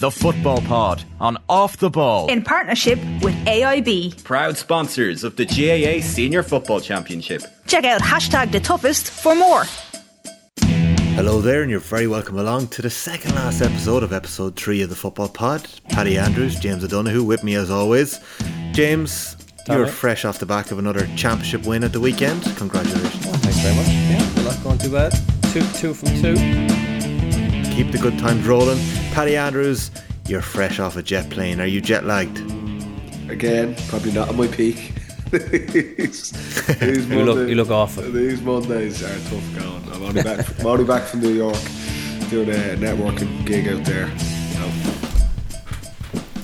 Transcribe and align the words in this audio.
The 0.00 0.10
Football 0.10 0.62
Pod 0.62 1.04
on 1.20 1.36
Off 1.46 1.76
the 1.76 1.90
Ball. 1.90 2.28
in 2.28 2.40
partnership 2.42 2.98
with 3.20 3.34
AIB. 3.44 4.24
Proud 4.24 4.56
sponsors 4.56 5.24
of 5.24 5.36
the 5.36 5.44
GAA 5.44 6.02
Senior 6.02 6.42
Football 6.42 6.80
Championship. 6.80 7.42
Check 7.66 7.84
out 7.84 8.00
hashtag 8.00 8.50
the 8.50 8.60
toughest 8.60 9.10
for 9.10 9.34
more. 9.34 9.64
Hello 11.16 11.42
there, 11.42 11.60
and 11.60 11.70
you're 11.70 11.80
very 11.80 12.06
welcome 12.06 12.38
along 12.38 12.68
to 12.68 12.80
the 12.80 12.88
second 12.88 13.34
last 13.34 13.60
episode 13.60 14.02
of 14.02 14.14
episode 14.14 14.56
three 14.56 14.80
of 14.80 14.88
the 14.88 14.96
Football 14.96 15.28
Pod. 15.28 15.68
Paddy 15.90 16.16
Andrews, 16.16 16.58
James 16.58 16.82
O'Donoghue 16.82 17.22
with 17.22 17.44
me 17.44 17.54
as 17.54 17.70
always. 17.70 18.20
James, 18.72 19.36
you're 19.68 19.86
fresh 19.86 20.24
off 20.24 20.38
the 20.38 20.46
back 20.46 20.70
of 20.70 20.78
another 20.78 21.06
championship 21.16 21.66
win 21.66 21.84
at 21.84 21.92
the 21.92 22.00
weekend. 22.00 22.42
Congratulations. 22.56 23.26
Oh, 23.26 23.32
thanks 23.34 23.60
very 23.60 23.76
much. 23.76 23.86
Yeah, 23.86 24.44
not 24.44 24.64
going 24.64 24.78
too 24.78 24.92
bad. 24.92 25.12
Two, 25.52 25.60
two 25.74 25.92
from 25.92 26.08
two. 26.22 26.36
Keep 27.74 27.92
the 27.92 27.98
good 28.00 28.18
times 28.18 28.46
rolling. 28.46 28.78
Paddy 29.12 29.36
Andrews, 29.36 29.90
you're 30.26 30.40
fresh 30.40 30.78
off 30.78 30.96
a 30.96 31.02
jet 31.02 31.28
plane. 31.30 31.60
Are 31.60 31.66
you 31.66 31.80
jet 31.80 32.04
lagged? 32.04 32.38
Again, 33.30 33.74
probably 33.88 34.12
not 34.12 34.28
at 34.28 34.34
my 34.34 34.46
peak. 34.46 34.92
these, 35.30 36.30
these 36.78 37.06
You 37.08 37.22
look, 37.24 37.36
Monday- 37.36 37.50
you 37.50 37.54
look 37.56 37.70
awful. 37.70 38.02
These 38.10 38.40
Mondays 38.40 39.02
are 39.02 39.08
tough 39.30 39.58
going. 39.58 39.92
I'm 39.92 40.02
only 40.02 40.22
back. 40.22 40.60
I'm 40.60 40.66
only 40.66 40.84
back 40.84 41.04
from 41.04 41.20
New 41.20 41.32
York 41.32 41.58
doing 42.30 42.48
a 42.50 42.76
networking 42.76 43.44
gig 43.44 43.68
out 43.68 43.84
there. 43.84 44.06
You 44.08 44.58
know, 44.60 44.70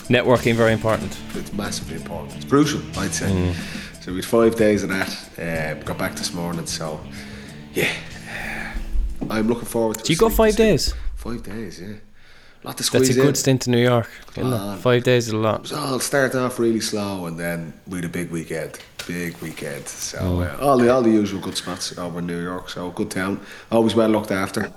Networking 0.08 0.54
very 0.54 0.72
important. 0.72 1.16
it's 1.34 1.52
massively 1.52 1.96
important. 1.96 2.36
It's 2.36 2.44
crucial, 2.44 2.80
I'd 2.98 3.12
say. 3.14 3.26
Mm. 3.30 3.54
So 4.02 4.12
we 4.12 4.18
had 4.18 4.24
five 4.24 4.56
days 4.56 4.82
of 4.84 4.90
that. 4.90 5.10
Uh, 5.38 5.82
got 5.84 5.98
back 5.98 6.14
this 6.14 6.32
morning, 6.32 6.66
so 6.66 7.00
yeah, 7.74 7.92
I'm 9.30 9.48
looking 9.48 9.64
forward 9.66 9.98
to. 9.98 10.04
Do 10.04 10.12
you 10.12 10.16
a 10.16 10.20
go 10.20 10.28
five 10.28 10.54
days? 10.54 10.94
Five 11.16 11.42
days, 11.42 11.80
yeah. 11.80 11.94
To 12.66 12.72
That's 12.72 12.86
squeeze 12.86 13.16
a 13.16 13.20
good 13.20 13.36
stint 13.36 13.66
in 13.66 13.72
New 13.72 13.82
York. 13.82 14.08
It? 14.36 14.78
Five 14.78 15.04
days 15.04 15.28
is 15.28 15.32
a 15.32 15.36
It 15.36 15.40
lot. 15.40 15.62
was 15.62 15.72
all 15.72 16.00
started 16.00 16.36
off 16.42 16.58
really 16.58 16.80
slow, 16.80 17.26
and 17.26 17.38
then 17.38 17.72
we 17.86 17.96
had 17.98 18.04
a 18.04 18.08
big 18.08 18.30
weekend, 18.32 18.72
big 19.06 19.36
weekend. 19.40 19.86
So 19.88 20.18
Oh. 20.20 20.40
uh, 20.42 20.56
all 20.66 20.76
the 20.78 20.88
all 20.92 21.02
the 21.02 21.10
usual 21.22 21.40
good 21.40 21.56
spots 21.56 21.96
over 21.96 22.18
in 22.18 22.26
New 22.26 22.42
York. 22.42 22.68
So 22.68 22.90
good 22.90 23.10
town, 23.10 23.38
always 23.70 23.94
well 23.94 24.08
looked 24.10 24.32
after. 24.32 24.72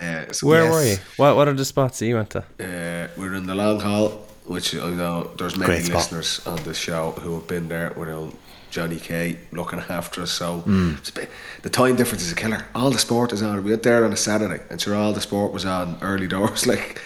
Uh, 0.00 0.32
so 0.32 0.46
Where 0.46 0.64
yes, 0.64 0.72
were 0.72 0.84
you? 0.84 0.96
What 1.16 1.36
What 1.36 1.48
are 1.48 1.54
the 1.56 1.64
spots 1.64 1.98
that 1.98 2.06
you 2.06 2.14
went 2.14 2.30
to? 2.30 2.38
Uh, 2.38 3.08
we're 3.18 3.34
in 3.34 3.46
the 3.46 3.54
long 3.54 3.80
haul, 3.80 4.08
which 4.46 4.74
I 4.74 4.90
know 4.90 5.30
there's 5.36 5.56
many 5.56 5.82
listeners 5.92 6.40
on 6.46 6.62
the 6.62 6.74
show 6.74 7.10
who 7.22 7.34
have 7.34 7.46
been 7.48 7.68
there 7.68 7.92
with 7.96 8.08
old 8.08 8.34
Johnny 8.70 8.98
K 8.98 9.38
looking 9.52 9.80
after 9.80 10.22
us. 10.22 10.30
So 10.32 10.64
it's 10.98 11.10
a 11.10 11.12
bit, 11.12 11.30
the 11.62 11.70
time 11.70 11.96
difference 11.96 12.22
is 12.24 12.32
a 12.32 12.36
killer. 12.36 12.66
All 12.74 12.90
the 12.90 12.98
sport 12.98 13.32
is 13.32 13.42
on. 13.42 13.62
We 13.64 13.70
went 13.70 13.82
there 13.82 14.04
on 14.04 14.12
a 14.12 14.16
Saturday, 14.16 14.62
and 14.70 14.80
sure, 14.80 14.94
all 14.94 15.12
the 15.12 15.20
sport 15.20 15.52
was 15.52 15.64
on 15.64 15.98
early 16.02 16.26
doors, 16.28 16.66
like 16.74 17.00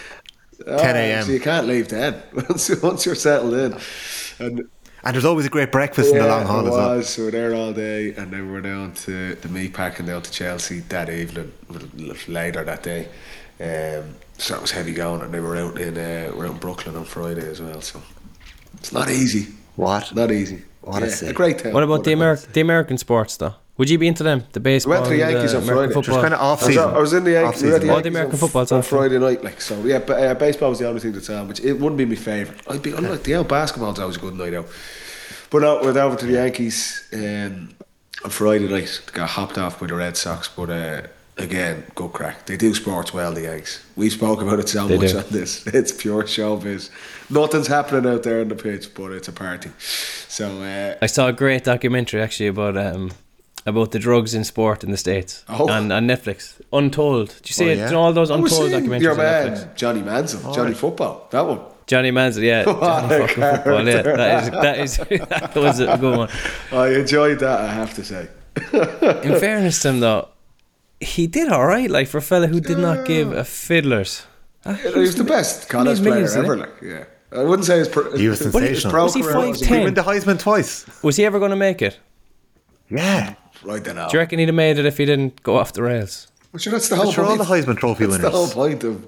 10 0.76 0.96
a.m.. 0.96 1.24
So 1.24 1.32
you 1.32 1.40
can't 1.40 1.66
leave 1.66 1.88
then 1.88 2.22
once 2.34 2.70
once 2.82 3.06
you're 3.06 3.14
settled 3.14 3.54
in. 3.54 3.76
And 4.38 4.68
And 5.04 5.14
there's 5.14 5.24
always 5.26 5.46
a 5.46 5.50
great 5.50 5.70
breakfast 5.72 6.14
in 6.14 6.18
the 6.18 6.26
long 6.26 6.46
haul 6.46 6.66
as 6.66 6.76
well. 6.78 7.02
So 7.02 7.24
we're 7.24 7.30
there 7.32 7.54
all 7.54 7.72
day, 7.72 8.14
and 8.14 8.32
then 8.32 8.50
we're 8.50 8.62
down 8.62 8.94
to 9.04 9.34
the 9.34 9.48
meat 9.48 9.74
packing 9.74 10.06
down 10.06 10.22
to 10.22 10.30
Chelsea 10.30 10.80
that 10.80 11.10
evening, 11.10 11.52
a 11.68 11.72
little 11.72 12.32
later 12.32 12.64
that 12.64 12.82
day. 12.82 13.08
Um, 13.60 14.16
so 14.38 14.56
it 14.56 14.60
was 14.62 14.70
heavy 14.72 14.92
going, 14.94 15.20
and 15.22 15.32
then 15.32 15.42
we're 15.44 15.56
out 15.58 15.78
in 15.78 15.96
uh, 15.98 16.32
we're 16.34 16.46
out 16.46 16.52
in 16.52 16.58
Brooklyn 16.58 16.96
on 16.96 17.04
Friday 17.04 17.46
as 17.48 17.60
well. 17.60 17.80
So 17.82 18.02
it's 18.78 18.92
not 18.92 19.10
easy. 19.10 19.52
What? 19.76 20.14
Not 20.14 20.30
easy. 20.32 20.62
What 20.84 21.02
a 21.02 21.06
yeah, 21.06 21.12
sight. 21.12 21.30
a 21.30 21.32
great 21.32 21.58
town. 21.58 21.72
What 21.72 21.82
about 21.82 22.04
the 22.04 22.14
What 22.14 22.22
a 22.24 22.32
Ameri- 22.34 22.52
the 22.52 22.60
American 22.60 22.98
sports 22.98 23.36
though? 23.36 23.54
Would 23.76 23.90
you 23.90 23.98
be 23.98 24.06
into 24.06 24.22
them? 24.22 24.44
The 24.52 24.60
We 24.60 24.64
baseball, 24.64 24.92
went 24.92 25.04
to 25.06 25.10
the 25.10 25.16
Yankees 25.18 25.50
the 25.52 25.56
on 25.58 25.62
American 25.64 25.92
Friday. 25.92 25.94
football. 25.94 26.14
Just 26.14 26.22
kind 26.22 26.34
of 26.34 26.40
off 26.40 26.62
I 26.62 26.66
was, 26.66 26.74
season. 26.76 26.90
I 26.94 26.98
was 26.98 27.12
in 27.12 27.24
the 27.24 27.30
Yankees. 27.32 27.62
we 27.62 27.68
were. 27.70 27.74
Oh, 27.74 27.78
the 27.80 27.86
Yankees 27.86 28.06
American 28.06 28.32
on, 28.34 28.38
football's 28.38 28.72
on 28.72 28.76
on. 28.76 28.82
Friday 28.84 29.18
night. 29.18 29.42
Like 29.42 29.60
so, 29.60 29.82
yeah. 29.84 29.98
But 29.98 30.22
uh, 30.22 30.34
baseball 30.34 30.70
was 30.70 30.78
the 30.78 30.86
only 30.88 31.00
thing 31.00 31.12
that's 31.12 31.28
on, 31.30 31.48
which 31.48 31.60
it 31.60 31.72
wouldn't 31.72 31.96
be 31.98 32.04
my 32.04 32.14
favourite. 32.14 32.60
I'd 32.68 32.82
be 32.82 32.92
unlike 32.92 33.24
the 33.24 33.34
out 33.34 33.48
basketball's 33.48 33.98
always 33.98 34.16
a 34.16 34.20
good 34.20 34.34
night 34.34 34.54
out. 34.54 34.66
But 35.50 35.62
no, 35.62 35.80
we're 35.82 35.98
over 35.98 36.14
to 36.16 36.26
the 36.26 36.34
Yankees 36.34 37.08
um, 37.12 37.74
on 38.24 38.30
Friday 38.30 38.68
night. 38.68 39.00
Got 39.12 39.30
hopped 39.30 39.58
off 39.58 39.80
by 39.80 39.86
the 39.88 39.94
Red 39.94 40.16
Sox, 40.16 40.46
but 40.48 40.70
uh, 40.70 41.02
again, 41.38 41.84
good 41.94 42.12
crack. 42.12 42.46
They 42.46 42.56
do 42.56 42.74
sports 42.74 43.12
well, 43.12 43.32
the 43.32 43.42
Yankees. 43.42 43.84
We 43.96 44.10
spoke 44.10 44.40
about 44.40 44.58
it 44.60 44.68
so 44.68 44.86
They 44.86 44.96
much 44.98 45.12
do. 45.12 45.18
on 45.18 45.24
this. 45.30 45.66
It's 45.74 45.92
pure 45.92 46.22
showbiz. 46.24 46.90
Nothing's 47.30 47.66
happening 47.68 48.10
out 48.12 48.22
there 48.22 48.40
on 48.40 48.48
the 48.48 48.54
pitch, 48.56 48.94
but 48.94 49.12
it's 49.12 49.28
a 49.28 49.32
party. 49.32 49.70
So 50.28 50.62
uh, 50.62 50.96
I 51.02 51.06
saw 51.06 51.28
a 51.28 51.32
great 51.32 51.64
documentary 51.64 52.20
actually 52.22 52.48
about 52.48 52.76
um 52.76 53.10
about 53.66 53.92
the 53.92 53.98
drugs 53.98 54.34
in 54.34 54.44
sport 54.44 54.84
in 54.84 54.90
the 54.90 54.96
states 54.98 55.42
Oh. 55.48 55.70
on, 55.70 55.90
on 55.90 56.06
Netflix. 56.06 56.60
Untold. 56.72 57.28
Did 57.36 57.48
you 57.48 57.54
see 57.54 57.64
Oh, 57.68 57.72
it? 57.72 57.78
yeah? 57.78 57.86
You 57.86 57.92
know 57.92 58.00
all 58.02 58.12
those 58.12 58.30
I 58.30 58.36
was 58.36 58.52
untold 58.52 58.70
seeing 58.70 58.84
documentaries 58.84 59.00
your 59.02 59.12
on 59.12 59.16
man 59.18 59.52
Netflix. 59.56 59.74
Johnny 59.76 60.02
Manziel, 60.02 60.54
Johnny 60.54 60.74
Football. 60.74 61.28
That 61.30 61.46
one. 61.46 61.60
Johnny 61.86 62.10
Manziel, 62.12 62.42
yeah, 62.42 62.64
Johnny 62.64 63.14
a 63.24 63.28
football, 63.28 63.86
yeah. 63.86 64.02
That 64.02 64.42
is 64.42 64.50
that 64.50 64.78
is 64.78 64.96
that 65.28 65.54
was 65.56 65.80
a 65.80 65.96
good 65.98 66.16
one. 66.18 66.28
I 66.72 66.88
enjoyed 67.00 67.38
that. 67.40 67.60
I 67.60 67.72
have 67.72 67.94
to 67.94 68.04
say. 68.04 68.28
In 69.28 69.38
fairness 69.40 69.80
to 69.82 69.88
him 69.90 70.00
though, 70.00 70.28
he 71.04 71.26
did 71.26 71.48
all 71.52 71.66
right. 71.66 71.90
Like 71.90 72.08
for 72.08 72.18
a 72.18 72.22
fella 72.22 72.46
who 72.48 72.60
did 72.60 72.78
not 72.78 73.06
give 73.06 73.32
a 73.32 73.44
fiddler's. 73.44 74.26
Ah, 74.66 74.74
He 74.74 74.98
was 74.98 75.14
the 75.14 75.24
best 75.24 75.68
college 75.68 76.00
player 76.00 76.26
ever. 76.36 76.56
Like, 76.56 76.72
yeah, 76.82 77.04
I 77.32 77.42
wouldn't 77.44 77.66
say 77.66 77.78
his. 77.78 77.88
Pro, 77.88 78.16
He 78.16 78.28
was 78.28 78.38
his 78.38 78.52
sensational. 78.52 78.92
pro 78.92 79.04
Was 79.04 79.14
he 79.14 79.22
5'10"? 79.22 79.66
He 79.66 79.84
won 79.84 79.94
the 79.94 80.02
Heisman 80.02 80.38
twice. 80.40 80.86
Was 81.02 81.16
he 81.16 81.24
ever 81.24 81.38
going 81.38 81.50
to 81.50 81.56
make 81.56 81.82
it? 81.82 81.98
Yeah. 82.90 83.34
Right 83.62 83.82
then, 83.84 83.96
now. 83.96 84.08
Do 84.08 84.16
you 84.16 84.20
reckon 84.20 84.38
he'd 84.38 84.48
have 84.48 84.54
made 84.54 84.78
it 84.78 84.86
if 84.86 84.98
he 84.98 85.04
didn't 85.04 85.42
go 85.42 85.56
off 85.56 85.72
the 85.72 85.82
rails? 85.82 86.28
Well, 86.52 86.60
sure, 86.60 86.70
that's 86.72 86.88
the 86.88 86.96
whole 86.96 87.12
Sure, 87.12 87.24
all 87.24 87.36
point. 87.36 87.48
the 87.48 87.54
Heisman 87.72 87.78
Trophy 87.78 88.06
That's 88.06 88.22
the 88.22 88.30
whole 88.30 88.48
point 88.48 88.84
of. 88.84 89.06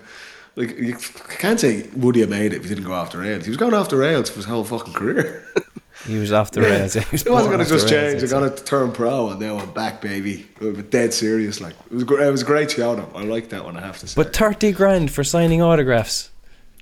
Like 0.57 0.79
you 0.79 0.97
can't 1.39 1.61
say 1.61 1.87
would 1.95 2.15
he 2.15 2.23
have 2.23 2.31
made 2.31 2.55
it 2.55 2.57
if 2.57 2.63
he 2.63 2.69
didn't 2.71 2.85
go 2.85 2.93
off 2.95 3.13
the 3.13 3.19
rails. 3.19 3.45
He 3.45 3.51
was 3.51 3.59
going 3.59 3.75
off 3.75 3.91
the 3.91 3.99
rails 3.99 4.31
for 4.31 4.37
his 4.37 4.47
whole 4.47 4.65
fucking 4.65 4.95
career. 4.95 5.45
He 6.07 6.19
was 6.19 6.33
after 6.33 6.61
the 6.61 6.67
rails. 6.67 6.95
Yeah, 6.97 7.03
he 7.11 7.11
was 7.13 7.27
It 7.27 7.33
wasn't 7.33 7.55
going 7.55 7.65
to 7.65 7.71
just 7.71 7.89
change. 7.89 8.23
I 8.23 8.27
got 8.27 8.57
to 8.57 8.65
turn 8.65 8.93
pro, 8.93 9.31
and 9.31 9.41
now 9.41 9.59
I'm 9.59 9.73
back, 9.73 10.01
baby. 10.01 10.47
Dead 10.91 11.13
serious. 11.13 11.61
Like 11.61 11.75
it 11.91 11.93
was. 11.93 12.05
gr- 12.05 12.21
It 12.21 12.31
was 12.31 12.43
great 12.43 12.71
show. 12.71 12.95
Though. 12.95 13.11
I 13.15 13.23
like 13.25 13.49
that 13.51 13.65
one. 13.65 13.77
I 13.77 13.81
have 13.81 13.99
to 13.99 14.07
say. 14.07 14.15
But 14.17 14.35
thirty 14.35 14.73
grand 14.73 15.11
for 15.11 15.25
signing 15.25 15.63
autographs, 15.63 16.31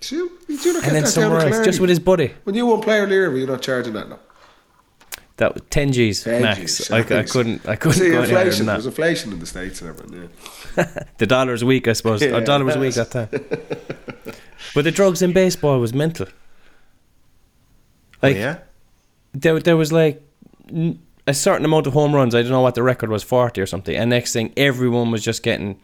do 0.00 0.16
you, 0.16 0.38
do 0.46 0.54
you 0.54 0.72
not 0.74 0.84
and 0.84 0.94
then 0.96 1.06
somewhere 1.06 1.40
else, 1.40 1.64
just 1.64 1.80
with 1.80 1.90
his 1.90 1.98
buddy. 2.00 2.32
when 2.44 2.54
you 2.54 2.66
won 2.66 2.80
player 2.82 3.06
leader, 3.06 3.30
were 3.30 3.38
you 3.38 3.46
not 3.46 3.62
charging 3.62 3.94
that? 3.94 4.08
No. 4.08 4.18
That 5.38 5.54
was 5.54 5.62
ten 5.68 5.90
G's 5.92 6.22
10 6.22 6.42
max. 6.42 6.60
Gs, 6.78 6.90
I, 6.92 6.98
I 6.98 7.22
couldn't. 7.24 7.68
I 7.68 7.74
couldn't 7.76 7.98
See, 7.98 8.10
go 8.10 8.22
inflation. 8.22 8.66
There 8.66 8.76
was 8.76 8.86
inflation 8.86 9.32
in 9.32 9.40
the 9.40 9.46
states 9.46 9.80
and 9.80 9.90
everything. 9.90 10.30
Yeah. 10.76 11.02
The 11.18 11.26
dollar's 11.26 11.64
weak, 11.64 11.88
I 11.88 11.92
suppose. 11.92 12.20
Yeah. 12.22 12.36
A 12.36 12.44
dollar 12.44 12.64
was 12.64 12.76
weak 12.76 12.96
at 12.96 13.10
that 13.12 13.30
time. 13.32 14.34
but 14.74 14.84
the 14.84 14.90
drugs 14.90 15.22
in 15.22 15.32
baseball 15.32 15.78
was 15.80 15.92
mental. 15.94 16.26
Oh, 18.22 18.28
yeah. 18.28 18.58
There, 19.34 19.58
there 19.60 19.76
was 19.76 19.92
like 19.92 20.22
a 21.26 21.34
certain 21.34 21.64
amount 21.64 21.86
of 21.86 21.92
home 21.92 22.14
runs. 22.14 22.34
I 22.34 22.42
don't 22.42 22.50
know 22.50 22.60
what 22.60 22.74
the 22.74 22.82
record 22.82 23.10
was, 23.10 23.22
forty 23.22 23.60
or 23.60 23.66
something. 23.66 23.94
And 23.94 24.10
next 24.10 24.32
thing, 24.32 24.52
everyone 24.56 25.10
was 25.10 25.22
just 25.24 25.42
getting 25.42 25.80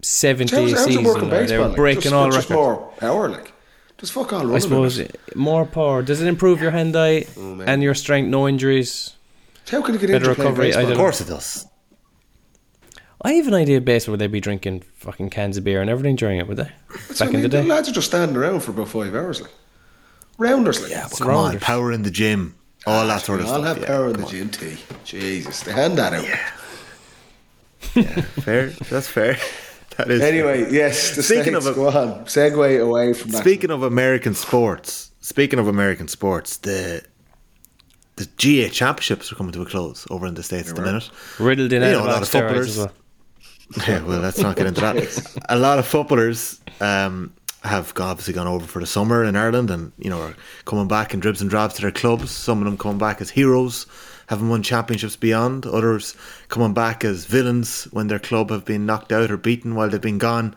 seventy 0.00 0.54
How's, 0.56 0.72
a 0.72 0.76
how's 0.76 0.86
it 0.86 0.88
season. 0.90 1.04
work 1.04 1.22
in 1.22 1.32
or 1.32 1.46
They 1.46 1.58
were 1.58 1.66
like? 1.68 1.76
breaking 1.76 2.02
just, 2.02 2.14
all 2.14 2.30
just 2.30 2.50
records. 2.50 2.50
more 2.56 2.92
power, 2.98 3.28
like. 3.28 3.52
Just 3.98 4.12
fuck 4.12 4.32
all 4.32 4.40
running. 4.40 4.56
I 4.56 4.58
suppose 4.58 4.98
it. 4.98 5.16
more 5.36 5.64
power. 5.64 6.02
Does 6.02 6.20
it 6.20 6.26
improve 6.26 6.60
your 6.60 6.72
hand 6.72 6.96
eye 6.96 7.24
Oh, 7.38 7.60
and 7.60 7.82
your 7.84 7.94
strength? 7.94 8.28
No 8.28 8.48
injuries. 8.48 9.14
How 9.70 9.80
can 9.80 9.94
you 9.94 10.00
get 10.00 10.10
better 10.10 10.30
recovery, 10.30 10.74
I 10.74 10.82
don't 10.82 10.92
Of 10.92 10.98
course 10.98 11.20
it 11.20 11.28
does. 11.28 11.66
I 13.24 13.34
have 13.34 13.46
an 13.46 13.54
idea 13.54 13.76
of 13.76 13.84
baseball 13.84 14.14
where 14.14 14.18
they'd 14.18 14.32
be 14.32 14.40
drinking 14.40 14.82
fucking 14.96 15.30
cans 15.30 15.56
of 15.56 15.62
beer 15.62 15.80
and 15.80 15.88
everything 15.88 16.16
during 16.16 16.38
it, 16.40 16.48
would 16.48 16.56
they? 16.56 16.72
That's 16.90 17.08
what 17.10 17.18
Back 17.20 17.22
I 17.22 17.26
in 17.26 17.32
the 17.34 17.38
mean, 17.42 17.50
day. 17.50 17.62
lads 17.62 17.88
are 17.88 17.92
just 17.92 18.08
standing 18.08 18.36
around 18.36 18.60
for 18.64 18.72
about 18.72 18.88
five 18.88 19.14
hours, 19.14 19.40
like 19.40 19.52
rounders, 20.38 20.82
like. 20.82 20.90
Yeah, 20.90 21.06
but 21.08 21.18
come 21.18 21.30
on, 21.30 21.60
power 21.60 21.92
in 21.92 22.02
the 22.02 22.10
gym, 22.10 22.56
all 22.86 23.06
that 23.06 23.22
sort 23.22 23.40
of 23.40 23.46
I'll 23.46 23.62
stuff. 23.62 23.66
have 23.66 23.78
yeah, 23.78 23.86
power 23.86 24.06
in 24.08 24.12
the 24.14 24.22
on. 24.24 24.28
gym, 24.30 24.48
T. 24.50 24.76
Jesus, 25.04 25.62
they 25.62 25.72
hand 25.72 25.98
that 25.98 26.12
out. 26.12 26.24
Yeah, 27.94 28.20
fair, 28.42 28.68
that's 28.90 29.08
fair. 29.08 29.36
That 29.98 30.10
is. 30.10 30.22
Anyway, 30.22 30.72
yes. 30.72 31.14
The 31.16 31.22
Speaking 31.22 31.54
of 31.54 31.66
a- 31.66 31.74
go 31.74 31.88
on. 31.88 32.24
Segue 32.24 32.80
away 32.82 33.12
from 33.12 33.30
that. 33.32 33.42
Speaking 33.42 33.70
of 33.70 33.82
American 33.82 34.32
sports, 34.34 35.10
speaking 35.20 35.58
of 35.58 35.68
American 35.68 36.08
sports, 36.08 36.56
the 36.56 37.02
the 38.16 38.24
GAA 38.38 38.70
championships 38.72 39.30
are 39.30 39.34
coming 39.34 39.52
to 39.52 39.60
a 39.60 39.66
close 39.66 40.06
over 40.08 40.26
in 40.26 40.32
the 40.32 40.42
states 40.42 40.70
at 40.70 40.76
the 40.76 40.80
minute. 40.82 41.10
Riddled 41.38 41.74
in 41.74 41.82
You 41.82 41.90
know, 41.90 42.04
a 42.04 42.06
lot 42.06 42.22
of 42.22 42.28
footballers. 42.30 42.68
as 42.70 42.78
well. 42.78 42.92
Yeah, 43.86 44.02
well, 44.02 44.20
let's 44.20 44.38
not 44.38 44.56
get 44.56 44.66
into 44.66 44.80
that. 44.80 44.96
A 45.50 45.58
lot 45.58 45.78
of 45.78 45.86
footballers 45.86 46.58
um, 46.80 47.34
have 47.64 47.92
obviously 47.96 48.34
gone 48.34 48.48
over 48.48 48.66
for 48.66 48.80
the 48.80 48.86
summer 48.86 49.24
in 49.24 49.36
Ireland, 49.36 49.70
and 49.70 49.92
you 49.98 50.10
know 50.10 50.20
are 50.20 50.36
coming 50.64 50.88
back 50.88 51.14
in 51.14 51.20
dribs 51.20 51.40
and 51.40 51.50
drabs 51.50 51.74
to 51.74 51.82
their 51.82 51.92
clubs. 51.92 52.30
Some 52.30 52.58
of 52.58 52.64
them 52.64 52.76
coming 52.76 52.98
back 52.98 53.20
as 53.20 53.30
heroes, 53.30 53.86
having 54.26 54.48
won 54.48 54.62
championships 54.62 55.16
beyond. 55.16 55.66
Others 55.66 56.16
coming 56.48 56.74
back 56.74 57.04
as 57.04 57.24
villains 57.24 57.84
when 57.92 58.08
their 58.08 58.18
club 58.18 58.50
have 58.50 58.64
been 58.64 58.86
knocked 58.86 59.12
out 59.12 59.30
or 59.30 59.36
beaten 59.36 59.74
while 59.74 59.88
they've 59.88 60.00
been 60.00 60.18
gone. 60.18 60.54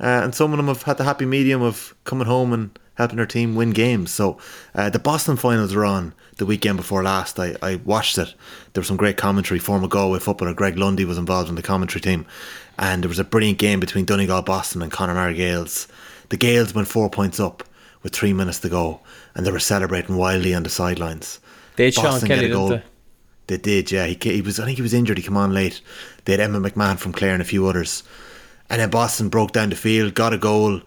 Uh, 0.00 0.20
and 0.22 0.34
some 0.34 0.52
of 0.52 0.56
them 0.56 0.66
have 0.66 0.82
had 0.82 0.98
the 0.98 1.04
happy 1.04 1.24
medium 1.24 1.62
of 1.62 1.94
coming 2.04 2.26
home 2.26 2.52
and 2.52 2.78
helping 2.94 3.16
their 3.16 3.26
team 3.26 3.54
win 3.54 3.70
games. 3.70 4.12
So 4.12 4.38
uh, 4.74 4.90
the 4.90 4.98
Boston 4.98 5.36
finals 5.36 5.74
were 5.74 5.84
on 5.84 6.14
the 6.36 6.46
weekend 6.46 6.76
before 6.76 7.02
last. 7.02 7.38
I, 7.38 7.56
I 7.62 7.76
watched 7.76 8.18
it. 8.18 8.34
There 8.72 8.80
was 8.80 8.88
some 8.88 8.96
great 8.96 9.16
commentary. 9.16 9.58
Former 9.58 9.88
Galway 9.88 10.18
footballer 10.18 10.54
Greg 10.54 10.76
Lundy 10.78 11.04
was 11.04 11.18
involved 11.18 11.48
in 11.48 11.54
the 11.54 11.62
commentary 11.62 12.00
team. 12.00 12.26
And 12.78 13.02
there 13.02 13.08
was 13.08 13.18
a 13.18 13.24
brilliant 13.24 13.58
game 13.58 13.80
between 13.80 14.04
Donegal 14.04 14.42
Boston 14.42 14.82
and 14.82 14.90
Connemara 14.90 15.34
Gaels. 15.34 15.86
The 16.28 16.36
Gaels 16.36 16.74
went 16.74 16.88
four 16.88 17.10
points 17.10 17.38
up 17.38 17.62
with 18.02 18.14
three 18.14 18.32
minutes 18.32 18.60
to 18.60 18.68
go, 18.68 19.00
and 19.34 19.46
they 19.46 19.50
were 19.50 19.58
celebrating 19.58 20.16
wildly 20.16 20.54
on 20.54 20.62
the 20.62 20.70
sidelines. 20.70 21.40
They 21.76 21.86
had 21.86 21.94
Boston 21.94 22.28
get 22.28 22.36
Kelly, 22.36 22.50
a 22.50 22.54
didn't 22.54 22.68
they? 22.70 22.82
They 23.46 23.58
did, 23.58 23.90
yeah. 23.90 24.06
He, 24.06 24.16
he 24.20 24.40
was, 24.40 24.58
I 24.58 24.64
think 24.64 24.76
he 24.76 24.82
was 24.82 24.94
injured. 24.94 25.18
He 25.18 25.24
came 25.24 25.36
on 25.36 25.52
late. 25.52 25.80
They 26.24 26.32
had 26.32 26.40
Emmet 26.40 26.74
McMahon 26.74 26.98
from 26.98 27.12
Clare 27.12 27.34
and 27.34 27.42
a 27.42 27.46
few 27.46 27.66
others, 27.66 28.02
and 28.70 28.80
then 28.80 28.90
Boston 28.90 29.28
broke 29.28 29.52
down 29.52 29.70
the 29.70 29.76
field, 29.76 30.14
got 30.14 30.32
a 30.32 30.38
goal. 30.38 30.80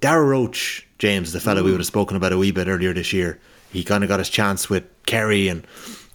Darragh 0.00 0.28
Roche, 0.28 0.86
James, 0.98 1.32
the 1.32 1.40
fella 1.40 1.62
we 1.62 1.70
would 1.70 1.80
have 1.80 1.86
spoken 1.86 2.16
about 2.16 2.32
a 2.32 2.38
wee 2.38 2.50
bit 2.50 2.68
earlier 2.68 2.92
this 2.92 3.12
year, 3.12 3.38
he 3.72 3.82
kind 3.84 4.04
of 4.04 4.08
got 4.08 4.18
his 4.20 4.28
chance 4.28 4.68
with 4.68 4.84
Kerry, 5.06 5.48
and 5.48 5.66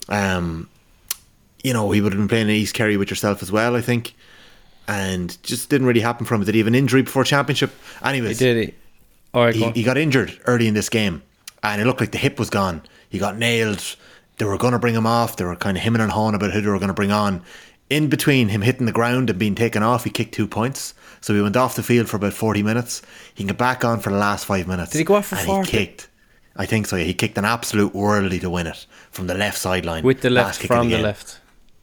um, 0.08 0.68
you 1.62 1.72
know 1.72 1.90
he 1.90 2.00
would 2.00 2.12
have 2.12 2.20
been 2.20 2.28
playing 2.28 2.48
in 2.48 2.54
East 2.54 2.74
Kerry 2.74 2.96
with 2.96 3.10
yourself 3.10 3.42
as 3.42 3.50
well, 3.50 3.74
I 3.74 3.80
think, 3.80 4.14
and 4.88 5.42
just 5.42 5.70
didn't 5.70 5.86
really 5.86 6.00
happen 6.00 6.26
for 6.26 6.34
him. 6.34 6.44
Did 6.44 6.54
he 6.54 6.60
have 6.60 6.66
an 6.66 6.74
injury 6.74 7.02
before 7.02 7.24
championship? 7.24 7.70
He 8.02 8.08
Anyways, 8.08 8.38
did 8.38 8.56
it. 8.56 8.74
All 9.32 9.44
right, 9.44 9.54
he, 9.54 9.64
on. 9.64 9.74
he 9.74 9.82
got 9.82 9.96
injured 9.96 10.38
early 10.46 10.66
in 10.66 10.74
this 10.74 10.88
game 10.88 11.22
and 11.62 11.80
it 11.80 11.86
looked 11.86 12.00
like 12.00 12.12
the 12.12 12.18
hip 12.18 12.38
was 12.38 12.50
gone. 12.50 12.82
He 13.08 13.18
got 13.18 13.36
nailed. 13.38 13.96
They 14.38 14.44
were 14.44 14.58
going 14.58 14.72
to 14.72 14.78
bring 14.78 14.94
him 14.94 15.06
off. 15.06 15.36
They 15.36 15.44
were 15.44 15.56
kind 15.56 15.76
of 15.76 15.82
hemming 15.82 16.00
and 16.00 16.10
hawing 16.10 16.34
about 16.34 16.52
who 16.52 16.60
they 16.60 16.68
were 16.68 16.78
going 16.78 16.88
to 16.88 16.94
bring 16.94 17.12
on. 17.12 17.42
In 17.88 18.08
between 18.08 18.48
him 18.48 18.62
hitting 18.62 18.86
the 18.86 18.92
ground 18.92 19.30
and 19.30 19.38
being 19.38 19.54
taken 19.54 19.82
off, 19.82 20.04
he 20.04 20.10
kicked 20.10 20.32
two 20.32 20.46
points. 20.46 20.94
So 21.20 21.34
he 21.34 21.42
went 21.42 21.56
off 21.56 21.76
the 21.76 21.82
field 21.82 22.08
for 22.08 22.16
about 22.16 22.32
40 22.32 22.62
minutes. 22.62 23.02
He 23.34 23.42
can 23.42 23.48
get 23.48 23.58
back 23.58 23.84
on 23.84 24.00
for 24.00 24.10
the 24.10 24.16
last 24.16 24.46
five 24.46 24.66
minutes. 24.66 24.92
Did 24.92 24.98
he 24.98 25.04
go 25.04 25.16
off 25.16 25.26
for 25.26 25.36
and 25.36 25.46
40? 25.46 25.70
he 25.70 25.76
kicked. 25.76 26.08
I 26.56 26.66
think 26.66 26.86
so, 26.86 26.96
yeah. 26.96 27.04
He 27.04 27.14
kicked 27.14 27.36
an 27.36 27.44
absolute 27.44 27.94
worldly 27.94 28.38
to 28.40 28.50
win 28.50 28.66
it 28.66 28.86
from 29.10 29.26
the 29.26 29.34
left 29.34 29.58
sideline. 29.58 30.04
With 30.04 30.22
the 30.22 30.30
left 30.30 30.62
from 30.62 30.88
the 30.88 30.96
game. 30.96 31.02
left. 31.02 31.39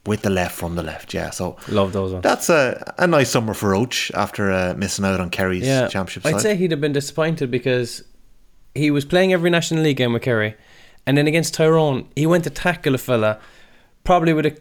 With 0.07 0.21
the 0.24 0.30
left 0.31 0.56
from 0.56 0.75
the 0.75 0.81
left, 0.83 1.13
yeah. 1.13 1.30
So 1.30 1.57
Love 1.68 1.94
those 1.94 2.13
ones. 2.13 2.24
that's 2.24 2.50
a, 2.50 2.94
a 2.98 3.06
nice 3.06 3.30
summer 3.30 3.54
for 3.54 3.69
Roche 3.69 4.09
after 4.15 4.51
uh, 4.51 4.74
missing 4.77 5.06
out 5.06 5.19
on 5.19 5.30
Kerry's 5.30 5.68
yeah, 5.68 5.88
championship 5.88 6.25
I'd 6.25 6.31
side. 6.31 6.42
say 6.42 6.56
he'd 6.56 6.71
have 6.71 6.81
been 6.81 6.94
disappointed 6.94 7.51
because 7.51 8.04
he 8.74 8.89
was 8.89 9.06
playing 9.06 9.33
every 9.33 9.50
National 9.50 9.83
League 9.83 9.98
game 9.98 10.13
with 10.13 10.21
Kerry, 10.24 10.56
and 11.06 11.18
then 11.18 11.27
against 11.27 11.54
Tyrone, 11.54 12.07
he 12.15 12.25
went 12.25 12.44
to 12.45 12.50
tackle 12.50 12.95
a 12.95 12.98
fella, 12.98 13.39
probably 14.04 14.33
with 14.33 14.45
a 14.45 14.57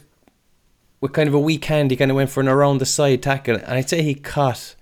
with 1.00 1.12
kind 1.12 1.28
of 1.28 1.34
a 1.34 1.38
weak 1.40 1.64
hand. 1.66 1.90
He 1.90 1.96
kind 1.96 2.10
of 2.10 2.16
went 2.16 2.31
for 2.31 2.40
an 2.40 2.49
around 2.49 2.78
the 2.78 2.87
side 2.87 3.22
tackle, 3.22 3.54
and 3.56 3.64
I'd 3.72 3.88
say 3.88 4.02
he 4.02 4.14
caught 4.14 4.75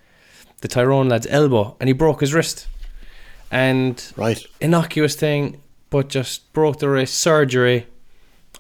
the 0.62 0.68
Tyrone 0.68 1.08
lad's 1.10 1.26
elbow, 1.28 1.76
and 1.78 1.88
he 1.88 1.92
broke 1.92 2.20
his 2.20 2.32
wrist. 2.32 2.68
And 3.50 4.02
Right. 4.16 4.44
innocuous 4.60 5.14
thing, 5.14 5.60
but 5.90 6.08
just 6.08 6.52
broke 6.52 6.78
the 6.78 6.88
wrist, 6.88 7.14
surgery, 7.14 7.86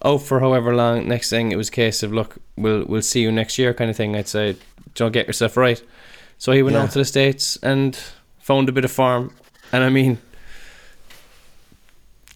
out 0.04 0.22
for 0.22 0.40
however 0.40 0.74
long. 0.74 1.08
Next 1.08 1.30
thing, 1.30 1.50
it 1.52 1.56
was 1.56 1.68
a 1.68 1.72
case 1.72 2.02
of 2.02 2.12
look, 2.12 2.36
we'll 2.56 2.84
we'll 2.84 3.02
see 3.02 3.22
you 3.22 3.32
next 3.32 3.58
year, 3.58 3.72
kind 3.74 3.90
of 3.90 3.96
thing. 3.96 4.14
I'd 4.16 4.28
say, 4.28 4.56
don't 4.94 5.12
get 5.12 5.26
yourself 5.26 5.56
right. 5.56 5.82
So 6.38 6.52
he 6.52 6.62
went 6.62 6.74
Yeah. 6.76 6.82
out 6.82 6.90
to 6.92 6.98
the 6.98 7.04
states 7.04 7.56
and 7.62 7.96
found 8.38 8.68
a 8.68 8.72
bit 8.72 8.84
of 8.84 8.90
farm, 8.92 9.32
and 9.72 9.82
I 9.84 9.88
mean, 9.88 10.18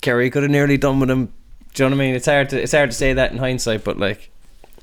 Kerry 0.00 0.30
could 0.30 0.42
have 0.44 0.52
nearly 0.52 0.76
done 0.76 1.00
with 1.00 1.10
him. 1.10 1.32
Do 1.74 1.82
you 1.84 1.90
know 1.90 1.96
what 1.96 2.02
I 2.02 2.06
mean? 2.06 2.14
It's 2.14 2.26
hard 2.26 2.48
to 2.50 2.62
it's 2.62 2.72
hard 2.72 2.90
to 2.90 2.96
say 2.96 3.12
that 3.12 3.32
in 3.32 3.38
hindsight, 3.38 3.84
but 3.84 3.98
like. 3.98 4.30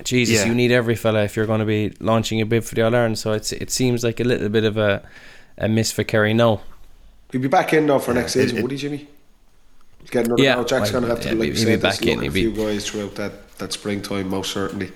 Jesus, 0.04 0.40
Yeah. 0.42 0.48
you 0.48 0.54
need 0.54 0.74
every 0.74 0.96
fella 0.96 1.24
if 1.24 1.38
you're 1.38 1.46
going 1.46 1.62
to 1.62 1.66
be 1.66 1.94
launching 2.02 2.42
a 2.42 2.46
bid 2.46 2.66
for 2.66 2.76
the 2.76 2.82
All 2.82 2.94
Ireland. 2.94 3.18
So 3.18 3.32
it's 3.32 3.54
it 3.54 3.72
seems 3.72 4.04
like 4.04 4.20
a 4.20 4.26
little 4.26 4.50
bit 4.50 4.66
of 4.66 4.76
a, 4.76 5.02
a 5.58 5.70
miss 5.70 5.90
for 5.94 6.04
Kerry 6.04 6.34
now. 6.34 6.60
He'll 7.32 7.40
be 7.40 7.48
back 7.48 7.72
in 7.72 7.88
though 7.88 8.00
for 8.00 8.14
next 8.14 8.36
it- 8.36 8.42
season, 8.42 8.58
it- 8.58 8.62
would 8.62 8.72
he, 8.72 8.78
Jimmy? 8.78 9.08
He's 10.06 10.12
getting 10.12 10.28
another 10.28 10.44
Yeah, 10.44 10.58
yeah, 10.58 10.64
Jack's 10.66 10.92
going 10.92 11.02
to 11.02 11.10
have 11.10 11.22
to, 11.22 11.30
yeah, 11.30 11.34
like 11.34 11.48
you 11.50 11.54
he'll 11.56 11.66
be 11.66 11.76
back 11.78 12.00
back 12.00 12.02
in, 12.04 12.10
in. 12.10 12.20
he'll 12.20 12.30
a 12.30 12.34
be- 12.34 12.42
few 12.42 12.54
guys 12.54 12.88
throughout 12.88 13.16
that, 13.16 13.58
that 13.58 13.74
springtime, 13.74 14.30
most 14.30 14.52
certainly. 14.52 14.92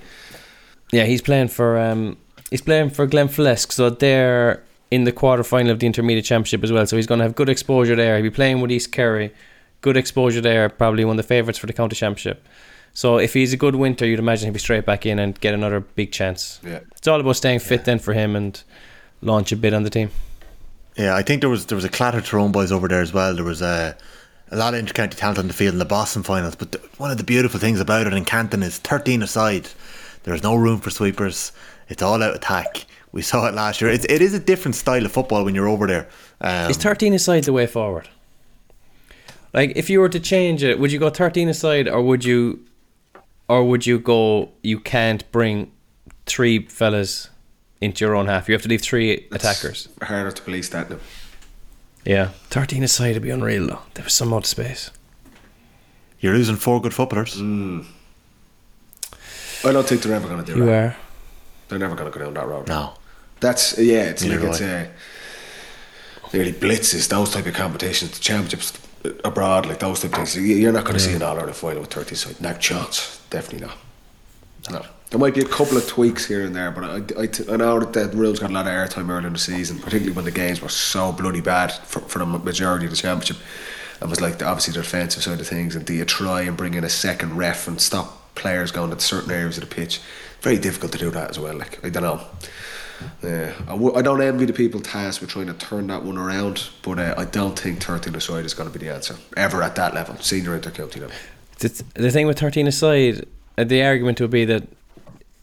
Yeah, 0.92 1.06
he's 1.06 1.24
playing 1.24 1.48
for 1.48 1.80
um 1.80 2.18
he's 2.52 2.62
playing 2.62 2.92
for 2.92 3.08
Glenflesk, 3.08 3.72
so 3.72 3.90
they're 3.90 4.62
in 4.92 5.06
the 5.06 5.12
quarter 5.12 5.44
final 5.44 5.72
of 5.72 5.80
the 5.80 5.88
intermediate 5.88 6.26
championship 6.26 6.64
as 6.64 6.72
well. 6.72 6.86
So 6.86 6.96
he's 6.96 7.08
going 7.08 7.20
to 7.20 7.24
have 7.24 7.34
good 7.34 7.50
exposure 7.50 7.96
there. 7.96 8.18
He'll 8.18 8.24
be 8.24 8.30
playing 8.30 8.62
with 8.62 8.72
East 8.72 8.92
Kerry, 8.92 9.34
good 9.82 9.98
exposure 9.98 10.42
there. 10.42 10.70
Probably 10.70 11.06
one 11.06 11.18
of 11.20 11.26
the 11.26 11.28
favourites 11.28 11.58
for 11.58 11.66
the 11.66 11.74
county 11.74 11.96
championship. 11.96 12.48
So 12.94 13.18
if 13.18 13.34
he's 13.34 13.52
a 13.52 13.58
good 13.58 13.76
winter, 13.76 14.06
you'd 14.06 14.20
imagine 14.20 14.46
he'll 14.48 14.54
be 14.54 14.60
straight 14.60 14.86
back 14.86 15.06
in 15.08 15.18
and 15.18 15.40
get 15.40 15.56
another 15.56 15.80
big 15.80 16.12
chance. 16.12 16.60
Yeah. 16.64 16.82
It's 16.96 17.08
all 17.08 17.20
about 17.20 17.36
staying 17.36 17.60
fit 17.60 17.86
then 17.86 17.98
for 17.98 18.14
him 18.14 18.36
and 18.36 18.62
launch 19.22 19.52
a 19.52 19.56
bit 19.56 19.74
on 19.74 19.84
the 19.84 19.90
team. 19.90 20.12
Yeah, 20.98 21.16
I 21.16 21.22
think 21.24 21.42
there 21.42 21.50
was 21.50 21.68
there 21.68 21.76
was 21.78 21.86
a 21.86 21.90
clatter 21.90 22.20
Tyrone 22.20 22.52
boys 22.52 22.72
over 22.72 22.88
there 22.88 23.02
as 23.02 23.14
well. 23.14 23.34
There 23.34 23.44
was 23.44 23.62
a 23.62 23.96
a 24.52 24.56
lot 24.56 24.74
of 24.74 24.84
intercounty 24.84 25.16
talent 25.16 25.40
on 25.40 25.48
the 25.48 25.54
field 25.54 25.74
in 25.74 25.80
the 25.80 25.86
Boston 25.86 26.24
finals. 26.24 26.56
But 26.56 26.72
the, 26.72 26.80
one 26.98 27.12
of 27.12 27.18
the 27.18 27.24
beautiful 27.24 27.60
things 27.60 27.80
about 27.80 28.08
it 28.08 28.14
in 28.14 28.26
Canton 28.26 28.64
is 28.64 28.78
13 28.80 29.22
aside. 29.22 29.70
There's 30.24 30.44
no 30.44 30.56
room 30.56 30.80
for 30.80 30.90
sweepers. 30.90 31.52
It's 31.88 32.02
all 32.02 32.22
out 32.22 32.36
attack. 32.36 32.86
We 33.12 33.22
saw 33.22 33.48
it 33.48 33.56
last 33.56 33.82
year. 33.82 33.90
It's, 33.90 34.06
it 34.06 34.22
is 34.22 34.34
a 34.34 34.40
different 34.40 34.76
style 34.76 35.06
of 35.06 35.12
football 35.12 35.44
when 35.46 35.56
you're 35.56 35.68
over 35.68 35.88
there. 35.88 36.08
Um, 36.42 36.70
Is 36.70 36.78
13 36.78 37.14
aside 37.14 37.44
the 37.46 37.54
way 37.54 37.66
forward? 37.66 38.10
Like, 39.54 39.74
if 39.76 39.90
you 39.90 40.00
were 40.00 40.10
to 40.10 40.20
change 40.20 40.64
it, 40.64 40.80
would 40.80 40.92
you 40.92 41.00
go 41.00 41.10
13 41.10 41.50
aside, 41.50 41.88
or 41.88 42.02
would 42.04 42.24
you, 42.24 42.66
or 43.48 43.64
would 43.64 43.88
you 43.88 43.98
go? 43.98 44.52
You 44.62 44.80
can't 44.80 45.30
bring 45.32 45.72
three 46.28 46.68
fellas 46.68 47.30
into 47.82 48.06
your 48.06 48.16
own 48.16 48.28
half. 48.28 48.48
You 48.48 48.54
have 48.54 48.62
to 48.62 48.70
leave 48.70 48.82
three 48.82 49.28
attackers. 49.32 49.90
Harder 50.04 50.32
to 50.32 50.42
police 50.44 50.70
that 50.70 50.90
now. 50.92 50.98
Yeah, 52.06 52.30
13 52.50 52.84
aside 52.84 53.14
would 53.16 53.24
be 53.24 53.30
unreal 53.30 53.68
though. 53.68 53.80
There 53.94 54.04
was 54.04 54.14
some 54.14 54.34
out 54.34 54.38
of 54.44 54.46
space. 54.48 54.90
you're 56.20 56.34
losing 56.34 56.56
four 56.56 56.82
good 56.82 56.94
footballers. 56.94 57.36
Mm. 57.36 57.86
I 59.66 59.72
don't 59.74 59.86
think 59.88 60.02
they're 60.02 60.16
ever 60.16 60.28
going 60.28 60.44
to 60.44 60.52
do 60.54 60.58
You 60.60 60.66
that. 60.66 60.84
are. 60.94 60.98
They're 61.68 61.80
never 61.80 61.96
going 61.96 62.12
to 62.12 62.18
go 62.18 62.24
down 62.26 62.34
that 62.36 62.48
road. 62.48 62.68
No. 62.68 62.94
That's 63.42 63.78
yeah. 63.78 64.04
It's 64.10 64.24
Neither 64.24 64.36
like 64.36 64.44
do 64.44 64.50
it's 64.50 64.62
uh, 64.62 64.88
nearly 66.34 66.54
blitzes 66.54 67.08
those 67.10 67.30
type 67.32 67.46
of 67.46 67.54
competitions, 67.54 68.12
the 68.12 68.20
championships 68.20 68.74
abroad, 69.24 69.66
like 69.66 69.80
those 69.80 70.02
type 70.02 70.12
of 70.12 70.18
things. 70.18 70.36
You- 70.36 70.56
You're 70.56 70.72
not 70.74 70.84
going 70.86 70.96
to 70.96 71.00
see 71.00 71.14
an 71.14 71.22
All 71.22 71.36
Ireland 71.38 71.56
final 71.56 71.82
with 71.82 71.92
thirty 71.94 72.16
side. 72.16 72.40
Not 72.42 72.60
chance. 72.60 73.22
Definitely 73.30 73.68
not. 73.68 73.78
No. 74.72 74.86
There 75.10 75.20
might 75.20 75.34
be 75.34 75.42
a 75.42 75.46
couple 75.46 75.76
of 75.76 75.88
tweaks 75.88 76.28
here 76.28 76.46
and 76.46 76.56
there, 76.56 76.70
but 76.70 76.84
I, 76.84 77.24
I, 77.52 77.58
know 77.58 77.80
that 77.80 78.12
the 78.12 78.16
rules 78.16 78.38
got 78.38 78.52
a 78.52 78.54
lot 78.54 78.68
of 78.68 78.72
airtime 78.72 79.10
early 79.10 79.26
in 79.26 79.34
the 79.34 79.40
season, 79.40 79.80
particularly 79.80 80.12
when 80.12 80.26
the 80.26 80.32
games 80.32 80.62
were 80.62 80.70
so 80.70 81.12
bloody 81.12 81.42
bad 81.42 81.72
for, 81.72 82.02
for 82.02 82.20
the 82.20 82.26
majority 82.28 82.86
of 82.86 82.92
the 82.92 82.98
championship. 82.98 83.38
It 84.00 84.08
was 84.08 84.22
like 84.22 84.38
the, 84.38 84.46
obviously 84.46 84.74
the 84.74 84.84
defensive 84.84 85.24
side 85.24 85.40
of 85.40 85.48
things, 85.48 85.76
and 85.76 85.84
do 85.84 85.94
you 85.94 86.06
try 86.06 86.42
and 86.42 86.56
bring 86.56 86.76
in 86.76 86.84
a 86.84 86.90
second 86.90 87.38
ref 87.38 87.68
and 87.68 87.82
stop 87.82 88.36
players 88.36 88.72
going 88.72 88.92
to 88.92 89.00
certain 89.00 89.32
areas 89.32 89.58
of 89.58 89.68
the 89.68 89.76
pitch? 89.76 90.00
Very 90.42 90.60
difficult 90.60 90.92
to 90.92 91.00
do 91.00 91.10
that 91.10 91.32
as 91.32 91.40
well. 91.40 91.56
Like 91.56 91.84
I 91.84 91.90
don't 91.90 92.04
know. 92.04 92.22
Yeah, 93.24 93.54
I, 93.62 93.72
w- 93.72 93.96
I 93.96 94.02
don't 94.02 94.22
envy 94.22 94.46
the 94.46 94.54
people 94.54 94.80
tasked 94.80 95.22
with 95.22 95.32
trying 95.32 95.48
to 95.48 95.54
turn 95.54 95.88
that 95.88 96.04
one 96.04 96.18
around, 96.18 96.70
but 96.84 97.00
uh, 97.00 97.16
I 97.18 97.26
don't 97.26 97.58
think 97.58 97.82
13 97.82 98.14
aside 98.14 98.46
is 98.46 98.54
going 98.54 98.72
to 98.72 98.78
be 98.78 98.86
the 98.86 98.94
answer 98.94 99.16
ever 99.38 99.64
at 99.64 99.76
that 99.76 99.94
level, 99.94 100.18
senior 100.18 100.60
intercounty 100.60 101.02
level. 101.02 101.16
The, 101.60 101.84
the 101.94 102.12
thing 102.12 102.28
with 102.28 102.38
13 102.40 102.68
aside, 102.68 103.26
uh, 103.58 103.64
the 103.64 103.84
argument 103.84 104.20
would 104.20 104.32
be 104.32 104.46
that 104.46 104.68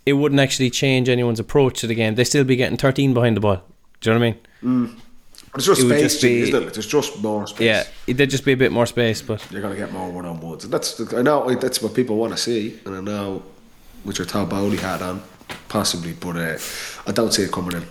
it 0.06 0.14
wouldn't 0.14 0.40
actually 0.40 0.70
change 0.70 1.08
anyone's 1.08 1.40
approach 1.40 1.80
to 1.80 1.86
the 1.86 1.94
game. 1.94 2.14
They'd 2.14 2.25
still 2.25 2.44
be 2.44 2.56
getting 2.56 2.78
13 2.78 3.12
behind 3.12 3.36
the 3.36 3.40
ball. 3.40 3.62
Do 4.00 4.10
you 4.10 4.18
know 4.18 4.20
what 4.20 4.36
I 4.62 4.78
mean? 4.86 4.96
But 5.52 5.58
it's 5.60 5.66
just 5.66 5.80
It 5.80 5.88
space, 5.88 6.00
just 6.02 6.22
be- 6.22 6.40
isn't 6.42 6.62
it? 6.62 6.75
There's 6.75 6.86
just 6.86 7.22
more 7.22 7.46
space. 7.46 7.60
Yeah, 7.66 7.84
it'd 8.06 8.30
just 8.30 8.44
be 8.44 8.52
a 8.52 8.56
bit 8.56 8.72
more 8.72 8.86
space, 8.86 9.22
but 9.22 9.44
you're 9.50 9.62
going 9.62 9.75
to 9.75 9.78
get 9.78 9.92
more 9.92 10.10
one 10.10 10.26
on 10.26 10.40
ones, 10.40 10.64
and 10.64 10.72
that's 10.72 11.00
I 11.14 11.22
know 11.22 11.52
that's 11.54 11.82
what 11.82 11.94
people 11.94 12.16
want 12.16 12.32
to 12.32 12.38
see, 12.38 12.78
and 12.84 12.94
I 12.94 13.00
know 13.00 13.42
with 14.04 14.18
your 14.18 14.26
Todd 14.26 14.50
Bowley 14.50 14.76
hat 14.76 15.02
on, 15.02 15.22
possibly, 15.68 16.12
but 16.12 16.36
uh, 16.36 16.58
I 17.06 17.12
don't 17.12 17.32
see 17.32 17.42
it 17.42 17.52
coming 17.52 17.76
in 17.76 17.84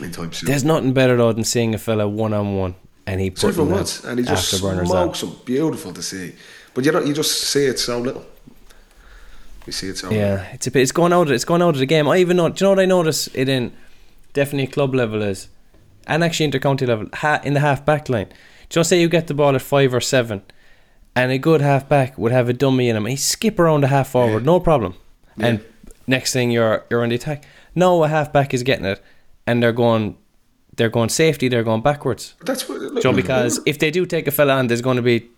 anytime 0.00 0.32
soon. 0.32 0.48
there's 0.48 0.64
nothing 0.64 0.92
better 0.92 1.16
though 1.16 1.32
than 1.32 1.44
seeing 1.44 1.74
a 1.74 1.78
fella 1.78 2.06
one 2.06 2.32
on 2.32 2.56
one 2.56 2.74
and 3.06 3.20
he 3.20 3.32
So 3.34 3.48
put 3.48 3.54
everyone 3.54 3.72
wants, 3.72 4.04
and 4.04 4.18
he 4.18 4.24
just 4.24 4.50
smokes 4.50 5.20
them. 5.22 5.34
Beautiful 5.46 5.92
to 5.94 6.02
see, 6.02 6.34
but 6.74 6.84
you 6.84 6.92
don't. 6.92 7.06
You 7.06 7.14
just 7.14 7.40
see 7.40 7.64
it 7.64 7.78
so 7.78 7.98
little. 7.98 8.24
You 9.68 9.72
see 9.72 9.88
it 9.88 9.98
so 9.98 10.08
little. 10.08 10.22
Yeah, 10.22 10.46
it's 10.54 10.66
a 10.66 10.70
bit. 10.70 10.80
It's 10.80 10.92
going 10.92 11.12
out. 11.12 11.30
It's 11.30 11.44
going 11.44 11.60
out 11.60 11.74
of 11.74 11.78
the 11.78 11.84
game. 11.84 12.08
I 12.08 12.16
even 12.16 12.38
know. 12.38 12.48
Do 12.48 12.64
you 12.64 12.64
know 12.64 12.70
what 12.70 12.80
I 12.80 12.86
notice 12.86 13.28
it 13.34 13.50
in 13.50 13.74
definitely 14.32 14.66
club 14.66 14.94
level 14.94 15.20
is, 15.20 15.48
and 16.06 16.24
actually 16.24 16.50
intercounty 16.50 16.88
level 16.88 17.06
ha, 17.12 17.42
in 17.44 17.52
the 17.52 17.60
half 17.60 17.84
back 17.84 18.08
line. 18.08 18.28
Do 18.28 18.32
you 18.32 18.66
Just 18.70 18.88
say 18.88 18.98
you 18.98 19.10
get 19.10 19.26
the 19.26 19.34
ball 19.34 19.54
at 19.54 19.60
five 19.60 19.92
or 19.92 20.00
seven, 20.00 20.40
and 21.14 21.30
a 21.30 21.36
good 21.36 21.60
half 21.60 21.86
back 21.86 22.16
would 22.16 22.32
have 22.32 22.48
a 22.48 22.54
dummy 22.54 22.88
in 22.88 22.96
him. 22.96 23.04
He 23.04 23.16
skip 23.16 23.58
around 23.58 23.82
the 23.82 23.88
half 23.88 24.08
forward, 24.08 24.46
no 24.46 24.58
problem. 24.58 24.94
And 25.38 25.62
next 26.06 26.32
thing 26.32 26.50
you're 26.50 26.86
you're 26.88 27.02
on 27.02 27.10
the 27.10 27.16
attack. 27.16 27.44
No, 27.74 28.02
a 28.04 28.08
half 28.08 28.32
back 28.32 28.54
is 28.54 28.62
getting 28.62 28.86
it, 28.86 29.02
and 29.46 29.62
they're 29.62 29.72
going, 29.72 30.16
they're 30.76 30.88
going 30.88 31.10
safety. 31.10 31.48
They're 31.48 31.62
going 31.62 31.82
backwards. 31.82 32.36
That's 32.40 32.66
what. 32.66 32.80
Look, 32.80 33.02
Joe, 33.02 33.12
because 33.12 33.60
if 33.66 33.78
they 33.78 33.90
do 33.90 34.06
take 34.06 34.26
a 34.26 34.30
fella 34.30 34.54
on, 34.54 34.68
there's 34.68 34.80
going 34.80 34.96
to 34.96 35.02
be, 35.02 35.28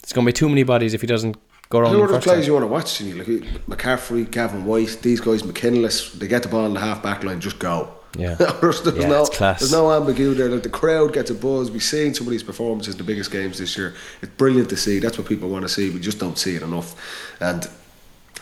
there's 0.00 0.12
going 0.12 0.26
to 0.26 0.32
be 0.32 0.36
too 0.36 0.48
many 0.48 0.64
bodies 0.64 0.94
if 0.94 1.00
he 1.00 1.06
doesn't 1.06 1.36
go 1.68 1.80
around. 1.80 1.92
Who 1.92 1.98
the 1.98 2.04
are 2.04 2.12
the 2.12 2.20
players 2.20 2.46
you 2.46 2.52
want 2.54 2.64
to 2.64 2.68
watch? 2.68 3.00
Like 3.00 3.26
McCaffrey, 3.66 4.30
Gavin 4.30 4.64
White, 4.64 4.98
these 5.02 5.20
guys, 5.20 5.44
McKinless. 5.44 6.12
They 6.12 6.28
get 6.28 6.42
the 6.42 6.48
ball 6.48 6.66
in 6.66 6.74
the 6.74 6.80
half 6.80 7.02
back 7.02 7.24
line, 7.24 7.40
just 7.40 7.58
go. 7.58 7.92
Yeah. 8.16 8.34
there's, 8.60 8.82
there's 8.82 8.96
Yeah, 8.96 9.08
no, 9.08 9.24
there's 9.26 9.72
no 9.72 9.92
ambiguity 9.92 10.38
there. 10.38 10.48
Like 10.48 10.62
the 10.62 10.70
crowd 10.70 11.12
gets 11.12 11.30
a 11.30 11.34
buzz. 11.34 11.70
We've 11.70 11.82
seen 11.82 12.14
some 12.14 12.26
of 12.26 12.30
these 12.30 12.42
performances 12.42 12.94
in 12.94 12.98
the 12.98 13.04
biggest 13.04 13.30
games 13.30 13.58
this 13.58 13.76
year. 13.76 13.94
It's 14.22 14.32
brilliant 14.32 14.70
to 14.70 14.76
see. 14.76 14.98
That's 14.98 15.18
what 15.18 15.26
people 15.26 15.48
want 15.48 15.62
to 15.62 15.68
see. 15.68 15.90
We 15.90 16.00
just 16.00 16.18
don't 16.18 16.38
see 16.38 16.56
it 16.56 16.62
enough. 16.62 16.96
And 17.40 17.68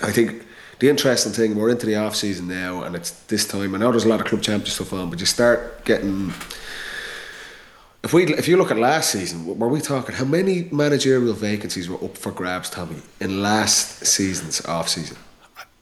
I 0.03 0.13
think 0.13 0.47
the 0.79 0.89
interesting 0.89 1.33
thing, 1.33 1.57
we're 1.57 1.71
into 1.71 1.87
the 1.87 1.97
off 1.97 2.15
season 2.15 2.49
now, 2.49 2.83
and 2.83 2.95
it's 2.95 3.11
this 3.25 3.47
time. 3.47 3.75
I 3.75 3.79
know 3.79 3.91
there's 3.91 4.05
a 4.05 4.09
lot 4.09 4.21
of 4.21 4.27
club 4.27 4.43
championship 4.43 4.75
stuff 4.75 4.93
on, 4.93 5.11
but 5.11 5.21
you 5.21 5.27
start 5.27 5.85
getting 5.85 6.33
if 8.07 8.13
we 8.13 8.25
if 8.35 8.47
you 8.49 8.57
look 8.57 8.71
at 8.71 8.79
last 8.79 9.11
season, 9.11 9.45
were 9.59 9.69
we 9.69 9.81
talking 9.81 10.15
how 10.15 10.25
many 10.25 10.69
managerial 10.71 11.35
vacancies 11.35 11.89
were 11.89 12.03
up 12.05 12.17
for 12.17 12.31
grabs, 12.31 12.71
Tommy, 12.71 13.03
in 13.21 13.43
last 13.43 14.07
season's 14.07 14.65
off 14.65 14.89
season? 14.89 15.17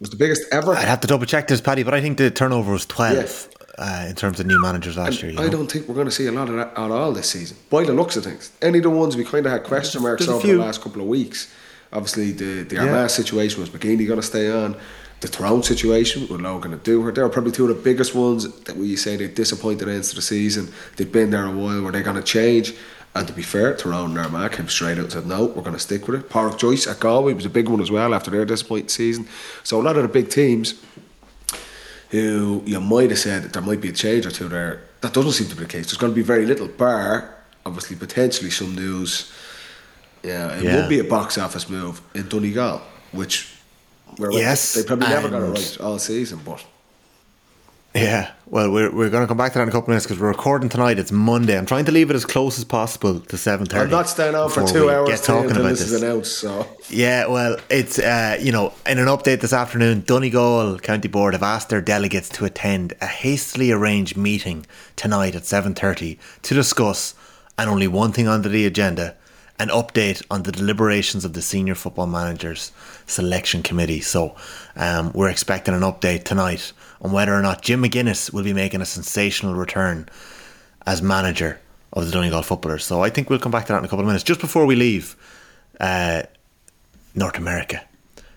Was 0.00 0.10
the 0.10 0.16
biggest 0.16 0.42
ever. 0.50 0.74
I'd 0.74 0.88
have 0.88 1.00
to 1.00 1.06
double 1.06 1.26
check 1.26 1.46
this, 1.48 1.60
Paddy, 1.60 1.82
but 1.82 1.94
I 1.94 2.00
think 2.00 2.18
the 2.18 2.30
turnover 2.30 2.72
was 2.72 2.84
12 2.86 3.48
uh, 3.78 4.06
in 4.08 4.14
terms 4.16 4.40
of 4.40 4.46
new 4.46 4.60
managers 4.60 4.96
last 4.96 5.22
year. 5.22 5.32
You 5.32 5.38
I 5.38 5.44
know? 5.44 5.50
don't 5.50 5.70
think 5.70 5.86
we're 5.86 5.94
going 5.94 6.06
to 6.06 6.18
see 6.20 6.26
a 6.26 6.32
lot 6.32 6.48
of 6.48 6.56
that 6.56 6.72
at 6.72 6.90
all 6.90 7.12
this 7.12 7.30
season. 7.30 7.56
By 7.70 7.84
the 7.84 7.92
looks 7.92 8.16
of 8.16 8.24
things, 8.24 8.50
any 8.62 8.78
of 8.78 8.84
the 8.84 8.90
ones 8.90 9.16
we 9.16 9.24
kind 9.24 9.44
of 9.46 9.52
had 9.52 9.62
question 9.64 10.02
marks 10.02 10.26
There's 10.26 10.36
over 10.36 10.46
the 10.46 10.58
last 10.58 10.80
couple 10.82 11.00
of 11.02 11.08
weeks. 11.08 11.52
Obviously, 11.92 12.32
the 12.32 12.62
the 12.64 12.74
Yeah. 12.76 12.86
Armagh 12.86 13.10
situation 13.10 13.60
was 13.60 13.70
McGeeney 13.70 14.06
going 14.06 14.20
to 14.20 14.26
stay 14.26 14.50
on. 14.50 14.76
The 15.24 15.30
Tyrone 15.30 15.62
situation 15.62 16.28
with 16.28 16.42
Logan 16.42 16.74
and 16.74 16.82
Dooher, 16.84 17.14
They're 17.14 17.30
probably 17.30 17.50
two 17.50 17.66
of 17.66 17.74
the 17.74 17.82
biggest 17.82 18.14
ones 18.14 18.46
that 18.64 18.76
we 18.76 18.94
say 18.94 19.16
they 19.16 19.26
disappointed 19.26 19.88
ends 19.88 20.12
the 20.12 20.20
season. 20.20 20.70
They've 20.96 21.10
been 21.10 21.30
there 21.30 21.46
a 21.46 21.50
while. 21.50 21.80
Were 21.80 21.92
they 21.92 22.02
going 22.02 22.16
to 22.16 22.22
change? 22.22 22.74
And 23.14 23.26
to 23.26 23.32
be 23.32 23.40
fair, 23.40 23.74
Tyrone 23.74 24.10
and 24.10 24.18
Armagh 24.18 24.52
came 24.52 24.68
straight 24.68 24.98
out 24.98 25.04
and 25.04 25.12
said, 25.12 25.26
no, 25.26 25.46
we're 25.46 25.62
going 25.62 25.72
to 25.72 25.78
stick 25.78 26.06
with 26.06 26.20
it. 26.20 26.28
Padraic 26.28 26.58
Joyce 26.58 26.86
at 26.86 27.00
Galway 27.00 27.32
was 27.32 27.46
a 27.46 27.48
big 27.48 27.70
one 27.70 27.80
as 27.80 27.90
well 27.90 28.12
after 28.12 28.30
their 28.30 28.44
disappointing 28.44 28.88
season. 28.90 29.26
So 29.62 29.80
a 29.80 29.82
lot 29.82 29.96
of 29.96 30.02
the 30.02 30.08
big 30.10 30.28
teams 30.28 30.74
who 32.10 32.62
you 32.66 32.78
might 32.78 33.08
have 33.08 33.18
said 33.18 33.44
that 33.44 33.54
there 33.54 33.62
might 33.62 33.80
be 33.80 33.88
a 33.88 33.92
change 33.92 34.26
or 34.26 34.30
two 34.30 34.50
there. 34.50 34.82
That 35.00 35.14
doesn't 35.14 35.32
seem 35.32 35.48
to 35.48 35.56
be 35.56 35.62
the 35.62 35.68
case. 35.70 35.86
There's 35.86 35.96
going 35.96 36.12
to 36.12 36.16
be 36.16 36.20
very 36.22 36.44
little, 36.44 36.68
bar 36.68 37.34
obviously 37.64 37.96
potentially 37.96 38.50
some 38.50 38.74
news. 38.74 39.32
Yeah, 40.22 40.54
it 40.58 40.64
Yeah. 40.64 40.76
would 40.76 40.90
be 40.90 40.98
a 40.98 41.04
box 41.04 41.38
office 41.38 41.70
move 41.70 42.02
in 42.14 42.28
Donegal, 42.28 42.82
which 43.12 43.53
where 44.16 44.32
Yes, 44.32 44.74
they 44.74 44.82
probably 44.84 45.08
never 45.08 45.28
got 45.28 45.42
it 45.42 45.44
and- 45.46 45.54
right 45.58 45.80
all 45.80 45.98
season, 45.98 46.40
but 46.44 46.64
Yeah, 47.94 48.32
well, 48.46 48.72
we're, 48.72 48.90
we're 48.90 49.08
going 49.08 49.22
to 49.22 49.28
come 49.28 49.36
back 49.36 49.52
to 49.52 49.58
that 49.58 49.62
in 49.62 49.68
a 49.68 49.72
couple 49.72 49.84
of 49.84 49.88
minutes 49.90 50.04
because 50.06 50.18
we're 50.20 50.26
recording 50.28 50.68
tonight. 50.68 50.98
It's 50.98 51.12
Monday. 51.12 51.56
I'm 51.56 51.64
trying 51.64 51.84
to 51.84 51.92
leave 51.92 52.10
it 52.10 52.16
as 52.16 52.24
close 52.24 52.58
as 52.58 52.64
possible 52.64 53.20
to 53.20 53.36
7.30. 53.36 53.74
I'm 53.82 53.88
not 53.90 54.08
staying 54.08 54.34
out 54.34 54.50
for 54.50 54.66
two 54.66 54.90
hours 54.90 55.08
Get 55.10 55.22
till 55.22 55.36
talking 55.42 55.52
about 55.52 55.68
this, 55.68 55.78
this. 55.78 55.92
is 55.92 56.02
announced. 56.02 56.38
So 56.38 56.66
Yeah, 56.90 57.28
well, 57.28 57.56
it's 57.70 58.00
uh, 58.00 58.36
you 58.40 58.50
know, 58.50 58.72
in 58.84 58.98
an 58.98 59.06
update 59.06 59.40
this 59.42 59.52
afternoon, 59.52 60.02
Donegal 60.04 60.80
County 60.80 61.06
Board 61.06 61.34
have 61.34 61.44
asked 61.44 61.68
their 61.68 61.80
delegates 61.80 62.28
to 62.30 62.44
attend 62.44 62.94
a 63.00 63.06
hastily 63.06 63.70
arranged 63.70 64.16
meeting 64.16 64.66
tonight 64.96 65.36
at 65.36 65.44
seven 65.46 65.72
thirty 65.76 66.18
to 66.42 66.52
discuss, 66.54 67.14
and 67.56 67.70
only 67.70 67.86
one 67.86 68.10
thing 68.10 68.26
under 68.26 68.48
the 68.48 68.66
agenda, 68.66 69.14
an 69.58 69.68
update 69.68 70.22
on 70.30 70.42
the 70.42 70.52
deliberations 70.52 71.24
of 71.24 71.32
the 71.32 71.42
senior 71.42 71.74
football 71.74 72.06
managers 72.06 72.72
selection 73.06 73.62
committee. 73.62 74.00
So, 74.00 74.34
um, 74.76 75.12
we're 75.12 75.30
expecting 75.30 75.74
an 75.74 75.82
update 75.82 76.24
tonight 76.24 76.72
on 77.00 77.12
whether 77.12 77.34
or 77.34 77.42
not 77.42 77.62
Jim 77.62 77.82
McGuinness 77.82 78.32
will 78.32 78.42
be 78.42 78.52
making 78.52 78.80
a 78.80 78.86
sensational 78.86 79.54
return 79.54 80.08
as 80.86 81.02
manager 81.02 81.60
of 81.92 82.06
the 82.06 82.12
Donegal 82.12 82.42
footballers. 82.42 82.84
So 82.84 83.02
I 83.02 83.10
think 83.10 83.30
we'll 83.30 83.38
come 83.38 83.52
back 83.52 83.66
to 83.66 83.72
that 83.72 83.78
in 83.78 83.84
a 83.84 83.88
couple 83.88 84.00
of 84.00 84.06
minutes. 84.06 84.24
Just 84.24 84.40
before 84.40 84.66
we 84.66 84.74
leave, 84.74 85.16
uh, 85.80 86.22
North 87.14 87.38
America. 87.38 87.82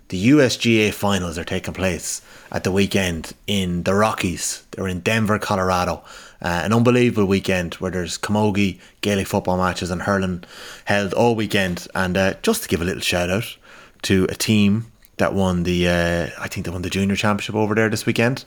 The 0.10 0.30
USGAA 0.30 0.94
finals 0.94 1.38
are 1.38 1.44
taking 1.44 1.74
place 1.74 2.22
at 2.52 2.64
the 2.64 2.72
weekend 2.72 3.34
in 3.46 3.84
the 3.84 3.94
Rockies. 3.94 4.64
They're 4.72 4.88
in 4.88 5.02
Denver, 5.02 5.38
Colorado. 5.40 6.04
Uh, 6.42 6.62
an 6.64 6.74
unbelievable 6.74 7.26
weekend 7.26 7.76
where 7.76 7.92
there's 7.92 8.18
camogie, 8.18 8.80
Gaelic 9.02 9.28
football 9.28 9.58
matches, 9.58 9.90
and 9.90 10.04
hurling 10.04 10.44
held 10.86 11.14
all 11.14 11.36
weekend. 11.36 11.88
And 11.96 12.16
uh, 12.16 12.36
just 12.44 12.64
to 12.64 12.70
give 12.70 12.82
a 12.82 12.86
little 12.86 13.02
shout 13.02 13.30
out 13.30 13.58
to 14.04 14.26
a 14.30 14.36
team 14.36 14.92
that 15.18 15.34
won 15.34 15.64
the, 15.64 15.88
uh, 15.88 16.28
I 16.40 16.48
think 16.48 16.66
they 16.66 16.72
won 16.72 16.84
the 16.84 16.90
junior 16.90 17.16
championship 17.16 17.56
over 17.56 17.74
there 17.74 17.90
this 17.90 18.06
weekend. 18.06 18.46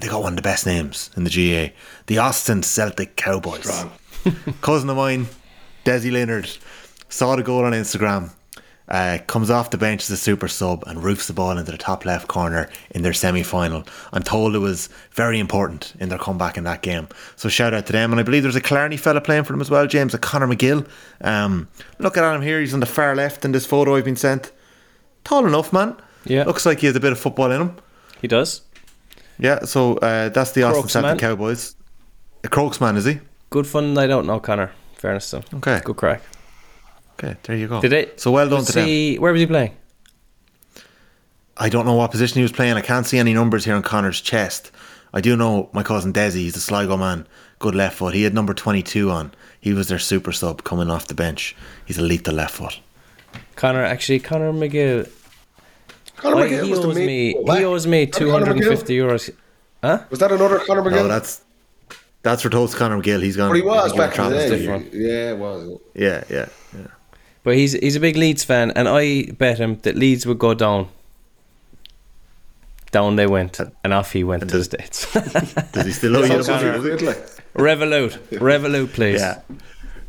They 0.00 0.08
got 0.08 0.22
one 0.22 0.32
of 0.32 0.36
the 0.36 0.42
best 0.42 0.64
names 0.64 1.10
in 1.14 1.24
the 1.24 1.30
GAA, 1.30 1.74
the 2.06 2.18
Austin 2.18 2.62
Celtic 2.62 3.16
Cowboys. 3.16 3.84
Cousin 4.62 4.88
of 4.88 4.96
mine, 4.96 5.26
Desi 5.84 6.10
Leonard, 6.10 6.48
saw 7.10 7.36
the 7.36 7.42
goal 7.42 7.64
on 7.64 7.72
Instagram. 7.72 8.32
Uh, 8.90 9.18
comes 9.28 9.50
off 9.50 9.70
the 9.70 9.78
bench 9.78 10.02
as 10.02 10.10
a 10.10 10.16
super 10.16 10.48
sub 10.48 10.82
and 10.88 11.04
roofs 11.04 11.28
the 11.28 11.32
ball 11.32 11.56
into 11.56 11.70
the 11.70 11.78
top 11.78 12.04
left 12.04 12.26
corner 12.26 12.68
in 12.90 13.02
their 13.02 13.12
semi 13.12 13.42
final. 13.44 13.84
I'm 14.12 14.24
told 14.24 14.56
it 14.56 14.58
was 14.58 14.88
very 15.12 15.38
important 15.38 15.94
in 16.00 16.08
their 16.08 16.18
comeback 16.18 16.58
in 16.58 16.64
that 16.64 16.82
game. 16.82 17.06
So 17.36 17.48
shout 17.48 17.72
out 17.72 17.86
to 17.86 17.92
them. 17.92 18.12
And 18.12 18.18
I 18.18 18.24
believe 18.24 18.42
there's 18.42 18.56
a 18.56 18.60
Killarney 18.60 18.96
fella 18.96 19.20
playing 19.20 19.44
for 19.44 19.52
them 19.52 19.60
as 19.60 19.70
well, 19.70 19.86
James, 19.86 20.12
a 20.12 20.18
Connor 20.18 20.48
McGill. 20.48 20.88
Um, 21.20 21.68
looking 21.98 22.22
at 22.24 22.34
him 22.34 22.42
here, 22.42 22.58
he's 22.58 22.74
on 22.74 22.80
the 22.80 22.86
far 22.86 23.14
left 23.14 23.44
in 23.44 23.52
this 23.52 23.64
photo 23.64 23.94
I've 23.94 24.04
been 24.04 24.16
sent. 24.16 24.50
Tall 25.22 25.46
enough, 25.46 25.72
man. 25.72 25.96
Yeah. 26.24 26.44
Looks 26.44 26.66
like 26.66 26.80
he 26.80 26.86
has 26.86 26.96
a 26.96 27.00
bit 27.00 27.12
of 27.12 27.18
football 27.18 27.50
in 27.52 27.60
him. 27.60 27.76
He 28.20 28.26
does. 28.26 28.62
Yeah, 29.38 29.64
so 29.64 29.96
uh, 29.98 30.28
that's 30.30 30.50
the 30.52 30.64
Austin 30.64 30.88
Celtic. 30.88 31.18
Cowboys. 31.18 31.74
A 32.44 32.48
Crokes 32.48 32.80
man, 32.80 32.96
is 32.96 33.04
he? 33.04 33.20
Good 33.50 33.66
fun 33.66 33.96
I 33.96 34.06
don't 34.06 34.26
know, 34.26 34.40
Connor. 34.40 34.72
Fairness 34.96 35.30
though. 35.30 35.42
Okay. 35.54 35.80
Good 35.84 35.96
crack. 35.96 36.22
Okay, 37.22 37.36
there 37.42 37.56
you 37.56 37.68
go. 37.68 37.80
Did 37.82 37.92
it? 37.92 38.18
So 38.20 38.30
well 38.30 38.48
done 38.48 38.60
was 38.60 38.68
to 38.68 38.72
them. 38.72 39.20
Where 39.20 39.32
was 39.32 39.40
he 39.40 39.46
playing? 39.46 39.76
I 41.56 41.68
don't 41.68 41.84
know 41.84 41.94
what 41.94 42.10
position 42.10 42.36
he 42.36 42.42
was 42.42 42.52
playing. 42.52 42.74
I 42.74 42.80
can't 42.80 43.06
see 43.06 43.18
any 43.18 43.34
numbers 43.34 43.64
here 43.66 43.74
on 43.74 43.82
Connor's 43.82 44.20
chest. 44.20 44.70
I 45.12 45.20
do 45.20 45.36
know 45.36 45.68
my 45.72 45.82
cousin 45.82 46.12
Desi, 46.12 46.36
he's 46.36 46.56
a 46.56 46.60
Sligo 46.60 46.96
man, 46.96 47.26
good 47.58 47.74
left 47.74 47.96
foot. 47.98 48.14
He 48.14 48.22
had 48.22 48.32
number 48.32 48.54
22 48.54 49.10
on. 49.10 49.32
He 49.60 49.74
was 49.74 49.88
their 49.88 49.98
super 49.98 50.32
sub 50.32 50.64
coming 50.64 50.88
off 50.88 51.08
the 51.08 51.14
bench. 51.14 51.54
He's 51.84 51.98
a 51.98 52.02
lethal 52.02 52.34
left 52.34 52.54
foot. 52.54 52.80
Connor, 53.56 53.84
actually, 53.84 54.20
Connor 54.20 54.52
McGill. 54.52 55.10
Connor 56.16 56.36
Well, 56.36 56.44
McGill 56.48 56.64
he 56.64 56.74
owes 56.74 56.96
me. 56.96 57.32
fullback. 57.34 57.58
He 57.58 57.64
owes 57.64 57.86
me 57.86 58.04
That 58.06 58.14
two 58.14 58.30
Conor 58.30 58.46
hundred 58.46 58.56
and 58.64 58.78
fifty 58.78 58.96
McGill? 58.96 59.10
euros. 59.10 59.30
Huh? 59.82 60.04
Was 60.08 60.18
that 60.20 60.32
another 60.32 60.60
Conor 60.60 60.82
McGill? 60.82 60.90
No, 60.92 61.08
that's 61.08 61.42
that's 62.22 62.40
for 62.42 62.48
toast 62.48 62.76
Conor 62.76 63.02
McGill. 63.02 63.22
He's 63.22 63.36
gone. 63.36 63.50
but 63.50 63.56
he 63.56 63.62
was 63.62 63.92
back 63.92 64.16
in 64.18 64.24
the 64.24 64.30
Travis 64.30 64.50
day. 64.50 64.58
different. 64.58 64.94
Yeah, 64.94 65.30
it 65.32 65.38
was. 65.38 65.78
Yeah, 65.94 66.24
yeah, 66.30 66.46
yeah. 66.74 66.86
But 67.42 67.56
he's 67.56 67.72
he's 67.72 67.96
a 67.96 68.00
big 68.00 68.16
Leeds 68.16 68.44
fan, 68.44 68.70
and 68.72 68.88
I 68.88 69.30
bet 69.32 69.58
him 69.58 69.78
that 69.82 69.96
Leeds 69.96 70.26
would 70.26 70.38
go 70.38 70.54
down. 70.54 70.88
Down 72.92 73.14
they 73.16 73.26
went, 73.26 73.60
and 73.84 73.94
off 73.94 74.12
he 74.12 74.24
went 74.24 74.40
to 74.48 74.58
the 74.58 74.64
states. 74.64 75.12
Does 75.72 75.86
he 75.86 75.92
still 75.92 76.16
owe 76.16 76.22
you? 76.22 76.42
Sounds 76.42 76.46
the 76.46 76.78
money? 76.78 77.06
like. 77.06 77.16
Revolut, 77.54 78.18
Revolut, 78.30 78.92
please. 78.92 79.20
Yeah. 79.20 79.40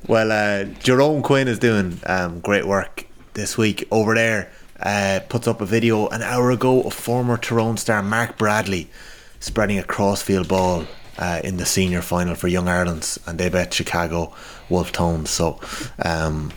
Well, 0.08 0.32
uh, 0.32 0.66
Jerome 0.80 1.22
Quinn 1.22 1.48
is 1.48 1.60
doing 1.60 2.00
um, 2.08 2.40
great 2.40 2.66
work 2.66 3.06
this 3.34 3.58
week 3.58 3.88
over 3.92 4.16
there. 4.16 4.52
Uh, 4.80 5.20
puts 5.30 5.48
up 5.48 5.62
a 5.62 5.66
video 5.66 6.08
an 6.08 6.24
hour 6.24 6.50
ago 6.50 6.82
of 6.82 6.94
former 6.94 7.38
Tyrone 7.38 7.78
star 7.78 8.02
Mark 8.02 8.38
Bradley 8.38 8.90
spreading 9.40 9.78
a 9.78 9.84
crossfield 9.84 10.48
ball 10.48 10.88
uh, 11.20 11.40
in 11.44 11.58
the 11.58 11.66
senior 11.68 12.02
final 12.02 12.34
for 12.34 12.48
Young 12.48 12.68
Ireland's, 12.68 13.20
and 13.28 13.38
they 13.38 13.50
bet 13.50 13.74
Chicago 13.74 14.34
Wolf 14.70 14.92
Tones. 14.92 15.30
So, 15.30 15.60
um, 16.04 16.52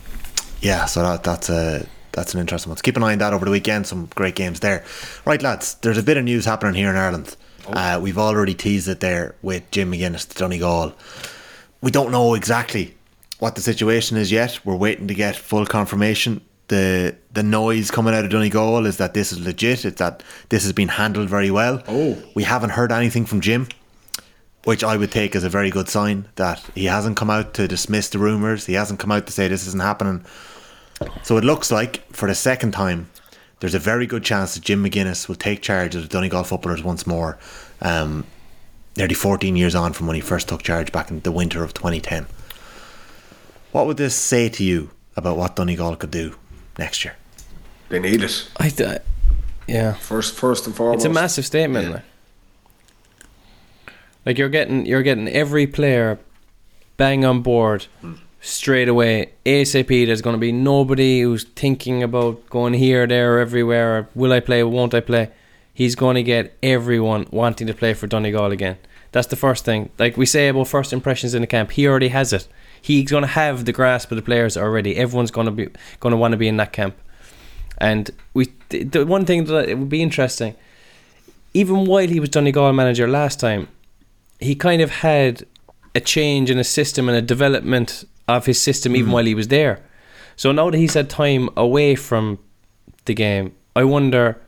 yeah, 0.64 0.86
so 0.86 1.02
that, 1.02 1.22
that's 1.22 1.48
a. 1.48 1.86
That's 2.12 2.32
an 2.32 2.38
interesting 2.38 2.70
one. 2.70 2.76
So 2.76 2.82
keep 2.82 2.96
an 2.96 3.02
eye 3.02 3.10
on 3.10 3.18
that 3.18 3.32
over 3.32 3.44
the 3.44 3.50
weekend. 3.50 3.88
Some 3.88 4.06
great 4.14 4.36
games 4.36 4.60
there. 4.60 4.84
Right, 5.24 5.42
lads, 5.42 5.74
there's 5.82 5.98
a 5.98 6.02
bit 6.02 6.16
of 6.16 6.22
news 6.22 6.44
happening 6.44 6.74
here 6.74 6.88
in 6.88 6.94
Ireland. 6.94 7.36
Uh, 7.66 7.98
we've 8.00 8.18
already 8.18 8.54
teased 8.54 8.86
it 8.86 9.00
there 9.00 9.34
with 9.42 9.68
Jim 9.72 9.90
McGuinness 9.90 10.28
to 10.28 10.36
Donegal 10.36 10.94
we 11.84 11.90
don't 11.90 12.10
know 12.10 12.32
exactly 12.32 12.94
what 13.40 13.56
the 13.56 13.60
situation 13.60 14.16
is 14.16 14.32
yet. 14.32 14.58
We're 14.64 14.74
waiting 14.74 15.06
to 15.08 15.14
get 15.14 15.36
full 15.36 15.66
confirmation. 15.66 16.40
The 16.68 17.14
the 17.30 17.42
noise 17.42 17.90
coming 17.90 18.14
out 18.14 18.24
of 18.24 18.30
Donegal 18.30 18.86
is 18.86 18.96
that 18.96 19.12
this 19.12 19.32
is 19.32 19.44
legit. 19.44 19.84
It's 19.84 19.98
that 19.98 20.22
this 20.48 20.62
has 20.62 20.72
been 20.72 20.88
handled 20.88 21.28
very 21.28 21.50
well. 21.50 21.82
Oh. 21.86 22.16
We 22.34 22.44
haven't 22.44 22.70
heard 22.70 22.90
anything 22.90 23.26
from 23.26 23.42
Jim, 23.42 23.68
which 24.64 24.82
I 24.82 24.96
would 24.96 25.12
take 25.12 25.36
as 25.36 25.44
a 25.44 25.50
very 25.50 25.68
good 25.68 25.90
sign 25.90 26.26
that 26.36 26.64
he 26.74 26.86
hasn't 26.86 27.18
come 27.18 27.28
out 27.28 27.52
to 27.54 27.68
dismiss 27.68 28.08
the 28.08 28.18
rumours. 28.18 28.64
He 28.64 28.72
hasn't 28.72 28.98
come 28.98 29.12
out 29.12 29.26
to 29.26 29.32
say 29.32 29.46
this 29.48 29.66
isn't 29.66 29.82
happening. 29.82 30.24
So 31.22 31.36
it 31.36 31.44
looks 31.44 31.70
like 31.72 32.06
for 32.12 32.28
the 32.28 32.34
second 32.34 32.72
time, 32.72 33.10
there's 33.60 33.74
a 33.74 33.78
very 33.78 34.06
good 34.06 34.24
chance 34.24 34.54
that 34.54 34.64
Jim 34.64 34.84
McGuinness 34.84 35.28
will 35.28 35.34
take 35.36 35.62
charge 35.62 35.94
of 35.94 36.02
the 36.02 36.08
Donegal 36.08 36.44
footballers 36.44 36.82
once 36.82 37.06
more. 37.06 37.38
Um, 37.80 38.26
nearly 38.96 39.14
14 39.14 39.56
years 39.56 39.74
on 39.74 39.92
from 39.92 40.06
when 40.06 40.14
he 40.14 40.20
first 40.20 40.48
took 40.48 40.62
charge 40.62 40.92
back 40.92 41.10
in 41.10 41.20
the 41.20 41.32
winter 41.32 41.64
of 41.64 41.74
2010. 41.74 42.26
What 43.72 43.86
would 43.86 43.96
this 43.96 44.14
say 44.14 44.48
to 44.50 44.62
you 44.62 44.90
about 45.16 45.36
what 45.36 45.56
Donegal 45.56 45.96
could 45.96 46.10
do 46.10 46.36
next 46.78 47.04
year? 47.04 47.16
They 47.88 47.98
need 47.98 48.22
it 48.22 48.48
I, 48.58 48.68
th- 48.68 49.02
yeah. 49.66 49.94
first, 49.94 50.34
first 50.34 50.66
and 50.66 50.74
foremost. 50.74 51.04
It's 51.04 51.04
a 51.04 51.12
massive 51.12 51.44
statement. 51.44 51.88
Yeah. 51.88 51.94
Like. 51.94 52.02
like 54.26 54.38
you're 54.38 54.48
getting 54.48 54.86
you're 54.86 55.02
getting 55.02 55.28
every 55.28 55.66
player 55.66 56.18
bang 56.96 57.24
on 57.24 57.42
board 57.42 57.86
straight 58.44 58.88
away. 58.88 59.32
ASAP. 59.46 60.06
There's 60.06 60.22
going 60.22 60.34
to 60.34 60.40
be 60.40 60.52
nobody 60.52 61.22
who's 61.22 61.44
thinking 61.44 62.02
about 62.02 62.48
going 62.50 62.74
here, 62.74 63.06
there, 63.06 63.40
everywhere. 63.40 63.98
Or 63.98 64.08
will 64.14 64.32
I 64.32 64.40
play? 64.40 64.62
Won't 64.62 64.94
I 64.94 65.00
play? 65.00 65.30
He's 65.72 65.94
going 65.94 66.14
to 66.16 66.22
get 66.22 66.56
everyone 66.62 67.26
wanting 67.30 67.66
to 67.66 67.74
play 67.74 67.94
for 67.94 68.06
Donegal 68.06 68.52
again. 68.52 68.76
That's 69.12 69.28
the 69.28 69.36
first 69.36 69.64
thing. 69.64 69.90
Like 69.98 70.16
we 70.16 70.26
say 70.26 70.48
about 70.48 70.68
first 70.68 70.92
impressions 70.92 71.34
in 71.34 71.40
the 71.40 71.46
camp, 71.46 71.72
he 71.72 71.86
already 71.86 72.08
has 72.08 72.32
it. 72.32 72.46
He's 72.80 73.10
going 73.10 73.22
to 73.22 73.28
have 73.28 73.64
the 73.64 73.72
grasp 73.72 74.10
of 74.12 74.16
the 74.16 74.22
players 74.22 74.56
already. 74.56 74.96
Everyone's 74.96 75.30
going 75.30 75.46
to 75.46 75.50
be 75.50 75.68
going 76.00 76.10
to 76.10 76.16
want 76.16 76.32
to 76.32 76.38
be 76.38 76.48
in 76.48 76.56
that 76.58 76.72
camp. 76.72 76.96
And 77.78 78.10
we, 78.34 78.52
the 78.68 78.84
the 78.84 79.06
one 79.06 79.24
thing 79.24 79.44
that 79.44 79.68
it 79.68 79.78
would 79.78 79.88
be 79.88 80.02
interesting, 80.02 80.54
even 81.54 81.86
while 81.86 82.08
he 82.08 82.20
was 82.20 82.28
Donegal 82.28 82.72
manager 82.72 83.08
last 83.08 83.40
time, 83.40 83.68
he 84.38 84.54
kind 84.54 84.82
of 84.82 84.90
had 84.90 85.46
a 85.94 86.00
change 86.00 86.50
in 86.50 86.58
a 86.58 86.64
system 86.64 87.08
and 87.08 87.16
a 87.16 87.22
development 87.22 88.04
of 88.28 88.46
his 88.46 88.60
system 88.60 88.96
even 88.96 89.10
mm. 89.10 89.14
while 89.14 89.24
he 89.24 89.34
was 89.34 89.48
there. 89.48 89.82
So 90.36 90.52
now 90.52 90.70
that 90.70 90.78
he's 90.78 90.94
had 90.94 91.08
time 91.10 91.48
away 91.56 91.94
from 91.94 92.38
the 93.04 93.14
game, 93.14 93.54
I 93.76 93.84
wonder 93.84 94.40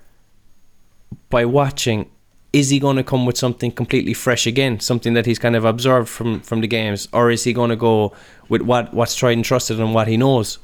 by 1.31 1.45
watching, 1.45 2.11
is 2.53 2.71
he 2.71 2.79
going 2.79 2.97
to 2.97 3.05
come 3.05 3.27
with 3.27 3.37
something 3.37 3.71
completely 3.71 4.15
fresh 4.15 4.47
again, 4.47 4.81
something 4.81 5.15
that 5.15 5.27
he's 5.27 5.39
kind 5.39 5.57
of 5.57 5.65
observed 5.65 6.09
from 6.09 6.41
from 6.41 6.61
the 6.61 6.67
games, 6.67 7.09
or 7.13 7.31
is 7.31 7.45
he 7.45 7.53
going 7.53 7.71
to 7.71 7.77
go 7.77 8.13
with 8.49 8.63
what 8.63 8.95
what's 8.95 9.15
tried 9.15 9.33
and 9.33 9.45
trusted 9.45 9.79
and 9.79 9.95
what 9.95 10.09
he 10.09 10.17
knows? 10.17 10.59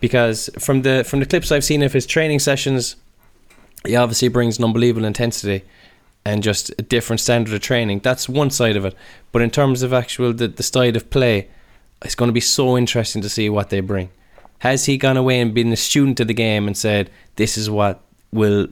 Because 0.00 0.48
from 0.58 0.82
the 0.82 1.04
from 1.04 1.20
the 1.20 1.26
clips 1.26 1.50
I've 1.50 1.64
seen 1.64 1.82
of 1.82 1.92
his 1.92 2.06
training 2.06 2.38
sessions, 2.38 2.96
he 3.84 3.96
obviously 3.96 4.28
brings 4.28 4.58
an 4.58 4.64
unbelievable 4.64 5.06
intensity 5.06 5.64
and 6.24 6.42
just 6.42 6.70
a 6.78 6.82
different 6.82 7.20
standard 7.20 7.54
of 7.54 7.60
training. 7.60 8.00
That's 8.00 8.28
one 8.28 8.50
side 8.50 8.76
of 8.76 8.84
it. 8.84 8.94
But 9.32 9.42
in 9.42 9.50
terms 9.50 9.82
of 9.82 9.92
actual 9.92 10.32
the, 10.32 10.48
the 10.48 10.62
side 10.62 10.96
of 10.96 11.10
play, 11.10 11.48
it's 12.04 12.14
going 12.14 12.28
to 12.28 12.32
be 12.32 12.40
so 12.40 12.76
interesting 12.78 13.22
to 13.22 13.28
see 13.28 13.48
what 13.50 13.70
they 13.70 13.80
bring. 13.80 14.10
Has 14.60 14.86
he 14.86 14.96
gone 14.98 15.16
away 15.16 15.40
and 15.40 15.54
been 15.54 15.72
a 15.72 15.76
student 15.76 16.18
of 16.20 16.26
the 16.28 16.34
game 16.34 16.66
and 16.66 16.76
said 16.76 17.10
this 17.36 17.56
is 17.56 17.70
what 17.70 18.00
will 18.32 18.68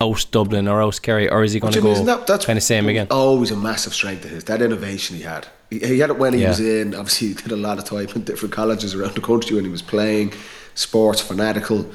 out 0.00 0.26
Dublin 0.30 0.66
or 0.68 0.82
out 0.82 1.00
Kerry, 1.02 1.28
or 1.28 1.44
is 1.44 1.52
he 1.52 1.60
going 1.60 1.72
to 1.74 1.80
go 1.80 2.04
that- 2.04 2.26
that's 2.26 2.46
kind 2.46 2.56
of 2.56 2.62
same 2.62 2.88
again? 2.88 3.06
Always 3.10 3.50
a 3.50 3.56
massive 3.56 3.94
strength 3.94 4.24
of 4.24 4.30
his. 4.30 4.44
That 4.44 4.60
innovation 4.62 5.16
he 5.16 5.22
had. 5.22 5.46
He, 5.70 5.78
he 5.78 5.98
had 6.00 6.10
it 6.10 6.18
when 6.18 6.32
he 6.34 6.42
Yeah. 6.42 6.48
was 6.48 6.60
in. 6.60 6.94
Obviously, 6.94 7.28
he 7.28 7.34
did 7.34 7.52
a 7.52 7.56
lot 7.56 7.78
of 7.78 7.84
time 7.84 8.08
in 8.14 8.24
different 8.24 8.52
colleges 8.52 8.94
around 8.94 9.14
the 9.14 9.20
country 9.20 9.54
when 9.56 9.64
he 9.64 9.70
was 9.70 9.82
playing. 9.82 10.32
Sports 10.74 11.20
fanatical. 11.20 11.86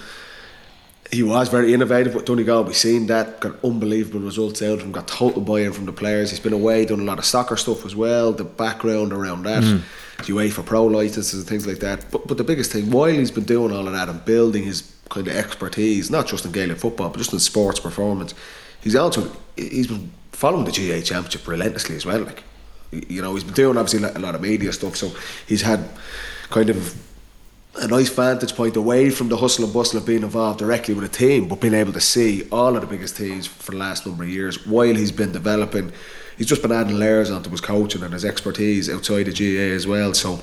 He 1.12 1.24
was 1.24 1.48
very 1.48 1.74
innovative 1.74 2.16
with 2.16 2.26
Donegal. 2.26 2.66
We've 2.66 2.76
seen 2.76 3.08
that. 3.08 3.40
Got 3.40 3.64
unbelievable 3.64 4.20
results 4.20 4.62
out 4.62 4.80
of 4.80 4.82
him. 4.82 4.92
Got 4.92 5.08
total 5.08 5.42
buy-in 5.42 5.72
from 5.72 5.86
the 5.86 5.94
players. 5.94 6.32
He's 6.32 6.40
been 6.40 6.54
away, 6.54 6.86
done 6.86 7.00
a 7.00 7.04
lot 7.04 7.18
of 7.18 7.26
soccer 7.26 7.56
stuff 7.56 7.86
as 7.86 7.96
well. 7.96 8.34
The 8.34 8.44
background 8.44 9.14
around 9.14 9.44
that, 9.44 9.64
mm. 9.64 9.82
UEFA 10.18 10.66
Pro 10.66 10.86
licenses 10.86 11.40
and 11.40 11.48
things 11.48 11.66
like 11.66 11.80
that. 11.80 12.06
But 12.12 12.28
but 12.28 12.38
the 12.38 12.44
biggest 12.44 12.72
thing, 12.72 12.92
while 12.92 13.14
he's 13.14 13.32
been 13.32 13.46
doing 13.46 13.72
all 13.72 13.88
of 13.88 13.94
that 13.94 14.10
and 14.10 14.24
building 14.26 14.64
his 14.64 14.94
kind 15.10 15.28
of 15.28 15.36
expertise, 15.36 16.12
not 16.12 16.28
just 16.28 16.46
in 16.46 16.52
Gaelic 16.52 16.78
football, 16.78 17.10
but 17.10 17.20
just 17.20 17.32
in 17.32 17.40
sports 17.40 17.80
performance, 17.80 18.34
he's 18.82 18.96
also 18.96 19.32
he's 19.56 19.88
been 19.88 20.12
following 20.34 20.66
the 20.66 20.72
GAA 20.72 21.02
Championship 21.02 21.48
relentlessly 21.48 21.96
as 21.96 22.06
well. 22.06 22.22
Like 22.22 22.44
you 22.92 23.22
know, 23.22 23.34
he's 23.34 23.44
been 23.44 23.54
doing 23.54 23.78
obviously 23.78 24.08
a 24.08 24.20
lot 24.20 24.36
of 24.36 24.42
media 24.42 24.74
stuff, 24.74 24.96
so 24.98 25.12
he's 25.48 25.62
had 25.62 25.88
kind 26.50 26.70
of 26.70 27.07
a 27.80 27.88
nice 27.88 28.10
vantage 28.10 28.56
point 28.56 28.76
away 28.76 29.10
from 29.10 29.30
the 29.30 29.38
hustle 29.38 29.66
and 29.66 29.74
bustle 29.74 30.00
of 30.00 30.06
being 30.06 30.24
involved 30.24 30.60
directly 30.60 30.94
with 30.94 31.04
a 31.04 31.10
team, 31.10 31.48
but 31.48 31.62
being 31.62 31.74
able 31.74 31.94
to 31.94 32.02
see 32.02 32.48
all 32.52 32.76
of 32.76 32.82
the 32.82 32.88
biggest 32.88 33.18
teams 33.18 33.48
for 33.48 33.72
the 33.72 33.78
last 33.78 34.06
number 34.06 34.24
of 34.24 34.30
years 34.30 34.66
while 34.66 34.94
he's 34.96 35.12
been 35.12 35.32
developing. 35.32 35.92
He's 36.38 36.48
just 36.48 36.62
been 36.62 36.72
adding 36.72 36.98
layers 37.00 37.32
onto 37.32 37.50
his 37.50 37.62
coaching 37.62 38.04
and 38.04 38.14
his 38.14 38.26
expertise 38.26 38.90
outside 38.90 39.24
the 39.24 39.32
GAA 39.34 39.74
as 39.76 39.88
well. 39.88 40.14
So 40.14 40.40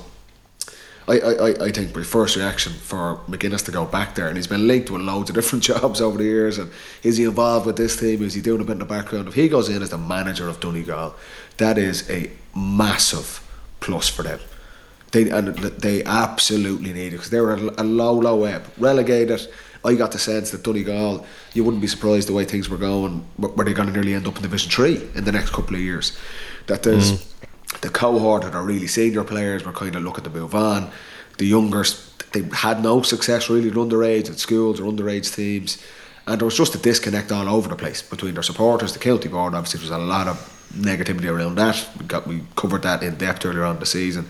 I, 1.07 1.19
I, 1.19 1.65
I- 1.65 1.71
think 1.71 1.95
my 1.95 2.03
first 2.03 2.35
reaction 2.35 2.73
for 2.73 3.19
McGuinness 3.29 3.63
to 3.65 3.71
go 3.71 3.85
back 3.85 4.15
there, 4.15 4.27
and 4.27 4.35
he's 4.37 4.47
been 4.47 4.67
linked 4.67 4.89
with 4.89 5.01
loads 5.01 5.29
of 5.29 5.35
different 5.35 5.63
jobs 5.71 6.01
over 6.01 6.17
the 6.17 6.23
years. 6.23 6.57
And 6.57 6.71
is 7.03 7.17
he 7.17 7.25
involved 7.25 7.65
with 7.65 7.77
this 7.77 7.95
team? 7.95 8.23
Is 8.23 8.33
he 8.33 8.41
doing 8.41 8.61
a 8.61 8.63
bit 8.63 8.73
in 8.73 8.79
the 8.79 8.85
background? 8.85 9.27
If 9.27 9.35
he 9.35 9.47
goes 9.47 9.69
in 9.69 9.81
as 9.81 9.91
the 9.91 9.97
manager 9.97 10.47
of 10.49 10.59
Donegal, 10.59 11.15
that 11.57 11.77
is 11.77 12.09
a 12.09 12.31
massive 12.55 13.41
plus 13.79 14.09
for 14.09 14.23
them. 14.23 14.39
They 15.15 15.29
and 15.29 15.47
they 15.47 16.03
absolutely 16.03 16.91
need 16.91 17.07
it 17.07 17.11
because 17.11 17.29
they 17.29 17.39
were 17.39 17.53
a, 17.53 17.81
a 17.81 17.85
low, 17.85 18.11
low 18.11 18.43
ebb, 18.43 18.65
relegated. 18.77 19.47
I 19.85 19.95
got 19.95 20.11
the 20.11 20.19
sense 20.19 20.51
that 20.51 20.63
Donegal, 20.63 21.25
you 21.53 21.63
wouldn't 21.63 21.79
be 21.79 21.87
surprised 21.87 22.27
the 22.27 22.33
way 22.33 22.43
things 22.43 22.67
were 22.67 22.75
going, 22.75 23.25
where 23.37 23.63
they're 23.63 23.73
going 23.73 23.87
to 23.87 23.93
nearly 23.93 24.13
end 24.13 24.27
up 24.27 24.35
in 24.35 24.41
Division 24.41 24.69
Three 24.69 25.09
in 25.15 25.23
the 25.23 25.31
next 25.31 25.51
couple 25.51 25.75
of 25.75 25.79
years. 25.79 26.17
That 26.67 26.83
there's 26.83 27.13
mm. 27.13 27.79
the 27.79 27.87
cohort 27.87 28.41
that 28.43 28.55
are 28.55 28.65
really 28.65 28.87
senior 28.87 29.23
players 29.23 29.63
were 29.63 29.71
kind 29.71 29.95
of 29.95 30.03
looking 30.03 30.25
to 30.25 30.29
move 30.29 30.53
on. 30.53 30.91
The 31.37 31.45
younger, 31.45 31.85
they 32.33 32.41
had 32.51 32.83
no 32.83 33.01
success 33.01 33.49
really 33.49 33.69
in 33.69 33.75
underage 33.75 34.29
at 34.29 34.37
schools 34.37 34.81
or 34.81 34.91
underage 34.91 35.33
teams, 35.33 35.81
and 36.27 36.41
there 36.41 36.45
was 36.45 36.57
just 36.57 36.75
a 36.75 36.77
disconnect 36.77 37.31
all 37.31 37.47
over 37.47 37.69
the 37.69 37.77
place 37.77 38.01
between 38.01 38.33
their 38.33 38.43
supporters, 38.43 38.91
the 38.91 38.99
county 38.99 39.29
board. 39.29 39.53
Obviously, 39.53 39.79
there 39.79 39.95
was 39.97 40.03
a 40.03 40.05
lot 40.05 40.27
of 40.27 40.37
negativity 40.73 41.31
around 41.31 41.55
that. 41.55 41.87
We 41.97 42.05
got 42.05 42.27
we 42.27 42.41
covered 42.57 42.81
that 42.81 43.01
in 43.01 43.15
depth 43.15 43.45
earlier 43.45 43.63
on 43.63 43.75
in 43.75 43.79
the 43.79 43.85
season. 43.85 44.27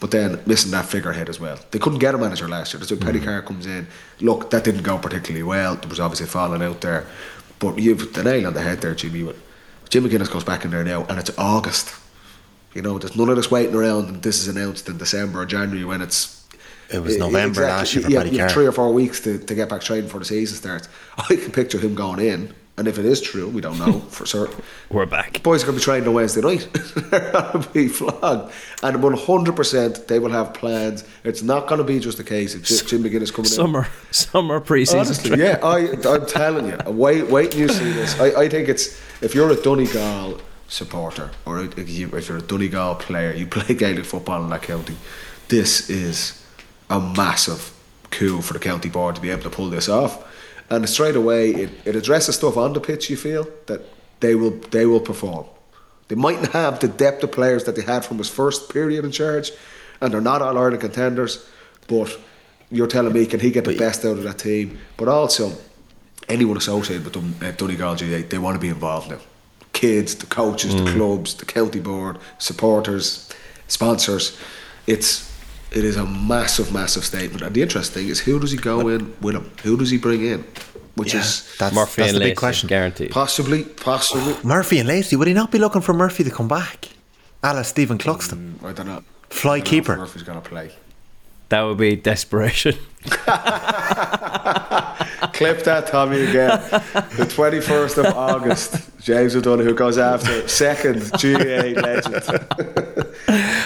But 0.00 0.10
then 0.10 0.40
missing 0.44 0.70
that 0.72 0.86
figurehead 0.86 1.28
as 1.28 1.40
well. 1.40 1.58
They 1.70 1.78
couldn't 1.78 1.98
get 1.98 2.14
a 2.14 2.18
manager 2.18 2.48
last 2.48 2.72
year. 2.72 2.80
That's 2.80 2.92
Paddy 3.02 3.20
mm. 3.20 3.24
Carr 3.24 3.42
comes 3.42 3.64
in. 3.64 3.86
Look, 4.20 4.50
that 4.50 4.64
didn't 4.64 4.82
go 4.82 4.98
particularly 4.98 5.42
well. 5.42 5.76
There 5.76 5.88
was 5.88 6.00
obviously 6.00 6.26
falling 6.26 6.62
out 6.62 6.80
there. 6.82 7.06
But 7.58 7.78
you've 7.78 8.12
the 8.12 8.22
nail 8.22 8.48
on 8.48 8.54
the 8.54 8.60
head 8.60 8.80
there, 8.80 8.94
Jimmy. 8.94 9.32
Jim 9.88 10.04
McGuinness 10.04 10.30
goes 10.30 10.44
back 10.44 10.64
in 10.64 10.72
there 10.72 10.84
now, 10.84 11.04
and 11.04 11.18
it's 11.18 11.30
August. 11.38 11.94
You 12.74 12.82
know, 12.82 12.98
there's 12.98 13.16
none 13.16 13.28
of 13.28 13.36
this 13.36 13.50
waiting 13.50 13.74
around, 13.74 14.08
and 14.08 14.22
this 14.22 14.40
is 14.40 14.48
announced 14.48 14.88
in 14.88 14.98
December 14.98 15.42
or 15.42 15.46
January 15.46 15.84
when 15.84 16.02
it's. 16.02 16.44
It 16.92 16.98
was 16.98 17.16
November 17.16 17.62
exactly. 17.62 17.64
last 17.64 17.94
year 17.94 18.02
for 18.04 18.10
yeah, 18.10 18.22
Paddy 18.22 18.36
Carr. 18.36 18.48
three 18.50 18.66
or 18.66 18.72
four 18.72 18.92
weeks 18.92 19.20
to, 19.20 19.38
to 19.38 19.54
get 19.54 19.70
back 19.70 19.80
training 19.80 20.04
before 20.04 20.20
the 20.20 20.26
season 20.26 20.56
starts. 20.56 20.88
I 21.16 21.36
can 21.36 21.50
picture 21.50 21.78
him 21.78 21.94
going 21.94 22.20
in, 22.20 22.52
and 22.76 22.88
if 22.88 22.98
it 22.98 23.04
is 23.04 23.20
true, 23.20 23.48
we 23.48 23.60
don't 23.60 23.78
know 23.78 24.00
for 24.00 24.26
certain. 24.26 24.62
We're 24.90 25.06
back. 25.06 25.42
Boys 25.42 25.62
are 25.62 25.66
going 25.66 25.78
to 25.78 25.80
be 25.80 25.84
training 25.84 26.08
on 26.08 26.14
Wednesday 26.14 26.40
night. 26.40 26.68
They're 27.10 27.30
going 27.32 27.62
to 27.62 27.68
be 27.72 27.88
flogged. 27.88 28.52
And 28.82 28.96
100% 28.96 30.06
they 30.08 30.18
will 30.18 30.30
have 30.30 30.54
plans. 30.54 31.04
It's 31.22 31.42
not 31.42 31.66
going 31.68 31.78
to 31.78 31.84
be 31.84 32.00
just 32.00 32.18
a 32.18 32.24
case 32.24 32.54
of 32.54 32.62
Jim, 32.64 33.02
McGuinness 33.04 33.32
coming 33.32 33.46
in. 33.46 33.56
Summer, 33.56 33.88
summer 34.10 34.60
preseason. 34.60 35.00
Honestly, 35.00 35.38
yeah, 35.38 35.58
I, 35.62 35.90
I'm 36.08 36.26
telling 36.26 36.66
you. 36.66 36.78
Wait, 36.86 37.28
wait 37.28 37.52
till 37.52 37.60
you 37.60 37.68
see 37.68 37.92
this. 37.92 38.18
I, 38.20 38.42
I 38.42 38.48
think 38.48 38.68
it's 38.68 39.00
if 39.22 39.34
you're 39.34 39.50
a 39.50 39.56
Donegal 39.56 40.40
supporter 40.68 41.30
or 41.46 41.60
if 41.60 41.88
you- 41.88 42.10
if 42.16 42.28
you're 42.28 42.38
a 42.38 42.42
Donegal 42.42 42.96
player, 42.96 43.32
you 43.32 43.46
play 43.46 43.74
Gaelic 43.76 44.04
football 44.04 44.42
in 44.42 44.50
that 44.50 44.62
county. 44.62 44.96
This 45.48 45.88
is 45.88 46.44
a 46.90 46.98
massive 46.98 47.72
coup 48.10 48.40
for 48.40 48.52
the 48.52 48.58
county 48.58 48.88
board 48.88 49.14
to 49.16 49.20
be 49.20 49.30
able 49.30 49.42
to 49.44 49.50
pull 49.50 49.70
this 49.70 49.88
off. 49.88 50.24
And 50.70 50.88
straight 50.88 51.16
away, 51.16 51.50
it, 51.50 51.70
it 51.84 51.96
addresses 51.96 52.36
stuff 52.36 52.56
on 52.56 52.72
the 52.72 52.80
pitch. 52.80 53.10
You 53.10 53.16
feel 53.16 53.46
that 53.66 53.82
they 54.20 54.34
will 54.34 54.50
they 54.70 54.86
will 54.86 55.00
perform. 55.00 55.46
They 56.08 56.16
mightn't 56.16 56.52
have 56.52 56.80
the 56.80 56.88
depth 56.88 57.22
of 57.22 57.32
players 57.32 57.64
that 57.64 57.76
they 57.76 57.82
had 57.82 58.04
from 58.04 58.18
his 58.18 58.28
first 58.28 58.72
period 58.72 59.04
in 59.04 59.10
charge, 59.10 59.52
and 60.00 60.12
they're 60.12 60.20
not 60.20 60.42
all 60.42 60.56
Ireland 60.56 60.80
contenders. 60.80 61.46
But 61.86 62.18
you're 62.70 62.86
telling 62.86 63.12
me, 63.12 63.26
can 63.26 63.40
he 63.40 63.50
get 63.50 63.64
the 63.64 63.76
best 63.76 64.04
out 64.04 64.16
of 64.18 64.22
that 64.24 64.38
team? 64.38 64.78
But 64.96 65.08
also, 65.08 65.52
anyone 66.28 66.56
associated 66.56 67.04
with 67.04 67.14
them, 67.14 67.34
uh, 67.42 67.52
Donegal 67.52 67.96
GAA, 67.96 68.28
they 68.28 68.38
want 68.38 68.54
to 68.56 68.60
be 68.60 68.68
involved 68.68 69.10
now. 69.10 69.18
Kids, 69.72 70.14
the 70.14 70.26
coaches, 70.26 70.74
the 70.74 70.90
clubs, 70.92 71.34
the 71.34 71.44
county 71.44 71.80
board, 71.80 72.18
supporters, 72.38 73.30
sponsors. 73.66 74.38
It's 74.86 75.33
it 75.74 75.84
is 75.84 75.96
a 75.96 76.06
massive, 76.06 76.72
massive 76.72 77.04
statement. 77.04 77.42
And 77.42 77.54
the 77.54 77.62
interesting 77.62 78.02
thing 78.02 78.08
is, 78.10 78.20
who 78.20 78.38
does 78.38 78.52
he 78.52 78.58
go 78.58 78.88
in 78.88 79.14
with 79.20 79.34
him? 79.34 79.50
Who 79.62 79.76
does 79.76 79.90
he 79.90 79.98
bring 79.98 80.24
in? 80.24 80.44
Which 80.94 81.14
is 81.14 81.52
That's, 81.58 81.74
Murphy 81.74 82.02
that's 82.02 82.12
and 82.12 82.16
the 82.16 82.20
big 82.20 82.28
Lacey, 82.30 82.34
question. 82.36 82.68
guaranteed. 82.68 83.10
possibly, 83.10 83.64
possibly. 83.64 84.36
Murphy 84.44 84.78
and 84.78 84.86
Lacey, 84.86 85.16
would 85.16 85.26
he 85.26 85.34
not 85.34 85.50
be 85.50 85.58
looking 85.58 85.80
for 85.80 85.92
Murphy 85.92 86.22
to 86.22 86.30
come 86.30 86.46
back? 86.46 86.88
Alice 87.42 87.66
Stephen 87.68 87.98
mm, 87.98 88.02
Cluxton. 88.04 88.62
I 88.64 88.72
don't 88.72 88.86
know. 88.86 89.02
Fly 89.28 89.54
I 89.54 89.58
don't 89.58 89.58
know 89.58 89.64
if 89.64 89.64
keeper. 89.64 89.96
Murphy's 89.96 90.22
gonna 90.22 90.40
play. 90.40 90.70
That 91.48 91.62
would 91.62 91.78
be 91.78 91.96
desperation. 91.96 92.76
Clip 95.34 95.64
that, 95.64 95.88
Tommy, 95.88 96.22
again. 96.22 96.60
The 96.70 97.26
21st 97.28 97.98
of 97.98 98.16
August. 98.16 98.90
James 99.00 99.34
O'Donoghue 99.34 99.74
goes 99.74 99.98
after 99.98 100.46
second 100.48 101.10
GAA 101.10 101.74
legend. 101.80 102.24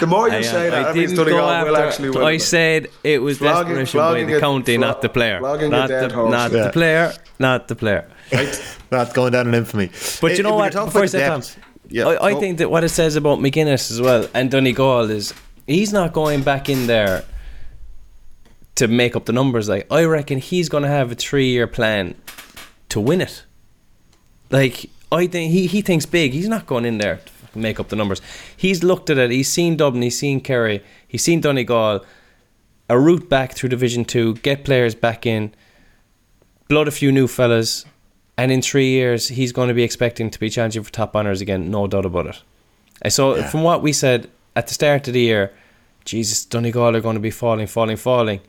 the 0.01 0.07
more 0.07 0.29
you 0.29 0.37
I, 0.37 0.41
say 0.43 0.69
uh, 0.69 0.71
that, 0.71 0.75
I 0.75 0.83
that 0.85 0.95
didn't 0.95 1.17
Donegal 1.17 1.39
go 1.41 1.47
will 1.65 1.77
after. 1.77 1.89
actually 1.89 2.11
win. 2.11 2.23
I 2.25 2.37
said 2.39 2.89
it 3.05 3.21
was 3.23 3.39
Flogging- 3.39 3.75
desperation 3.77 3.99
by 4.01 4.25
the 4.25 4.37
it- 4.37 4.41
county, 4.41 4.77
flo- 4.77 4.87
not 4.87 5.03
the 5.03 5.09
player. 5.09 5.41
Not 5.41 5.59
the, 5.61 6.09
horse. 6.15 6.31
not 6.31 6.53
Yeah. 6.53 6.63
the 6.65 6.71
player. 6.71 7.13
Not 7.39 7.69
the 7.69 7.77
player. 7.77 8.09
Right? 8.33 8.77
not 8.91 9.15
going 9.15 9.33
down 9.33 9.49
in 9.49 9.55
infamy. 9.55 9.91
But 10.21 10.33
Eh, 10.33 10.37
you 10.37 10.43
know 10.43 10.55
what? 10.55 10.73
Before 10.73 11.03
I 11.03 11.07
say 11.07 11.27
Tom, 11.27 11.43
yeah. 11.89 12.07
I, 12.07 12.15
I 12.31 12.33
Oh, 12.33 12.41
think 12.41 12.59
that 12.59 12.71
what 12.71 12.85
it 12.85 12.91
says 12.91 13.17
about 13.17 13.39
McGuinness 13.39 13.91
as 13.91 14.01
well 14.01 14.29
and 14.35 14.51
Donegal 14.51 15.11
is 15.11 15.33
he's 15.67 15.93
not 15.93 16.13
going 16.13 16.43
back 16.43 16.69
in 16.69 16.87
there 16.87 17.25
to 18.77 18.89
make 18.89 19.17
up 19.17 19.25
the 19.27 19.33
numbers. 19.33 19.69
Like 19.69 19.87
I 19.91 20.05
reckon 20.05 20.39
he's 20.39 20.69
going 20.69 20.83
to 20.85 20.89
have 20.89 21.11
a 21.13 21.15
three-year 21.15 21.67
plan 21.67 22.15
to 22.91 23.01
win 23.01 23.21
it. 23.21 23.45
Like 24.51 24.91
I 25.11 25.27
think 25.27 25.53
he 25.53 25.67
he 25.67 25.81
thinks 25.83 26.07
big. 26.07 26.33
He's 26.33 26.49
not 26.49 26.67
going 26.67 26.85
in 26.85 26.99
there 26.99 27.17
to 27.17 27.23
fucking 27.33 27.38
make 27.61 27.79
up 27.81 27.89
the 27.89 27.97
numbers. 27.97 28.21
He's 28.57 28.83
looked 28.83 29.11
at 29.11 29.19
it. 29.19 29.31
He's 29.31 29.49
seen 29.51 29.77
Dublin. 29.77 30.03
He's 30.03 30.19
seen 30.19 30.41
Kerry. 30.41 30.83
He's 31.07 31.23
seen 31.23 31.41
Donegal. 31.41 32.05
A 32.91 32.99
route 32.99 33.29
back 33.29 33.53
through 33.55 33.69
Division 33.69 34.05
Two. 34.05 34.35
Get 34.37 34.65
players 34.65 34.95
back 34.95 35.27
in. 35.27 35.55
Blood 36.69 36.89
a 36.89 36.91
few 36.91 37.13
new 37.13 37.27
fellas. 37.27 37.85
And 38.37 38.53
in 38.53 38.63
three 38.63 38.91
years, 38.91 39.29
he's 39.29 39.53
going 39.53 39.69
to 39.69 39.75
be 39.75 39.83
expecting 39.83 40.31
to 40.31 40.39
be 40.39 40.49
challenging 40.49 40.83
for 40.85 40.93
top 40.93 41.17
honours 41.17 41.41
again, 41.41 41.71
no 41.71 41.87
doubt 41.89 42.07
about 42.07 42.27
it. 42.29 42.43
I 43.03 43.09
saw 43.09 43.35
Yeah. 43.35 43.49
from 43.51 43.63
what 43.65 43.83
we 43.83 43.93
said 43.93 44.31
at 44.55 44.69
the 44.69 44.75
start 44.75 45.09
of 45.09 45.15
the 45.15 45.21
year, 45.21 45.53
Jesus, 46.05 46.45
Donegal 46.45 46.95
are 46.95 47.01
going 47.01 47.15
to 47.17 47.21
be 47.21 47.31
falling, 47.33 47.67
falling, 47.67 47.97
falling. 47.97 48.41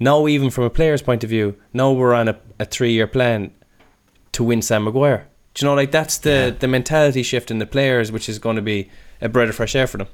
Now, 0.00 0.26
even 0.26 0.50
from 0.50 0.64
a 0.64 0.70
player's 0.70 1.00
point 1.02 1.22
of 1.22 1.30
view, 1.30 1.54
now 1.72 1.92
we're 1.92 2.12
on 2.12 2.28
a, 2.28 2.38
a 2.58 2.64
three 2.64 2.92
year 2.92 3.06
plan 3.06 3.52
to 4.32 4.42
win 4.42 4.62
Sam 4.62 4.84
Maguire. 4.84 5.26
Do 5.60 5.66
you 5.66 5.72
know, 5.72 5.76
like 5.76 5.90
that's 5.90 6.16
the, 6.16 6.56
the 6.58 6.66
mentality 6.66 7.22
shift 7.22 7.50
in 7.50 7.58
the 7.58 7.66
players, 7.66 8.10
which 8.10 8.30
is 8.30 8.38
going 8.38 8.56
to 8.56 8.62
be 8.62 8.88
a 9.20 9.28
breath 9.28 9.50
of 9.50 9.56
fresh 9.56 9.76
air 9.76 9.86
for 9.86 9.98
them. 9.98 10.06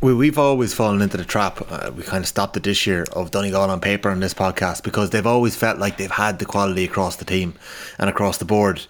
We, 0.00 0.12
we've 0.12 0.36
always 0.36 0.74
fallen 0.74 1.00
into 1.00 1.16
the 1.16 1.24
trap. 1.24 1.64
Uh, 1.70 1.92
we 1.96 2.02
kind 2.02 2.24
of 2.24 2.26
stopped 2.26 2.56
it 2.56 2.64
this 2.64 2.84
year 2.84 3.06
of 3.12 3.30
Donegal 3.30 3.70
on 3.70 3.80
paper 3.80 4.10
on 4.10 4.18
this 4.18 4.34
podcast 4.34 4.82
because 4.82 5.10
they've 5.10 5.28
always 5.28 5.54
felt 5.54 5.78
like 5.78 5.96
they've 5.96 6.10
had 6.10 6.40
the 6.40 6.44
quality 6.44 6.82
across 6.82 7.14
the 7.14 7.24
team 7.24 7.54
and 8.00 8.10
across 8.10 8.38
the 8.38 8.44
board. 8.44 8.84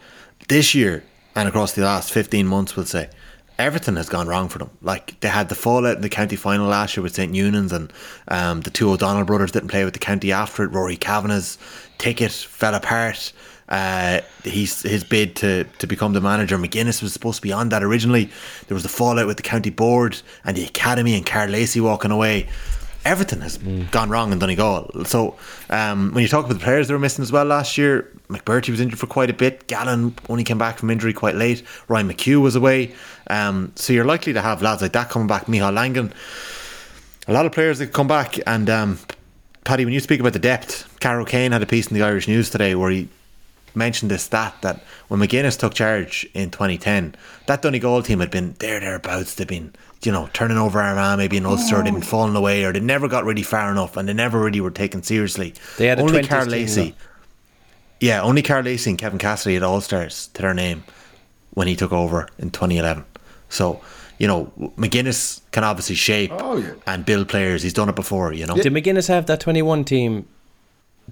This 0.48 0.74
year 0.74 1.04
and 1.36 1.50
across 1.50 1.72
the 1.72 1.82
last 1.82 2.10
15 2.10 2.46
months, 2.46 2.76
we'll 2.76 2.86
say, 2.86 3.10
everything 3.58 3.96
has 3.96 4.08
gone 4.08 4.26
wrong 4.26 4.48
for 4.48 4.60
them. 4.60 4.70
Like 4.80 5.20
they 5.20 5.28
had 5.28 5.50
the 5.50 5.54
fallout 5.54 5.96
in 5.96 6.00
the 6.00 6.08
county 6.08 6.36
final 6.36 6.66
last 6.66 6.96
year 6.96 7.02
with 7.02 7.14
St. 7.14 7.30
Eunan's 7.30 7.72
and 7.72 7.92
um, 8.28 8.62
the 8.62 8.70
two 8.70 8.90
O'Donnell 8.90 9.24
brothers 9.24 9.52
didn't 9.52 9.68
play 9.68 9.84
with 9.84 9.92
the 9.92 10.00
county 10.00 10.32
after 10.32 10.64
it. 10.64 10.68
Rory 10.68 10.96
Kavanagh's 10.96 11.58
ticket 11.98 12.32
fell 12.32 12.74
apart. 12.74 13.34
Uh, 13.68 14.20
he's 14.42 14.82
his 14.82 15.04
bid 15.04 15.36
to, 15.36 15.64
to 15.78 15.86
become 15.86 16.12
the 16.12 16.20
manager. 16.20 16.58
McGuinness 16.58 17.02
was 17.02 17.12
supposed 17.12 17.36
to 17.36 17.42
be 17.42 17.52
on 17.52 17.70
that 17.70 17.82
originally. 17.82 18.30
There 18.68 18.74
was 18.74 18.82
the 18.82 18.88
fallout 18.88 19.26
with 19.26 19.36
the 19.36 19.42
county 19.42 19.70
board 19.70 20.20
and 20.44 20.56
the 20.56 20.64
academy 20.64 21.14
and 21.14 21.24
Karl 21.24 21.48
Lacey 21.48 21.80
walking 21.80 22.10
away. 22.10 22.48
Everything 23.04 23.40
has 23.42 23.58
gone 23.90 24.08
wrong 24.08 24.32
in 24.32 24.38
Donegal. 24.38 25.04
So 25.04 25.36
um, 25.68 26.12
when 26.12 26.22
you 26.22 26.28
talk 26.28 26.46
about 26.46 26.54
the 26.54 26.64
players 26.64 26.88
that 26.88 26.94
were 26.94 26.98
missing 26.98 27.22
as 27.22 27.30
well 27.30 27.44
last 27.44 27.76
year, 27.76 28.10
McBrearty 28.28 28.70
was 28.70 28.80
injured 28.80 28.98
for 28.98 29.06
quite 29.06 29.28
a 29.28 29.34
bit. 29.34 29.66
Gallen 29.66 30.14
only 30.30 30.42
came 30.42 30.56
back 30.56 30.78
from 30.78 30.88
injury 30.88 31.12
quite 31.12 31.34
late. 31.34 31.62
Ryan 31.88 32.08
McHugh 32.08 32.40
was 32.40 32.56
away. 32.56 32.94
Um, 33.28 33.72
so 33.76 33.92
you're 33.92 34.06
likely 34.06 34.32
to 34.32 34.40
have 34.40 34.62
lads 34.62 34.80
like 34.80 34.92
that 34.92 35.10
coming 35.10 35.28
back. 35.28 35.48
Michael 35.48 35.72
Langan. 35.72 36.14
A 37.28 37.32
lot 37.32 37.44
of 37.44 37.52
players 37.52 37.78
that 37.78 37.92
come 37.92 38.08
back. 38.08 38.38
And 38.46 38.70
um, 38.70 38.98
Paddy, 39.64 39.84
when 39.84 39.92
you 39.92 40.00
speak 40.00 40.20
about 40.20 40.32
the 40.32 40.38
depth, 40.38 40.88
Cahair 41.00 41.20
O'Kane 41.20 41.52
had 41.52 41.62
a 41.62 41.66
piece 41.66 41.88
in 41.88 41.94
the 41.94 42.02
Irish 42.02 42.26
News 42.26 42.48
today 42.48 42.74
where 42.74 42.90
he 42.90 43.08
mentioned 43.76 44.10
this 44.10 44.22
stat 44.24 44.54
that 44.62 44.82
when 45.08 45.20
McGuinness 45.20 45.58
took 45.58 45.74
charge 45.74 46.26
in 46.34 46.50
2010, 46.50 47.14
that 47.46 47.62
Donegal 47.62 48.02
team 48.02 48.20
had 48.20 48.30
been 48.30 48.54
there 48.58 48.80
thereabouts. 48.80 49.34
They'd 49.34 49.48
been, 49.48 49.74
you 50.02 50.12
know, 50.12 50.28
turning 50.32 50.58
over 50.58 50.80
Armagh, 50.80 51.18
maybe 51.18 51.36
in 51.36 51.46
Ulster, 51.46 51.82
they'd 51.82 51.92
been 51.92 52.02
falling 52.02 52.36
away, 52.36 52.64
or 52.64 52.72
they 52.72 52.80
never 52.80 53.08
got 53.08 53.24
really 53.24 53.42
far 53.42 53.70
enough, 53.70 53.96
and 53.96 54.08
they 54.08 54.12
never 54.12 54.40
really 54.40 54.60
were 54.60 54.70
taken 54.70 55.02
seriously. 55.02 55.54
They 55.78 55.86
had 55.86 55.98
only 56.00 56.20
20s 56.22 56.28
Karl 56.28 56.42
team, 56.44 56.50
Lacey. 56.52 56.90
though. 56.90 56.96
Yeah, 58.00 58.22
only 58.22 58.42
Karl 58.42 58.62
Lacey 58.64 58.90
and 58.90 58.98
Kevin 58.98 59.18
Cassidy 59.18 59.54
had 59.54 59.62
All 59.62 59.80
Stars 59.80 60.28
to 60.34 60.42
their 60.42 60.52
name 60.54 60.84
when 61.52 61.68
he 61.68 61.76
took 61.76 61.92
over 61.92 62.28
in 62.38 62.50
2011. 62.50 63.04
So, 63.48 63.80
you 64.18 64.26
know, 64.26 64.52
McGuinness 64.76 65.40
can 65.52 65.64
obviously 65.64 65.94
shape 65.94 66.30
Oh, 66.34 66.56
yeah. 66.58 66.72
and 66.86 67.04
build 67.06 67.28
players. 67.28 67.62
He's 67.62 67.72
done 67.72 67.88
it 67.88 67.94
before, 67.94 68.32
you 68.32 68.46
know. 68.46 68.56
Did 68.56 68.72
McGuinness 68.72 69.08
have 69.08 69.26
that 69.26 69.40
21 69.40 69.84
team? 69.84 70.26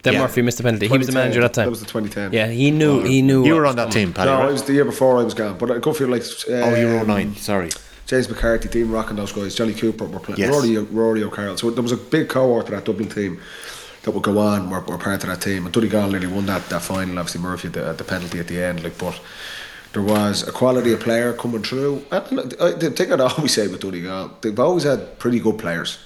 That 0.02 0.14
Yeah. 0.14 0.20
Murphy 0.22 0.42
missed 0.42 0.56
the 0.58 0.64
penalty. 0.64 0.88
He 0.88 0.98
was 0.98 1.06
the 1.06 1.12
2010, 1.12 1.22
manager 1.22 1.40
that 1.42 1.54
time. 1.54 1.66
That 1.66 1.70
was 1.70 1.80
the 1.80 1.86
2010. 1.86 2.32
Yeah, 2.32 2.46
he 2.48 2.70
knew. 2.70 3.02
He 3.04 3.22
knew. 3.22 3.44
You 3.44 3.54
were 3.54 3.66
on 3.66 3.76
that 3.76 3.92
team, 3.92 4.12
Paddy, 4.12 4.30
No, 4.30 4.38
right? 4.38 4.48
it 4.48 4.52
was 4.52 4.62
the 4.64 4.72
year 4.72 4.84
before 4.84 5.18
I 5.18 5.22
was 5.22 5.34
gone. 5.34 5.58
But 5.58 5.70
I 5.70 5.78
go 5.78 5.92
feel 5.92 6.08
like. 6.08 6.22
Oh, 6.48 6.74
you 6.74 6.86
were 6.88 7.00
um, 7.00 7.06
09, 7.06 7.36
sorry. 7.36 7.70
James 8.06 8.28
McCarthy, 8.28 8.68
Dean 8.68 8.90
Rock, 8.90 9.10
and 9.10 9.18
those 9.18 9.32
guys. 9.32 9.54
Johnny 9.54 9.74
Cooper 9.74 10.04
were 10.06 10.18
playing. 10.18 10.40
Yes. 10.40 10.50
Rory, 10.50 10.76
Rory 10.78 11.22
O'Carroll. 11.22 11.56
So 11.56 11.70
there 11.70 11.82
was 11.82 11.92
a 11.92 11.96
big 11.96 12.28
cohort 12.28 12.64
of 12.64 12.70
that 12.72 12.84
Dublin 12.84 13.08
team 13.08 13.40
that 14.02 14.10
would 14.10 14.22
go 14.24 14.38
on. 14.38 14.70
Were, 14.70 14.80
were 14.80 14.98
part 14.98 15.22
of 15.22 15.28
that 15.30 15.40
team. 15.40 15.64
And 15.66 15.72
Donegal 15.72 16.10
nearly 16.10 16.26
won 16.26 16.46
that, 16.46 16.68
that 16.70 16.82
final. 16.82 17.18
Obviously, 17.18 17.40
Murphy 17.40 17.68
had 17.68 17.74
the, 17.74 17.92
the 17.92 18.04
penalty 18.04 18.38
at 18.40 18.48
the 18.48 18.60
end. 18.62 18.82
Like, 18.82 18.98
but 18.98 19.18
there 19.92 20.02
was 20.02 20.46
a 20.48 20.52
quality 20.52 20.92
of 20.92 21.00
player 21.00 21.32
coming 21.32 21.62
through. 21.62 22.04
And 22.10 22.32
look, 22.32 22.60
I- 22.60 22.72
the 22.72 22.90
thing 22.90 23.12
I'd 23.12 23.20
always 23.20 23.54
say 23.54 23.68
with 23.68 23.80
Donegal, 23.80 24.32
they've 24.40 24.58
always 24.58 24.82
had 24.84 25.18
pretty 25.18 25.38
good 25.38 25.58
players. 25.58 25.98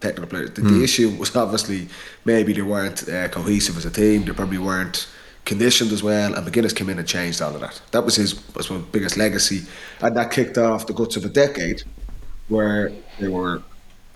Technical 0.00 0.28
players. 0.28 0.50
The, 0.52 0.60
the 0.60 0.84
issue 0.84 1.10
was 1.18 1.34
obviously 1.34 1.88
maybe 2.24 2.52
they 2.52 2.62
weren't 2.62 3.08
uh, 3.08 3.28
cohesive 3.28 3.76
as 3.76 3.84
a 3.84 3.90
team. 3.90 4.24
They 4.24 4.32
probably 4.32 4.58
weren't 4.58 5.08
conditioned 5.44 5.90
as 5.90 6.02
well. 6.02 6.34
And 6.34 6.46
McGuinness 6.46 6.76
came 6.76 6.88
in 6.88 6.98
and 6.98 7.08
changed 7.08 7.42
all 7.42 7.54
of 7.54 7.60
that. 7.62 7.80
That 7.90 8.04
was 8.04 8.14
his, 8.14 8.40
I 8.56 8.60
suppose, 8.60 8.84
biggest 8.92 9.16
legacy. 9.16 9.62
And 10.00 10.16
that 10.16 10.30
kicked 10.30 10.56
off 10.56 10.86
the 10.86 10.92
guts 10.92 11.16
of 11.16 11.24
a 11.24 11.28
decade 11.28 11.82
where 12.48 12.92
they 13.18 13.28
were 13.28 13.62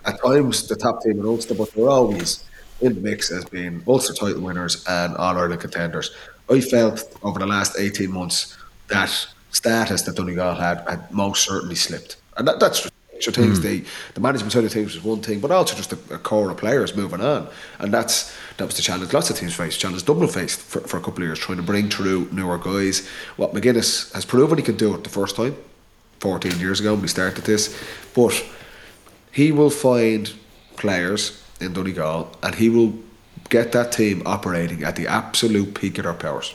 at 0.04 0.22
times 0.22 0.68
the 0.68 0.76
top 0.76 1.02
team 1.02 1.18
in 1.18 1.26
Ulster, 1.26 1.54
but 1.54 1.72
they 1.72 1.82
were 1.82 1.90
always 1.90 2.44
in 2.80 2.94
the 2.94 3.00
mix 3.00 3.30
as 3.30 3.44
being 3.46 3.82
Ulster 3.86 4.14
title 4.14 4.42
winners 4.42 4.84
and 4.88 5.16
All 5.16 5.36
Ireland 5.36 5.60
contenders. 5.60 6.10
I 6.50 6.60
felt 6.60 7.04
over 7.22 7.38
the 7.38 7.46
last 7.46 7.78
18 7.78 8.10
months 8.10 8.56
that 8.88 9.10
status 9.50 10.02
that 10.02 10.16
Donegal 10.16 10.54
had 10.54 10.84
had 10.88 11.10
most 11.10 11.44
certainly 11.44 11.76
slipped. 11.76 12.16
And 12.36 12.46
that, 12.48 12.60
that's 12.60 12.90
extra 13.28 13.42
things. 13.42 13.58
Hmm. 13.58 13.64
They, 13.64 13.84
the 14.14 14.20
management 14.20 14.52
side 14.52 14.64
of 14.64 14.72
things 14.72 14.94
was 14.94 15.04
one 15.04 15.20
thing, 15.20 15.40
but 15.40 15.50
also 15.50 15.76
just 15.76 15.92
a, 15.92 16.14
a 16.14 16.18
core 16.18 16.50
of 16.50 16.56
players 16.56 16.96
moving 16.96 17.20
on. 17.20 17.48
And 17.78 17.94
that's 17.94 18.36
that 18.56 18.66
was 18.66 18.74
the 18.74 18.82
challenge 18.82 19.12
lots 19.12 19.30
of 19.30 19.36
teams 19.36 19.54
faced. 19.54 19.80
Challenge 19.80 20.04
Dublin 20.04 20.28
faced 20.28 20.60
for, 20.60 20.80
for 20.80 20.96
a 20.96 21.00
couple 21.00 21.22
of 21.22 21.28
years, 21.28 21.38
trying 21.38 21.58
to 21.58 21.62
bring 21.62 21.88
through 21.88 22.28
newer 22.32 22.58
guys. 22.58 23.06
What 23.36 23.54
McGuinness 23.54 24.12
has 24.14 24.24
proven 24.24 24.58
he 24.58 24.64
can 24.64 24.76
do 24.76 24.94
it 24.94 25.04
the 25.04 25.10
first 25.10 25.36
time. 25.36 25.56
14 26.20 26.58
years 26.60 26.78
ago 26.80 26.92
when 26.92 27.02
we 27.02 27.08
started 27.08 27.44
this. 27.44 27.76
But 28.14 28.44
he 29.32 29.52
will 29.52 29.70
find 29.70 30.32
players 30.76 31.42
in 31.60 31.72
Donegal 31.72 32.36
and 32.42 32.54
he 32.54 32.68
will 32.68 32.94
get 33.48 33.72
that 33.72 33.92
team 33.92 34.22
operating 34.26 34.82
at 34.82 34.96
the 34.96 35.06
absolute 35.06 35.74
peak 35.74 35.98
of 35.98 36.04
their 36.04 36.14
powers. 36.14 36.54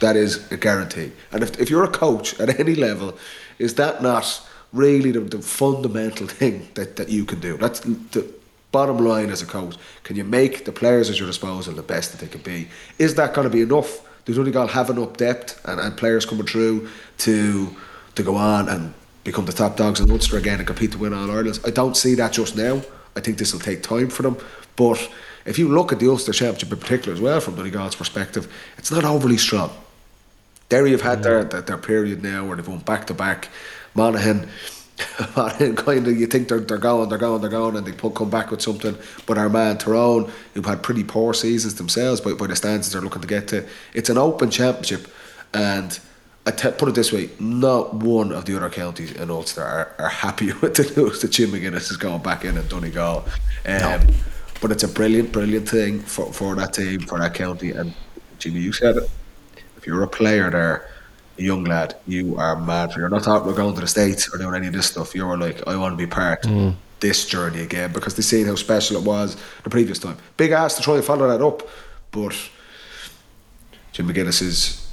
That 0.00 0.16
is 0.16 0.50
a 0.50 0.56
guarantee. 0.56 1.12
And 1.32 1.42
if, 1.42 1.60
if 1.60 1.70
you're 1.70 1.84
a 1.84 1.88
coach 1.88 2.38
at 2.40 2.58
any 2.58 2.74
level, 2.74 3.16
is 3.58 3.74
that 3.74 4.02
not 4.02 4.42
really 4.72 5.10
the, 5.10 5.20
the 5.20 5.40
fundamental 5.40 6.26
thing 6.26 6.68
that, 6.74 6.96
that 6.96 7.08
you 7.08 7.24
can 7.24 7.40
do? 7.40 7.56
That's 7.56 7.80
the 7.80 8.26
bottom 8.72 8.98
line 8.98 9.30
as 9.30 9.42
a 9.42 9.46
coach. 9.46 9.76
Can 10.04 10.16
you 10.16 10.24
make 10.24 10.64
the 10.64 10.72
players 10.72 11.10
at 11.10 11.18
your 11.18 11.26
disposal 11.26 11.74
the 11.74 11.82
best 11.82 12.12
that 12.12 12.20
they 12.20 12.28
can 12.28 12.42
be? 12.42 12.68
Is 12.98 13.14
that 13.16 13.34
going 13.34 13.46
to 13.46 13.50
be 13.50 13.62
enough? 13.62 14.06
Does 14.24 14.36
Donegal 14.36 14.68
have 14.68 14.90
enough 14.90 15.16
depth 15.16 15.60
and, 15.64 15.80
and 15.80 15.96
players 15.96 16.26
coming 16.26 16.46
through 16.46 16.88
to 17.18 17.74
to 18.16 18.22
go 18.22 18.36
on 18.36 18.68
and 18.68 18.92
become 19.24 19.46
the 19.46 19.52
top 19.52 19.76
dogs 19.76 20.00
in 20.00 20.10
Ulster 20.10 20.36
again 20.36 20.58
and 20.58 20.66
compete 20.66 20.92
to 20.92 20.98
win 20.98 21.14
All 21.14 21.30
Ireland? 21.30 21.60
I 21.64 21.70
don't 21.70 21.96
see 21.96 22.14
that 22.16 22.32
just 22.32 22.56
now. 22.56 22.82
I 23.16 23.20
think 23.20 23.38
this 23.38 23.52
will 23.52 23.60
take 23.60 23.82
time 23.82 24.08
for 24.08 24.22
them. 24.22 24.36
But 24.76 25.10
if 25.46 25.58
you 25.58 25.68
look 25.68 25.92
at 25.92 25.98
the 25.98 26.08
Ulster 26.08 26.32
Championship 26.32 26.72
in 26.72 26.78
particular 26.78 27.12
as 27.12 27.20
well 27.20 27.40
from 27.40 27.56
Donegal's 27.56 27.96
perspective, 27.96 28.52
it's 28.78 28.90
not 28.90 29.04
overly 29.04 29.36
strong. 29.36 29.70
Derry 30.68 30.92
have 30.92 31.02
had 31.02 31.22
their, 31.22 31.44
mm. 31.44 31.50
their 31.50 31.62
their 31.62 31.78
period 31.78 32.22
now 32.22 32.46
where 32.46 32.56
they've 32.56 32.66
won 32.66 32.78
back 32.78 33.06
to 33.08 33.14
back. 33.14 33.48
Monaghan, 33.94 34.48
Monaghan 35.36 35.76
kind 35.86 36.06
of 36.06 36.18
you 36.18 36.26
think 36.26 36.48
they're, 36.48 36.60
they're 36.60 36.78
going, 36.78 37.08
they're 37.08 37.18
going, 37.18 37.40
they're 37.40 37.50
going, 37.50 37.76
and 37.76 37.86
they 37.86 37.92
put, 37.92 38.14
come 38.14 38.30
back 38.30 38.50
with 38.50 38.62
something. 38.62 38.96
But 39.26 39.38
our 39.38 39.48
man 39.48 39.78
Tyrone, 39.78 40.30
who've 40.54 40.64
had 40.64 40.82
pretty 40.82 41.04
poor 41.04 41.34
seasons 41.34 41.76
themselves 41.76 42.20
by, 42.20 42.32
by 42.32 42.46
the 42.46 42.56
standards 42.56 42.92
they're 42.92 43.02
looking 43.02 43.22
to 43.22 43.28
get 43.28 43.48
to, 43.48 43.66
it's 43.94 44.10
an 44.10 44.18
open 44.18 44.50
championship, 44.50 45.08
and 45.54 45.98
I 46.46 46.50
te- 46.52 46.70
put 46.72 46.88
it 46.88 46.94
this 46.94 47.12
way: 47.12 47.30
not 47.38 47.94
one 47.94 48.32
of 48.32 48.44
the 48.44 48.56
other 48.56 48.70
counties 48.70 49.12
in 49.12 49.30
Ulster 49.30 49.62
are, 49.62 49.94
are 49.98 50.08
happy 50.08 50.52
with 50.60 50.74
the 50.74 51.00
news 51.00 51.20
that 51.22 51.30
Jim 51.30 51.50
McGuinness 51.50 51.90
is 51.90 51.96
going 51.96 52.22
back 52.22 52.44
in 52.44 52.56
at 52.56 52.68
Donegal. 52.68 53.24
Um, 53.66 54.06
But 54.60 54.70
it's 54.72 54.82
a 54.82 54.88
brilliant, 54.88 55.32
brilliant 55.32 55.66
thing 55.66 56.00
for, 56.00 56.30
for 56.34 56.54
that 56.56 56.74
team, 56.74 57.00
for 57.00 57.18
that 57.18 57.32
county, 57.32 57.70
and 57.70 57.94
Jimmy, 58.38 58.60
you 58.60 58.72
said 58.74 58.96
it 58.98 59.10
if 59.80 59.86
you're 59.86 60.02
a 60.02 60.08
player 60.08 60.50
there, 60.50 60.89
young 61.40 61.64
lad, 61.64 61.96
you 62.06 62.36
are 62.36 62.56
mad. 62.60 62.92
You're 62.96 63.08
not 63.08 63.22
talking 63.24 63.48
about 63.48 63.56
going 63.56 63.74
to 63.74 63.80
the 63.80 63.86
States 63.86 64.28
or 64.32 64.38
doing 64.38 64.54
any 64.54 64.66
of 64.68 64.72
this 64.72 64.86
stuff. 64.86 65.14
You're 65.14 65.36
like, 65.38 65.66
I 65.66 65.76
want 65.76 65.92
to 65.92 65.96
be 65.96 66.06
part 66.06 66.44
of 66.46 66.74
this 67.00 67.26
journey 67.26 67.62
again 67.62 67.92
because 67.92 68.14
they 68.14 68.22
seen 68.22 68.46
how 68.46 68.54
special 68.56 68.96
it 68.96 69.04
was 69.04 69.36
the 69.64 69.70
previous 69.70 69.98
time. 69.98 70.16
Big 70.36 70.50
ass 70.52 70.76
to 70.76 70.82
try 70.82 70.96
and 70.96 71.04
follow 71.04 71.26
that 71.28 71.44
up, 71.44 71.66
but 72.10 72.34
Jim 73.92 74.08
McGuinness 74.08 74.42
is 74.42 74.86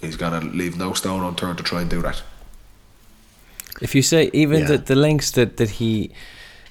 he's 0.00 0.16
gonna 0.16 0.40
leave 0.40 0.76
no 0.76 0.92
stone 0.92 1.22
unturned 1.24 1.58
to 1.58 1.64
try 1.64 1.80
and 1.80 1.90
do 1.90 2.00
that. 2.02 2.22
If 3.80 3.94
you 3.94 4.02
say 4.02 4.30
even 4.32 4.60
Yeah. 4.60 4.66
the, 4.68 4.78
the 4.78 4.94
lengths 4.96 5.30
that, 5.32 5.56
that 5.58 5.70
he 5.70 6.10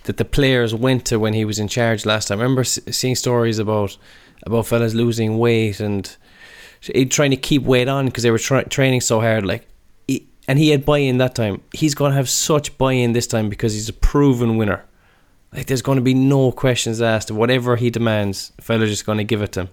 that 0.06 0.18
the 0.18 0.26
players 0.26 0.74
went 0.74 1.04
to 1.06 1.20
when 1.20 1.34
he 1.34 1.44
was 1.44 1.60
in 1.60 1.68
charge 1.68 2.06
last 2.06 2.30
time. 2.30 2.40
I 2.40 2.44
remember 2.44 2.64
seeing 2.64 3.16
stories 3.16 3.60
about 3.60 3.98
about 4.44 4.66
fellas 4.68 4.94
losing 4.94 5.38
weight 5.38 5.80
and 5.82 6.06
he 6.08 6.16
trying 7.10 7.32
to 7.32 7.38
keep 7.38 7.64
weight 7.64 7.88
on 7.88 8.06
because 8.06 8.24
they 8.24 8.32
were 8.32 8.40
tra- 8.40 8.68
training 8.68 9.02
so 9.02 9.20
hard. 9.20 9.46
Like, 9.46 9.68
he, 10.08 10.28
and 10.48 10.58
he 10.60 10.70
had 10.70 10.86
buy-in 10.86 11.18
that 11.18 11.36
time. 11.36 11.62
He's 11.74 11.96
going 11.96 12.12
to 12.12 12.16
have 12.16 12.30
such 12.30 12.78
buy-in 12.78 13.14
this 13.14 13.28
time 13.28 13.50
because 13.50 13.74
he's 13.74 13.90
a 13.90 13.94
proven 13.94 14.58
winner. 14.58 14.84
Like, 15.54 15.68
there's 15.68 15.82
going 15.82 15.98
to 15.98 16.02
be 16.02 16.14
no 16.14 16.52
questions 16.52 17.02
asked. 17.02 17.32
Whatever 17.32 17.76
he 17.78 17.90
demands, 17.90 18.52
fellas 18.60 18.90
just 18.90 19.06
going 19.06 19.18
to 19.18 19.24
give 19.24 19.42
it 19.42 19.54
to 19.54 19.62
him. 19.62 19.70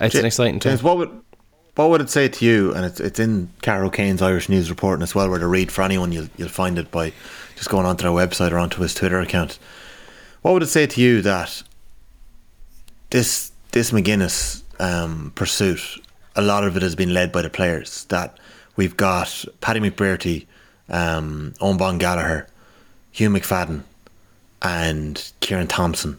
It's 0.00 0.14
an 0.16 0.24
exciting 0.24 0.58
time. 0.58 0.72
James, 0.72 0.82
what 0.82 0.96
would 0.98 1.22
what 1.74 1.88
would 1.88 2.00
it 2.00 2.10
say 2.10 2.28
to 2.28 2.44
you? 2.44 2.74
And 2.74 2.84
it's 2.84 3.00
it's 3.00 3.20
in 3.20 3.48
Cahair 3.62 3.84
O'Kane's 3.84 4.20
Irish 4.20 4.48
News 4.48 4.68
reporting 4.68 5.02
as 5.02 5.14
well, 5.14 5.30
where 5.30 5.38
to 5.38 5.46
read 5.46 5.70
for 5.70 5.82
anyone. 5.82 6.12
You'll 6.12 6.28
you'll 6.36 6.48
find 6.48 6.78
it 6.78 6.90
by 6.90 7.12
just 7.56 7.70
going 7.70 7.86
onto 7.86 8.02
their 8.02 8.12
website 8.12 8.50
or 8.50 8.58
onto 8.58 8.82
his 8.82 8.94
Twitter 8.94 9.20
account. 9.20 9.58
What 10.42 10.52
would 10.54 10.62
it 10.64 10.68
say 10.68 10.86
to 10.86 11.00
you 11.00 11.22
that 11.22 11.62
this 13.10 13.52
this 13.70 13.92
McGuinness 13.92 14.61
um, 14.82 15.32
pursuit, 15.34 15.80
a 16.34 16.42
lot 16.42 16.64
of 16.64 16.76
it 16.76 16.82
has 16.82 16.94
been 16.94 17.14
led 17.14 17.30
by 17.30 17.42
the 17.42 17.50
players. 17.50 18.04
That 18.06 18.38
we've 18.76 18.96
got 18.96 19.44
Paddy 19.60 19.80
McBrearty, 19.80 20.46
um, 20.88 21.54
Eoghan 21.60 21.78
Ban 21.78 21.98
Gallagher, 21.98 22.48
Hugh 23.12 23.30
McFadden, 23.30 23.82
and 24.60 25.32
Kieran 25.40 25.68
Thompson 25.68 26.18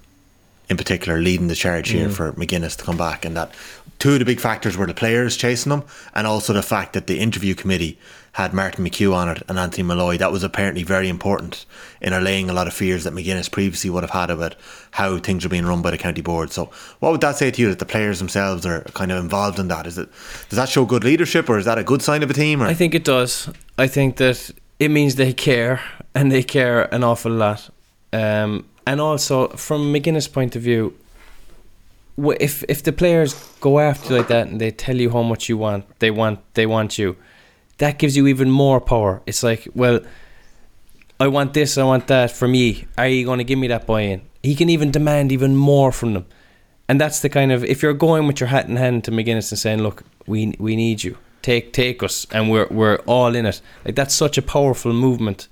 in 0.69 0.77
particular 0.77 1.19
leading 1.19 1.49
the 1.49 1.55
charge 1.55 1.89
here 1.89 2.09
for 2.09 2.31
McGuinness 2.33 2.77
to 2.77 2.83
come 2.83 2.97
back, 2.97 3.25
and 3.25 3.35
that 3.35 3.51
two 3.99 4.13
of 4.13 4.19
the 4.19 4.25
big 4.25 4.39
factors 4.39 4.77
were 4.77 4.87
the 4.87 4.93
players 4.93 5.35
chasing 5.35 5.71
him, 5.71 5.83
and 6.15 6.25
also 6.25 6.53
the 6.53 6.63
fact 6.63 6.93
that 6.93 7.07
the 7.07 7.19
interview 7.19 7.53
committee 7.53 7.99
had 8.33 8.53
Martin 8.53 8.83
McHugh 8.83 9.13
on 9.13 9.29
it 9.29 9.43
and 9.47 9.59
Anthony 9.59 9.83
Molloy. 9.83 10.17
That 10.17 10.31
was 10.31 10.43
apparently 10.43 10.83
very 10.83 11.07
important 11.07 11.65
in 12.01 12.13
allaying 12.13 12.49
a 12.49 12.53
lot 12.53 12.67
of 12.67 12.73
fears 12.73 13.03
that 13.03 13.13
McGuinness 13.13 13.51
previously 13.51 13.89
would 13.89 14.03
have 14.03 14.09
had 14.09 14.29
about 14.29 14.55
how 14.91 15.17
things 15.17 15.45
are 15.45 15.49
being 15.49 15.65
run 15.65 15.81
by 15.81 15.91
the 15.91 15.97
county 15.97 16.21
board. 16.21 16.51
So, 16.51 16.71
what 16.99 17.11
would 17.11 17.21
that 17.21 17.37
say 17.37 17.51
to 17.51 17.61
you 17.61 17.69
that 17.69 17.79
the 17.79 17.85
players 17.85 18.19
themselves 18.19 18.65
are 18.65 18.81
kind 18.93 19.11
of 19.11 19.23
involved 19.23 19.59
in 19.59 19.67
that? 19.67 19.85
Is 19.85 19.97
it 19.97 20.09
does 20.49 20.57
that 20.57 20.69
show 20.69 20.85
good 20.85 21.03
leadership, 21.03 21.49
or 21.49 21.57
is 21.57 21.65
that 21.65 21.77
a 21.77 21.83
good 21.83 22.01
sign 22.01 22.23
of 22.23 22.29
a 22.29 22.33
team? 22.33 22.61
Or 22.61 22.65
I 22.65 22.73
think 22.73 22.95
it 22.95 23.03
does. 23.03 23.49
I 23.77 23.87
think 23.87 24.17
that 24.17 24.51
it 24.79 24.89
means 24.89 25.15
they 25.15 25.33
care 25.33 25.81
and 26.15 26.31
they 26.31 26.43
care 26.43 26.93
an 26.93 27.03
awful 27.03 27.31
lot. 27.31 27.69
Um, 28.11 28.65
and 28.85 28.99
also, 28.99 29.49
from 29.49 29.93
McGuinness' 29.93 30.31
point 30.31 30.55
of 30.55 30.63
view, 30.63 30.97
if 32.17 32.63
if 32.67 32.81
the 32.81 32.91
players 32.91 33.33
go 33.59 33.79
after 33.79 34.09
you 34.09 34.19
like 34.19 34.27
that 34.27 34.47
and 34.47 34.59
they 34.59 34.71
tell 34.71 34.97
you 34.97 35.11
how 35.11 35.21
much 35.21 35.49
you 35.49 35.57
want, 35.57 35.85
they 35.99 36.11
want 36.11 36.39
they 36.55 36.65
want 36.65 36.97
you, 36.97 37.15
that 37.77 37.99
gives 37.99 38.15
you 38.15 38.27
even 38.27 38.49
more 38.49 38.79
power. 38.79 39.21
It's 39.25 39.43
like, 39.43 39.67
well, 39.73 40.01
I 41.19 41.27
want 41.27 41.53
this, 41.53 41.77
I 41.77 41.83
want 41.83 42.07
that 42.07 42.31
for 42.31 42.47
me. 42.47 42.85
Are 42.97 43.07
you 43.07 43.25
going 43.25 43.37
to 43.37 43.43
give 43.43 43.59
me 43.59 43.67
that 43.67 43.85
buy-in? 43.85 44.21
He 44.41 44.55
can 44.55 44.69
even 44.69 44.91
demand 44.91 45.31
even 45.31 45.55
more 45.55 45.91
from 45.91 46.13
them, 46.13 46.25
and 46.89 46.99
that's 46.99 47.21
the 47.21 47.29
kind 47.29 47.51
of 47.51 47.63
if 47.63 47.81
you're 47.81 47.93
going 47.93 48.27
with 48.27 48.41
your 48.41 48.49
hat 48.49 48.67
in 48.67 48.75
hand 48.75 49.05
to 49.05 49.11
McGuinness 49.11 49.51
and 49.51 49.59
saying, 49.59 49.81
"Look, 49.81 50.03
we 50.27 50.53
we 50.59 50.75
need 50.75 51.01
you. 51.01 51.17
Take 51.41 51.71
take 51.71 52.03
us, 52.03 52.27
and 52.29 52.51
we're 52.51 52.67
we're 52.69 52.97
all 53.05 53.35
in 53.35 53.45
it." 53.45 53.61
Like 53.85 53.95
that's 53.95 54.13
such 54.13 54.37
a 54.37 54.41
powerful 54.41 54.91
movement. 54.91 55.47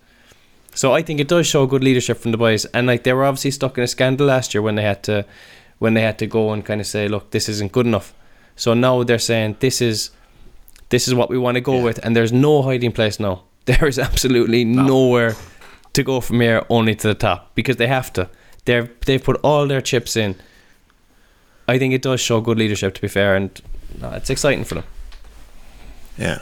So 0.73 0.93
I 0.93 1.01
think 1.03 1.21
it 1.21 1.29
does 1.29 1.47
show 1.47 1.65
good 1.65 1.84
leadership 1.84 2.17
from 2.17 2.31
the 2.31 2.38
boys, 2.38 2.65
and 2.65 2.86
like 2.86 3.03
they 3.03 3.13
were 3.13 3.23
obviously 3.23 3.51
stuck 3.51 3.77
in 3.77 3.84
a 3.86 3.88
scandal 3.88 4.27
last 4.27 4.53
year 4.53 4.62
when 4.62 4.75
they 4.75 4.84
had 4.84 5.03
to 5.03 5.25
when 5.79 5.93
they 5.93 6.01
had 6.01 6.19
to 6.19 6.27
go 6.27 6.51
and 6.51 6.65
kind 6.65 6.81
of 6.81 6.88
say, 6.88 7.07
"Look, 7.07 7.31
this 7.31 7.47
isn't 7.47 7.71
good 7.71 7.86
enough." 7.86 8.13
So 8.57 8.73
now 8.73 9.03
they're 9.03 9.19
saying 9.19 9.55
this 9.62 9.81
is 9.81 10.12
this 10.91 11.08
is 11.08 11.13
what 11.15 11.30
we 11.30 11.38
want 11.38 11.56
to 11.56 11.62
go 11.62 11.82
with, 11.82 11.99
and 12.06 12.15
there's 12.15 12.32
no 12.32 12.62
hiding 12.62 12.91
place 12.91 13.19
now. 13.19 13.43
There 13.65 13.88
is 13.88 13.99
absolutely 13.99 14.63
nowhere 14.65 15.36
to 15.93 16.04
go 16.04 16.19
from 16.21 16.41
here, 16.41 16.63
only 16.69 16.95
to 16.95 17.08
the 17.08 17.13
top 17.15 17.51
because 17.56 17.77
they 17.77 17.88
have 17.88 18.12
to. 18.13 18.27
They've 18.65 18.89
they've 19.06 19.23
put 19.23 19.39
all 19.43 19.67
their 19.67 19.82
chips 19.82 20.15
in. 20.15 20.36
I 21.67 21.77
think 21.77 21.93
it 21.93 22.01
does 22.01 22.19
show 22.19 22.41
good 22.41 22.58
leadership, 22.58 22.93
to 22.95 23.01
be 23.01 23.08
fair, 23.08 23.36
and 23.36 23.49
no, 24.01 24.10
it's 24.12 24.30
exciting 24.30 24.63
for 24.65 24.75
them. 24.75 24.84
Yeah. 26.17 26.39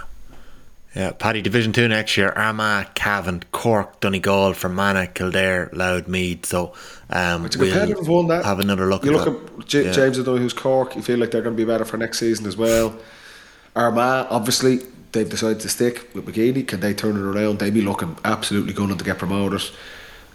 Yeah, 0.95 1.11
Paddy 1.11 1.41
Division 1.43 1.71
2 1.71 1.87
next 1.87 2.17
year. 2.17 2.29
Armagh, 2.35 2.95
Cavan, 2.95 3.43
Cork, 3.51 3.99
Donegal, 3.99 4.53
Fermanagh, 4.53 5.13
Kildare, 5.13 5.69
Louth 5.71 6.07
Meath. 6.07 6.45
So 6.47 6.73
um, 7.11 7.45
It's 7.45 7.55
a 7.55 7.59
competitive 7.59 8.07
one. 8.07 8.27
That 8.27 8.43
have 8.43 8.59
another 8.59 8.87
look 8.89 9.05
You 9.05 9.11
at 9.19 9.25
look 9.25 9.47
that. 9.55 9.59
at 9.59 9.67
J- 9.67 9.85
Yeah. 9.85 9.91
James 9.91 10.17
O'Donoghue's 10.17 10.53
Cork. 10.53 10.95
You 10.95 11.03
feel 11.03 11.19
like 11.19 11.29
they're 11.31 11.43
going 11.43 11.55
to 11.55 11.63
be 11.63 11.65
better 11.65 11.85
for 11.85 11.97
next 11.97 12.17
season 12.19 12.47
as 12.47 12.57
well. 12.57 12.97
Armagh, 13.79 14.27
obviously, 14.29 14.79
they've 15.11 15.29
decided 15.29 15.59
to 15.61 15.69
stick 15.69 16.09
with 16.13 16.25
McGeeney. 16.25 16.67
Can 16.67 16.79
they 16.81 16.93
turn 16.93 17.15
it 17.15 17.21
around? 17.21 17.59
They 17.59 17.69
be 17.69 17.81
looking 17.81 18.17
absolutely 18.23 18.73
going 18.73 18.95
to 18.95 19.03
get 19.03 19.17
promoted. 19.17 19.61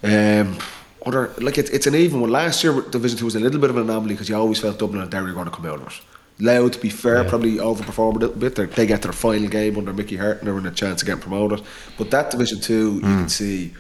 Um, 0.03 0.59
other 1.07 1.33
like 1.39 1.59
it's 1.59 1.71
it's 1.71 1.87
an 1.87 1.95
even 1.95 2.21
one. 2.21 2.31
Last 2.31 2.65
year, 2.65 2.81
Division 2.81 3.19
Two 3.19 3.27
was 3.27 3.37
a 3.37 3.41
little 3.41 3.61
bit 3.61 3.71
of 3.71 3.77
an 3.77 3.83
anomaly 3.83 4.15
because 4.15 4.29
you 4.29 4.37
always 4.37 4.59
felt 4.59 4.79
Dublin 4.79 5.03
and 5.03 5.11
Derry 5.11 5.27
were 5.27 5.33
going 5.33 5.45
to 5.45 5.51
come 5.51 5.67
out 5.67 5.81
of 5.81 5.87
it. 5.89 6.01
Louth, 6.41 6.73
to 6.73 6.79
be 6.81 6.91
fair, 6.91 7.23
probably 7.25 7.57
overperformed 7.57 8.17
a 8.17 8.19
little 8.19 8.37
bit. 8.37 8.57
They're, 8.57 8.67
they 8.67 8.87
get 8.87 9.03
their 9.03 9.13
final 9.13 9.49
game 9.49 9.79
under 9.79 9.93
Mickey 9.93 10.17
Harte 10.17 10.39
and 10.39 10.49
they're 10.49 10.59
in 10.59 10.67
a 10.67 10.73
chance 10.73 11.01
of 11.01 11.07
getting 11.07 11.23
promoted. 11.23 11.63
But 11.97 12.11
that 12.11 12.31
Division 12.31 12.61
Two, 12.61 12.95
you 12.95 13.01
can 13.01 13.29
see 13.29 13.75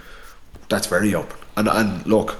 that's 0.69 0.87
very 0.87 1.15
open. 1.15 1.37
And 1.57 1.69
and 1.69 2.07
look, 2.07 2.37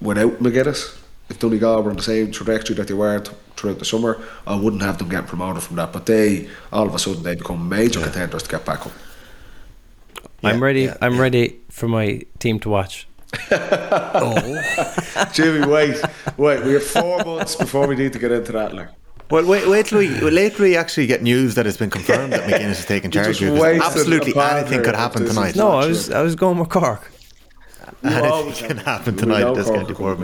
without 0.00 0.40
McGuinness, 0.40 0.98
if 1.30 1.38
Donegal 1.38 1.82
were 1.82 1.90
on 1.90 1.96
the 1.96 2.02
same 2.02 2.32
trajectory 2.32 2.76
that 2.76 2.88
they 2.88 2.94
were 2.94 3.22
throughout 3.56 3.78
the 3.78 3.84
summer, 3.84 4.22
I 4.46 4.54
wouldn't 4.56 4.82
have 4.82 4.98
them 4.98 5.08
getting 5.08 5.26
promoted 5.26 5.62
from 5.62 5.76
that. 5.76 5.92
But 5.92 6.06
they, 6.06 6.48
all 6.72 6.86
of 6.86 6.94
a 6.94 6.98
sudden, 6.98 7.22
they 7.22 7.34
become 7.34 7.68
major 7.68 8.00
contenders 8.00 8.42
to 8.44 8.48
get 8.50 8.64
back 8.64 8.84
up. 8.86 8.92
I'm 10.42 10.62
ready. 10.62 10.82
yeah, 10.82 10.96
I'm 11.00 11.14
yeah. 11.14 11.20
ready 11.20 11.56
for 11.70 11.88
my 11.88 12.22
team 12.38 12.58
to 12.60 12.68
watch. 12.68 13.06
Oh, 14.16 14.62
Jimmy, 15.32 15.66
wait, 15.66 16.00
wait. 16.36 16.64
We 16.64 16.72
have 16.74 16.84
four 16.84 17.24
months 17.24 17.56
before 17.56 17.86
we 17.88 17.96
need 17.96 18.12
to 18.12 18.18
get 18.18 18.30
into 18.30 18.52
that. 18.52 18.74
Like, 18.74 18.88
Well, 19.30 19.44
wait, 19.46 19.66
wait 19.66 19.86
till 19.86 19.98
we 19.98 20.08
wait 20.22 20.54
till 20.54 20.64
we 20.66 20.76
actually 20.76 21.06
get 21.06 21.22
news 21.22 21.54
that 21.56 21.66
it's 21.66 21.76
been 21.76 21.90
confirmed 21.90 22.32
that 22.32 22.48
McGuinness 22.48 22.70
is 22.80 22.86
taking 22.86 23.10
You 23.12 23.14
charge. 23.22 23.26
just 23.38 23.40
here, 23.40 23.50
'cause 23.56 23.80
absolutely 23.96 24.34
anything 24.40 24.82
could 24.84 24.94
happen 24.94 25.24
tonight. 25.26 25.56
No, 25.56 25.70
I 25.72 25.86
was. 25.86 26.10
I 26.10 26.22
was 26.22 26.36
going 26.36 26.58
with 26.58 26.68
Cork. 26.68 27.10
anything 28.04 28.68
can 28.68 28.76
happen 28.78 29.14
we 29.16 29.20
tonight 29.22 29.40
know 29.40 29.50
at 29.50 29.54
this 29.56 29.66
Cork 29.96 30.18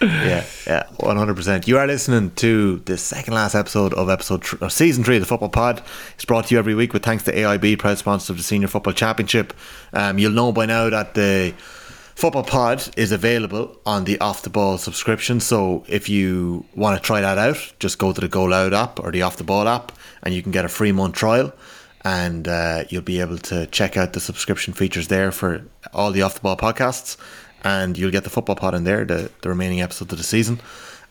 yeah, 0.00 0.44
yeah, 0.66 0.86
one 0.98 1.16
hundred 1.16 1.36
percent. 1.36 1.66
You 1.66 1.78
are 1.78 1.86
listening 1.86 2.30
to 2.36 2.78
the 2.80 2.98
second 2.98 3.34
last 3.34 3.54
episode 3.54 3.94
of 3.94 4.10
episode 4.10 4.42
tr- 4.42 4.56
or 4.60 4.70
season 4.70 5.04
three 5.04 5.16
of 5.16 5.22
the 5.22 5.26
Football 5.26 5.48
Pod. 5.48 5.82
It's 6.14 6.24
brought 6.24 6.46
to 6.46 6.54
you 6.54 6.58
every 6.58 6.74
week 6.74 6.92
with 6.92 7.02
thanks 7.02 7.24
to 7.24 7.32
AIB, 7.32 7.78
proud 7.78 7.98
sponsor 7.98 8.32
of 8.32 8.36
the 8.36 8.42
Senior 8.42 8.68
Football 8.68 8.92
Championship. 8.92 9.52
Um, 9.92 10.18
you'll 10.18 10.32
know 10.32 10.52
by 10.52 10.66
now 10.66 10.90
that 10.90 11.14
the 11.14 11.54
Football 12.14 12.44
Pod 12.44 12.88
is 12.96 13.12
available 13.12 13.78
on 13.84 14.04
the 14.04 14.18
Off 14.20 14.42
the 14.42 14.50
Ball 14.50 14.78
subscription. 14.78 15.38
So 15.38 15.84
if 15.86 16.08
you 16.08 16.64
want 16.74 17.00
to 17.00 17.06
try 17.06 17.20
that 17.20 17.36
out, 17.38 17.74
just 17.78 17.98
go 17.98 18.12
to 18.12 18.20
the 18.20 18.28
Go 18.28 18.44
Loud 18.44 18.72
app 18.72 19.00
or 19.00 19.10
the 19.10 19.22
Off 19.22 19.36
the 19.36 19.44
Ball 19.44 19.68
app, 19.68 19.92
and 20.22 20.34
you 20.34 20.42
can 20.42 20.50
get 20.52 20.64
a 20.64 20.68
free 20.68 20.92
month 20.92 21.14
trial. 21.14 21.52
And 22.04 22.46
uh, 22.46 22.84
you'll 22.88 23.02
be 23.02 23.20
able 23.20 23.38
to 23.38 23.66
check 23.66 23.96
out 23.96 24.12
the 24.12 24.20
subscription 24.20 24.72
features 24.72 25.08
there 25.08 25.32
for 25.32 25.64
all 25.92 26.12
the 26.12 26.22
Off 26.22 26.34
the 26.34 26.40
Ball 26.40 26.56
podcasts, 26.56 27.16
and 27.66 27.98
you'll 27.98 28.12
get 28.12 28.22
the 28.22 28.30
Football 28.30 28.54
Pod 28.54 28.74
in 28.74 28.84
there, 28.84 29.04
the, 29.04 29.28
the 29.42 29.48
remaining 29.48 29.80
episodes 29.80 30.12
of 30.12 30.18
the 30.18 30.24
season. 30.24 30.60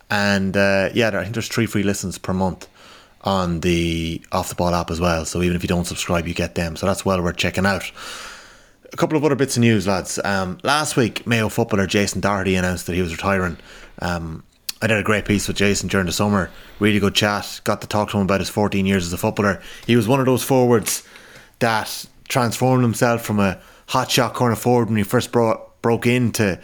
And 0.09 0.55
uh, 0.55 0.89
yeah, 0.93 1.09
there, 1.09 1.19
I 1.19 1.23
think 1.23 1.33
there's 1.33 1.49
three 1.49 1.65
free 1.65 1.83
listens 1.83 2.17
per 2.17 2.33
month 2.33 2.69
on 3.21 3.59
the 3.59 4.21
Off 4.31 4.47
the 4.47 4.55
Ball 4.55 4.73
app 4.73 4.89
as 4.89 5.01
well. 5.01 5.25
So 5.25 5.41
even 5.41 5.57
if 5.57 5.63
you 5.63 5.67
don't 5.67 5.83
subscribe, 5.83 6.29
you 6.29 6.33
get 6.33 6.55
them. 6.55 6.77
So 6.77 6.85
that's 6.85 7.03
well 7.03 7.21
worth 7.21 7.35
checking 7.35 7.65
out. 7.65 7.91
A 8.93 8.95
couple 8.95 9.17
of 9.17 9.25
other 9.25 9.35
bits 9.35 9.57
of 9.57 9.61
news, 9.61 9.85
lads. 9.85 10.17
Um, 10.23 10.57
last 10.63 10.95
week, 10.95 11.27
Mayo 11.27 11.49
footballer 11.49 11.87
Jason 11.87 12.21
Doherty 12.21 12.55
announced 12.55 12.87
that 12.87 12.95
he 12.95 13.01
was 13.01 13.11
retiring. 13.11 13.57
Um, 13.99 14.43
I 14.81 14.87
did 14.87 14.97
a 14.97 15.03
great 15.03 15.25
piece 15.25 15.49
with 15.49 15.57
Jason 15.57 15.89
during 15.89 16.05
the 16.05 16.13
summer. 16.13 16.49
Really 16.79 16.99
good 16.99 17.15
chat. 17.15 17.59
Got 17.65 17.81
to 17.81 17.87
talk 17.87 18.11
to 18.11 18.17
him 18.17 18.23
about 18.23 18.39
his 18.39 18.49
14 18.49 18.85
years 18.85 19.05
as 19.05 19.11
a 19.11 19.17
footballer. 19.17 19.61
He 19.85 19.97
was 19.97 20.07
one 20.07 20.21
of 20.21 20.25
those 20.25 20.43
forwards 20.43 21.05
that 21.59 22.05
transformed 22.29 22.83
himself 22.83 23.25
from 23.25 23.41
a 23.41 23.59
hot 23.87 24.09
shot 24.09 24.33
corner 24.33 24.55
forward 24.55 24.87
when 24.87 24.97
he 24.97 25.03
first 25.03 25.33
brought, 25.33 25.64
broke 25.85 26.07
into 26.07 26.59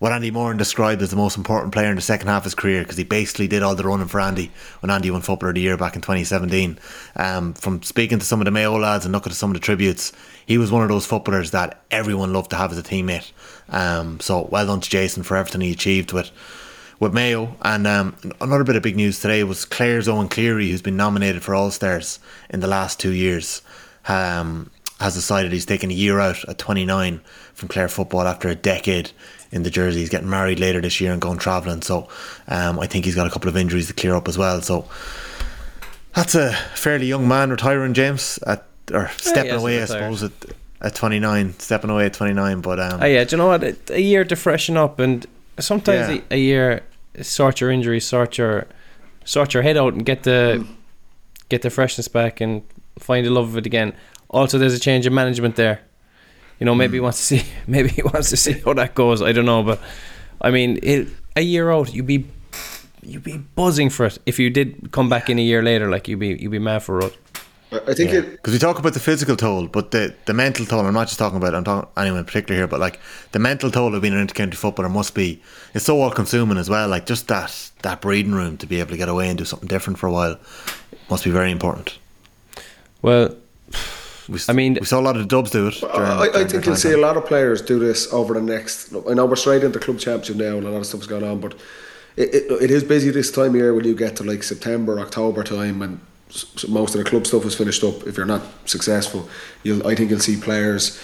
what 0.00 0.12
Andy 0.12 0.30
Moran 0.30 0.58
described 0.58 1.00
as 1.00 1.08
the 1.08 1.16
most 1.16 1.38
important 1.38 1.72
player 1.72 1.88
in 1.88 1.96
the 1.96 2.02
second 2.02 2.28
half 2.28 2.42
of 2.42 2.44
his 2.44 2.54
career 2.54 2.82
because 2.82 2.98
he 2.98 3.04
basically 3.04 3.48
did 3.48 3.62
all 3.62 3.74
the 3.74 3.82
running 3.82 4.06
for 4.06 4.20
Andy 4.20 4.50
when 4.80 4.90
Andy 4.90 5.10
won 5.10 5.22
Footballer 5.22 5.48
of 5.48 5.54
the 5.54 5.62
Year 5.62 5.78
back 5.78 5.96
in 5.96 6.02
2017. 6.02 6.78
Um, 7.16 7.54
from 7.54 7.82
speaking 7.82 8.18
to 8.18 8.24
some 8.26 8.42
of 8.42 8.44
the 8.44 8.50
Mayo 8.50 8.76
lads 8.78 9.06
and 9.06 9.14
looking 9.14 9.30
at 9.30 9.36
some 9.36 9.48
of 9.48 9.54
the 9.54 9.60
tributes, 9.60 10.12
he 10.44 10.58
was 10.58 10.70
one 10.70 10.82
of 10.82 10.90
those 10.90 11.06
footballers 11.06 11.52
that 11.52 11.80
everyone 11.90 12.34
loved 12.34 12.50
to 12.50 12.56
have 12.56 12.70
as 12.70 12.76
a 12.76 12.82
teammate. 12.82 13.32
Um, 13.70 14.20
so 14.20 14.46
well 14.52 14.66
done 14.66 14.82
to 14.82 14.90
Jason 14.90 15.22
for 15.22 15.38
everything 15.38 15.62
he 15.62 15.72
achieved 15.72 16.12
with 16.12 16.30
with 17.00 17.14
Mayo. 17.14 17.56
And 17.62 17.86
um, 17.86 18.14
another 18.42 18.64
bit 18.64 18.76
of 18.76 18.82
big 18.82 18.96
news 18.96 19.20
today 19.20 19.42
was 19.42 19.64
Clare's 19.64 20.06
Eoin 20.06 20.30
Cleary, 20.30 20.68
who's 20.68 20.82
been 20.82 20.98
nominated 20.98 21.42
for 21.42 21.54
All 21.54 21.70
Stars 21.70 22.18
in 22.50 22.60
the 22.60 22.66
last 22.66 23.00
two 23.00 23.12
years, 23.12 23.62
um, 24.06 24.70
has 25.00 25.14
decided 25.14 25.52
he's 25.52 25.66
taking 25.66 25.90
a 25.90 25.94
year 25.94 26.18
out 26.20 26.42
at 26.46 26.58
29 26.58 27.20
from 27.54 27.68
Clare 27.68 27.88
football 27.88 28.22
after 28.22 28.48
a 28.48 28.54
decade 28.54 29.10
in 29.52 29.62
the 29.62 29.70
jersey. 29.70 30.00
He's 30.00 30.08
getting 30.08 30.30
married 30.30 30.58
later 30.58 30.80
this 30.80 31.00
year 31.00 31.12
and 31.12 31.20
going 31.20 31.38
travelling. 31.38 31.82
So 31.82 32.08
um, 32.48 32.78
I 32.78 32.86
think 32.86 33.04
he's 33.04 33.14
got 33.14 33.26
a 33.26 33.30
couple 33.30 33.48
of 33.48 33.56
injuries 33.56 33.88
to 33.88 33.92
clear 33.92 34.14
up 34.14 34.26
as 34.26 34.38
well. 34.38 34.62
So 34.62 34.88
that's 36.14 36.34
a 36.34 36.52
fairly 36.74 37.06
young 37.06 37.28
man 37.28 37.50
retiring, 37.50 37.94
James, 37.94 38.38
at 38.46 38.66
or 38.92 39.10
stepping 39.18 39.52
away, 39.52 39.82
I 39.82 39.84
suppose, 39.86 40.22
at, 40.22 40.32
at 40.80 40.94
29, 40.94 41.58
stepping 41.58 41.90
away 41.90 42.06
at 42.06 42.14
29. 42.14 42.60
But 42.60 42.80
um, 42.80 43.02
Oh 43.02 43.06
yeah, 43.06 43.24
do 43.24 43.36
you 43.36 43.38
know 43.38 43.48
what? 43.48 43.90
A- 43.90 44.00
year 44.00 44.24
to 44.24 44.36
freshen 44.36 44.76
up, 44.76 44.98
and 44.98 45.26
sometimes 45.58 46.08
Yeah. 46.08 46.22
a, 46.30 46.34
a 46.34 46.38
year 46.38 46.82
sort 47.20 47.60
your 47.60 47.70
injuries, 47.70 48.06
sort 48.06 48.38
your 48.38 48.66
sort 49.24 49.52
your 49.54 49.62
head 49.62 49.76
out, 49.76 49.92
and 49.92 50.06
get 50.06 50.22
the 50.22 50.64
get 51.48 51.62
the 51.62 51.70
freshness 51.70 52.08
back, 52.08 52.40
and 52.40 52.62
find 52.98 53.26
the 53.26 53.30
love 53.30 53.48
of 53.48 53.56
it 53.58 53.66
again. 53.66 53.92
Also, 54.36 54.58
there's 54.58 54.74
a 54.74 54.78
change 54.78 55.06
of 55.06 55.14
management 55.14 55.56
there. 55.56 55.80
You 56.60 56.66
know, 56.66 56.74
maybe 56.74 56.92
he 56.92 56.98
hmm. 56.98 57.04
wants 57.04 57.18
to 57.18 57.24
see, 57.24 57.42
maybe 57.66 57.88
he 57.88 58.02
wants 58.02 58.28
to 58.30 58.36
see 58.36 58.52
how 58.52 58.74
that 58.74 58.94
goes. 58.94 59.22
I 59.22 59.32
don't 59.32 59.46
know, 59.46 59.62
but 59.62 59.80
I 60.40 60.50
mean, 60.50 60.78
it, 60.82 61.08
a 61.34 61.40
year 61.40 61.70
out, 61.70 61.94
you'd 61.94 62.06
be 62.06 62.26
you'd 63.02 63.22
be 63.22 63.38
buzzing 63.38 63.88
for 63.88 64.06
it 64.06 64.18
if 64.26 64.38
you 64.38 64.50
did 64.50 64.90
come 64.92 65.08
back 65.08 65.30
in 65.30 65.38
a 65.38 65.42
year 65.42 65.62
later. 65.62 65.88
Like 65.88 66.06
you'd 66.06 66.18
be 66.18 66.28
you'd 66.28 66.50
be 66.50 66.58
mad 66.58 66.82
for 66.82 67.00
it. 67.00 67.16
I 67.72 67.78
I 67.88 67.94
think 67.94 68.12
it. 68.12 68.30
Because 68.32 68.52
we 68.52 68.58
talk 68.58 68.78
about 68.78 68.92
the 68.92 69.00
physical 69.00 69.36
toll, 69.36 69.68
but 69.68 69.90
the, 69.90 70.14
the 70.26 70.34
mental 70.34 70.66
toll, 70.66 70.86
I'm 70.86 70.94
not 70.94 71.08
just 71.08 71.18
talking 71.18 71.38
about, 71.38 71.54
I'm 71.54 71.64
talking 71.64 71.88
anyone 71.96 72.20
in 72.20 72.24
particular 72.26 72.56
here, 72.56 72.68
but 72.68 72.78
like 72.78 73.00
the 73.32 73.38
mental 73.38 73.70
toll 73.70 73.94
of 73.94 74.02
being 74.02 74.14
an 74.14 74.24
intercounty 74.26 74.54
footballer 74.54 74.88
must 74.88 75.14
be, 75.14 75.42
it's 75.74 75.86
so 75.86 76.00
all 76.00 76.10
consuming 76.10 76.58
as 76.58 76.70
well. 76.70 76.88
Like 76.88 77.06
just 77.06 77.26
that, 77.28 77.70
that 77.82 78.00
breathing 78.00 78.34
room 78.34 78.56
to 78.58 78.66
be 78.66 78.78
able 78.80 78.90
to 78.90 78.96
get 78.96 79.08
away 79.08 79.28
and 79.28 79.38
do 79.38 79.44
something 79.44 79.68
different 79.68 79.98
for 79.98 80.06
a 80.06 80.12
while 80.12 80.38
must 81.10 81.24
be 81.24 81.30
very 81.30 81.50
important. 81.50 81.98
Well, 83.02 83.34
We, 84.28 84.34
s- 84.36 84.48
I 84.48 84.52
mean- 84.52 84.74
we 84.80 84.86
saw 84.86 84.98
a 85.00 85.06
lot 85.08 85.16
of 85.16 85.22
the 85.22 85.28
dubs 85.28 85.50
do 85.50 85.68
it. 85.68 85.74
during- 85.80 85.92
I, 85.94 86.22
I 86.34 86.44
think 86.44 86.64
you'll 86.66 86.76
see 86.76 86.92
a 86.92 86.96
lot 86.98 87.16
of 87.16 87.26
players 87.26 87.62
do 87.62 87.78
this 87.78 88.12
over 88.12 88.34
the 88.34 88.40
next. 88.42 88.92
I 89.08 89.14
know 89.14 89.26
we're 89.26 89.36
straight 89.36 89.62
into 89.64 89.78
club 89.78 89.98
championship 89.98 90.36
now, 90.36 90.56
and 90.58 90.66
a 90.66 90.70
lot 90.70 90.78
of 90.78 90.86
stuff's 90.86 91.06
going 91.06 91.24
on. 91.24 91.40
But 91.40 91.54
it, 92.16 92.34
it, 92.34 92.62
it 92.64 92.70
is 92.70 92.82
busy 92.84 93.10
this 93.10 93.30
time 93.30 93.50
of 93.50 93.56
year 93.56 93.74
when 93.74 93.84
you 93.84 93.94
get 93.94 94.16
to 94.16 94.24
like 94.24 94.42
September, 94.42 94.98
October 95.00 95.42
time, 95.44 95.82
and 95.82 96.00
s- 96.30 96.46
s- 96.56 96.68
most 96.68 96.94
of 96.94 97.04
the 97.04 97.08
club 97.10 97.26
stuff 97.26 97.44
is 97.44 97.54
finished 97.54 97.84
up. 97.84 98.06
If 98.06 98.16
you're 98.16 98.26
not 98.26 98.42
successful, 98.64 99.28
you'll 99.62 99.86
I 99.86 99.94
think 99.94 100.10
you'll 100.10 100.20
see 100.20 100.36
players 100.36 100.98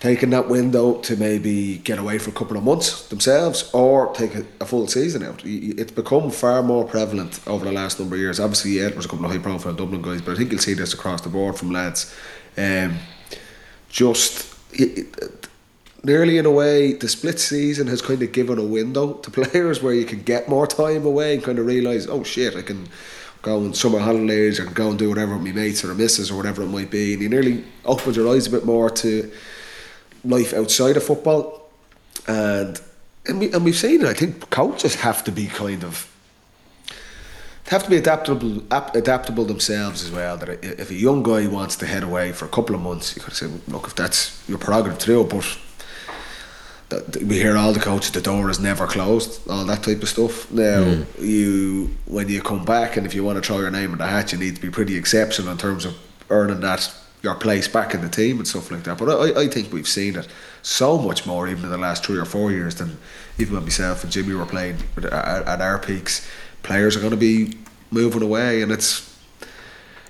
taking 0.00 0.28
that 0.30 0.48
window 0.50 0.94
to 1.00 1.16
maybe 1.16 1.78
get 1.78 1.98
away 1.98 2.18
for 2.18 2.28
a 2.28 2.32
couple 2.32 2.58
of 2.58 2.62
months 2.62 3.08
themselves 3.08 3.70
or 3.72 4.12
take 4.14 4.34
a, 4.34 4.44
a 4.60 4.66
full 4.66 4.86
season 4.86 5.22
out. 5.22 5.42
Y- 5.44 5.60
y- 5.68 5.74
It's 5.78 5.92
become 5.92 6.30
far 6.30 6.62
more 6.62 6.84
prevalent 6.84 7.40
over 7.46 7.64
the 7.64 7.72
last 7.72 7.98
number 8.00 8.14
of 8.16 8.20
years. 8.20 8.38
Obviously, 8.38 8.72
yeah, 8.72 8.88
there's 8.90 9.06
a 9.06 9.08
couple 9.08 9.24
of 9.24 9.30
high 9.32 9.38
profile 9.38 9.72
Dublin 9.72 10.02
guys, 10.02 10.20
but 10.20 10.32
I 10.32 10.34
think 10.36 10.50
you'll 10.50 10.60
see 10.60 10.74
this 10.74 10.92
across 10.92 11.22
the 11.22 11.30
board 11.30 11.56
from 11.56 11.70
lads. 11.70 12.12
Um, 12.56 12.98
just 13.88 14.54
nearly 16.02 16.38
in 16.38 16.46
a 16.46 16.50
way, 16.50 16.92
the 16.92 17.08
split 17.08 17.40
season 17.40 17.86
has 17.88 18.02
kind 18.02 18.22
of 18.22 18.32
given 18.32 18.58
a 18.58 18.64
window 18.64 19.12
to 19.24 19.30
players 19.30 19.82
where 19.82 19.94
you 19.94 20.04
can 20.04 20.22
get 20.22 20.48
more 20.48 20.66
time 20.66 21.06
away 21.06 21.34
and 21.34 21.42
kind 21.42 21.58
of 21.58 21.66
realise, 21.66 22.06
oh 22.06 22.22
shit, 22.22 22.56
I 22.56 22.62
can 22.62 22.88
go 23.42 23.64
on 23.64 23.74
summer 23.74 23.98
holidays, 23.98 24.58
can 24.58 24.72
go 24.72 24.90
and 24.90 24.98
do 24.98 25.08
whatever 25.08 25.34
with 25.34 25.44
my 25.44 25.52
mates 25.52 25.84
or 25.84 25.88
the 25.88 25.94
missus 25.94 26.30
or 26.30 26.36
whatever 26.36 26.62
it 26.62 26.68
might 26.68 26.90
be. 26.90 27.12
And 27.12 27.22
you 27.22 27.28
nearly 27.28 27.64
opens 27.84 28.16
your 28.16 28.28
eyes 28.34 28.46
a 28.46 28.50
bit 28.50 28.64
more 28.64 28.88
to 28.90 29.30
life 30.24 30.54
outside 30.54 30.96
of 30.96 31.04
football. 31.04 31.70
And 32.26 32.80
and, 33.26 33.40
we, 33.40 33.52
and 33.52 33.64
we've 33.64 33.76
seen 33.76 34.02
it, 34.02 34.06
I 34.06 34.14
think 34.14 34.50
coaches 34.50 34.96
have 34.96 35.24
to 35.24 35.32
be 35.32 35.46
kind 35.46 35.82
of 35.82 36.10
have 37.68 37.82
to 37.84 37.90
be 37.90 37.96
adaptable 37.96 38.62
ap- 38.70 38.94
adaptable 38.94 39.44
themselves 39.44 40.04
as 40.04 40.10
well. 40.10 40.36
That 40.36 40.62
if 40.62 40.90
a 40.90 40.94
young 40.94 41.22
guy 41.22 41.46
wants 41.46 41.76
to 41.76 41.86
head 41.86 42.02
away 42.02 42.32
for 42.32 42.44
a 42.44 42.48
couple 42.48 42.74
of 42.74 42.82
months, 42.82 43.16
you 43.16 43.22
could 43.22 43.34
say, 43.34 43.46
look, 43.68 43.86
if 43.86 43.94
that's 43.94 44.42
your 44.48 44.58
prerogative 44.58 44.98
to 44.98 45.06
do 45.06 45.24
but 45.24 47.16
we 47.22 47.36
hear 47.36 47.56
all 47.56 47.72
the 47.72 47.80
coaches, 47.80 48.10
the 48.10 48.20
door 48.20 48.50
is 48.50 48.60
never 48.60 48.86
closed, 48.86 49.48
all 49.48 49.64
that 49.64 49.82
type 49.82 50.02
of 50.02 50.08
stuff. 50.08 50.50
Now, 50.52 50.84
hmm. 50.84 51.24
you 51.24 51.90
when 52.06 52.28
you 52.28 52.42
come 52.42 52.64
back, 52.64 52.96
and 52.96 53.06
if 53.06 53.14
you 53.14 53.24
want 53.24 53.42
to 53.42 53.46
throw 53.46 53.60
your 53.60 53.70
name 53.70 53.92
in 53.92 53.98
the 53.98 54.06
hat, 54.06 54.32
you 54.32 54.38
need 54.38 54.56
to 54.56 54.62
be 54.62 54.70
pretty 54.70 54.96
exceptional 54.96 55.50
in 55.50 55.58
terms 55.58 55.84
of 55.84 55.96
earning 56.30 56.60
that 56.60 56.94
your 57.22 57.34
place 57.34 57.66
back 57.66 57.94
in 57.94 58.02
the 58.02 58.08
team 58.08 58.36
and 58.36 58.46
stuff 58.46 58.70
like 58.70 58.84
that. 58.84 58.98
But 58.98 59.08
I, 59.08 59.42
I 59.42 59.48
think 59.48 59.72
we've 59.72 59.88
seen 59.88 60.16
it 60.16 60.28
so 60.62 60.98
much 60.98 61.26
more 61.26 61.48
even 61.48 61.64
in 61.64 61.70
the 61.70 61.78
last 61.78 62.04
three 62.04 62.18
or 62.18 62.26
four 62.26 62.52
years 62.52 62.74
than 62.74 62.98
even 63.38 63.54
when 63.54 63.62
myself 63.62 64.04
and 64.04 64.12
Jimmy 64.12 64.34
were 64.34 64.44
playing 64.44 64.76
at, 64.98 65.06
at 65.06 65.60
our 65.60 65.78
peaks. 65.78 66.28
Players 66.64 66.96
are 66.96 67.00
going 67.00 67.12
to 67.12 67.16
be 67.16 67.56
moving 67.90 68.22
away, 68.22 68.62
and 68.62 68.72
it's 68.72 69.16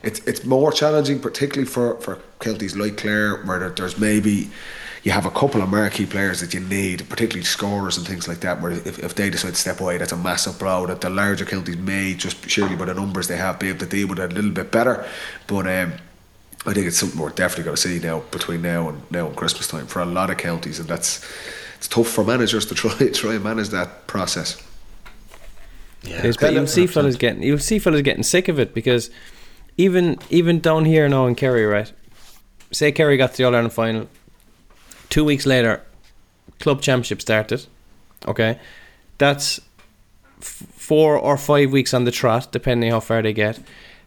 it's 0.02 0.20
it's 0.20 0.44
more 0.44 0.72
challenging, 0.72 1.20
particularly 1.20 1.66
for 1.66 2.00
for 2.00 2.20
counties 2.40 2.76
like 2.76 2.96
Clare, 2.96 3.42
where 3.44 3.58
there, 3.58 3.70
there's 3.70 3.98
maybe 3.98 4.50
you 5.04 5.12
have 5.12 5.26
a 5.26 5.30
couple 5.30 5.60
of 5.60 5.68
marquee 5.68 6.06
players 6.06 6.40
that 6.40 6.54
you 6.54 6.60
need, 6.60 7.06
particularly 7.10 7.44
scorers 7.44 7.98
and 7.98 8.06
things 8.06 8.26
like 8.26 8.40
that. 8.40 8.62
Where 8.62 8.72
if, 8.72 8.98
if 8.98 9.14
they 9.14 9.28
decide 9.28 9.50
to 9.50 9.60
step 9.60 9.80
away, 9.80 9.98
that's 9.98 10.12
a 10.12 10.16
massive 10.16 10.58
blow. 10.58 10.86
That 10.86 11.02
the 11.02 11.10
larger 11.10 11.44
counties 11.44 11.76
may 11.76 12.14
just 12.14 12.48
surely 12.48 12.74
by 12.74 12.86
the 12.86 12.94
numbers 12.94 13.28
they 13.28 13.36
have 13.36 13.58
be 13.58 13.68
able 13.68 13.80
to 13.80 13.86
deal 13.86 14.08
with 14.08 14.18
it 14.18 14.32
a 14.32 14.34
little 14.34 14.50
bit 14.50 14.72
better. 14.72 15.06
But 15.46 15.66
um, 15.66 15.92
I 16.66 16.72
think 16.72 16.86
it's 16.86 16.96
something 16.96 17.20
we're 17.20 17.28
definitely 17.30 17.64
going 17.64 17.76
to 17.76 17.82
see 17.82 17.98
now 17.98 18.20
between 18.30 18.62
now 18.62 18.88
and 18.88 19.02
now 19.10 19.26
and 19.26 19.36
Christmas 19.36 19.68
time 19.68 19.86
for 19.86 20.00
a 20.00 20.06
lot 20.06 20.30
of 20.30 20.38
counties, 20.38 20.78
and 20.78 20.88
that's 20.88 21.22
it's 21.76 21.88
tough 21.88 22.08
for 22.08 22.24
managers 22.24 22.64
to 22.66 22.74
try 22.82 23.08
try 23.08 23.34
and 23.34 23.44
manage 23.44 23.68
that 23.70 24.06
process. 24.06 24.56
Yeah, 26.04 26.18
It 26.18 26.24
is, 26.26 26.36
but 26.36 26.52
you'll 26.52 26.66
see 26.66 26.86
fellas 26.86 27.16
getting 27.16 27.42
you'll 27.42 27.58
see 27.58 27.78
fellas 27.78 28.02
getting 28.02 28.22
sick 28.22 28.48
of 28.48 28.58
it 28.58 28.74
because 28.74 29.10
even 29.76 30.18
even 30.30 30.60
down 30.60 30.84
here 30.84 31.08
now 31.08 31.26
in 31.26 31.34
Kerry, 31.34 31.64
right? 31.64 31.92
Say 32.72 32.92
Kerry 32.92 33.16
got 33.16 33.32
to 33.32 33.36
the 33.38 33.44
All 33.44 33.54
Ireland 33.54 33.72
final. 33.72 34.08
Two 35.08 35.24
weeks 35.24 35.46
later, 35.46 35.82
club 36.60 36.82
championship 36.82 37.20
started. 37.20 37.66
Okay, 38.26 38.58
that's 39.18 39.60
f- 40.40 40.66
four 40.74 41.16
or 41.16 41.36
five 41.36 41.72
weeks 41.72 41.94
on 41.94 42.04
the 42.04 42.10
trot, 42.10 42.52
depending 42.52 42.90
how 42.90 43.00
far 43.00 43.22
they 43.22 43.32
get. 43.32 43.60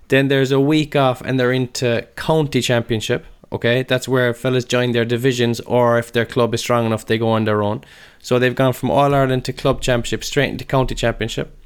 Then 0.09 0.27
there's 0.27 0.51
a 0.51 0.59
week 0.59 0.95
off, 0.95 1.21
and 1.21 1.39
they're 1.39 1.51
into 1.51 2.07
county 2.15 2.61
championship. 2.61 3.25
Okay, 3.51 3.83
that's 3.83 4.07
where 4.07 4.33
fellas 4.33 4.65
join 4.65 4.91
their 4.91 5.05
divisions, 5.05 5.59
or 5.61 5.97
if 5.97 6.11
their 6.11 6.25
club 6.25 6.53
is 6.53 6.61
strong 6.61 6.85
enough, 6.85 7.05
they 7.05 7.17
go 7.17 7.29
on 7.29 7.45
their 7.45 7.61
own. 7.61 7.83
So 8.19 8.39
they've 8.39 8.55
gone 8.55 8.73
from 8.73 8.91
All 8.91 9.13
Ireland 9.13 9.45
to 9.45 9.53
club 9.53 9.81
championship 9.81 10.23
straight 10.23 10.49
into 10.49 10.65
county 10.65 10.95
championship. 10.95 11.56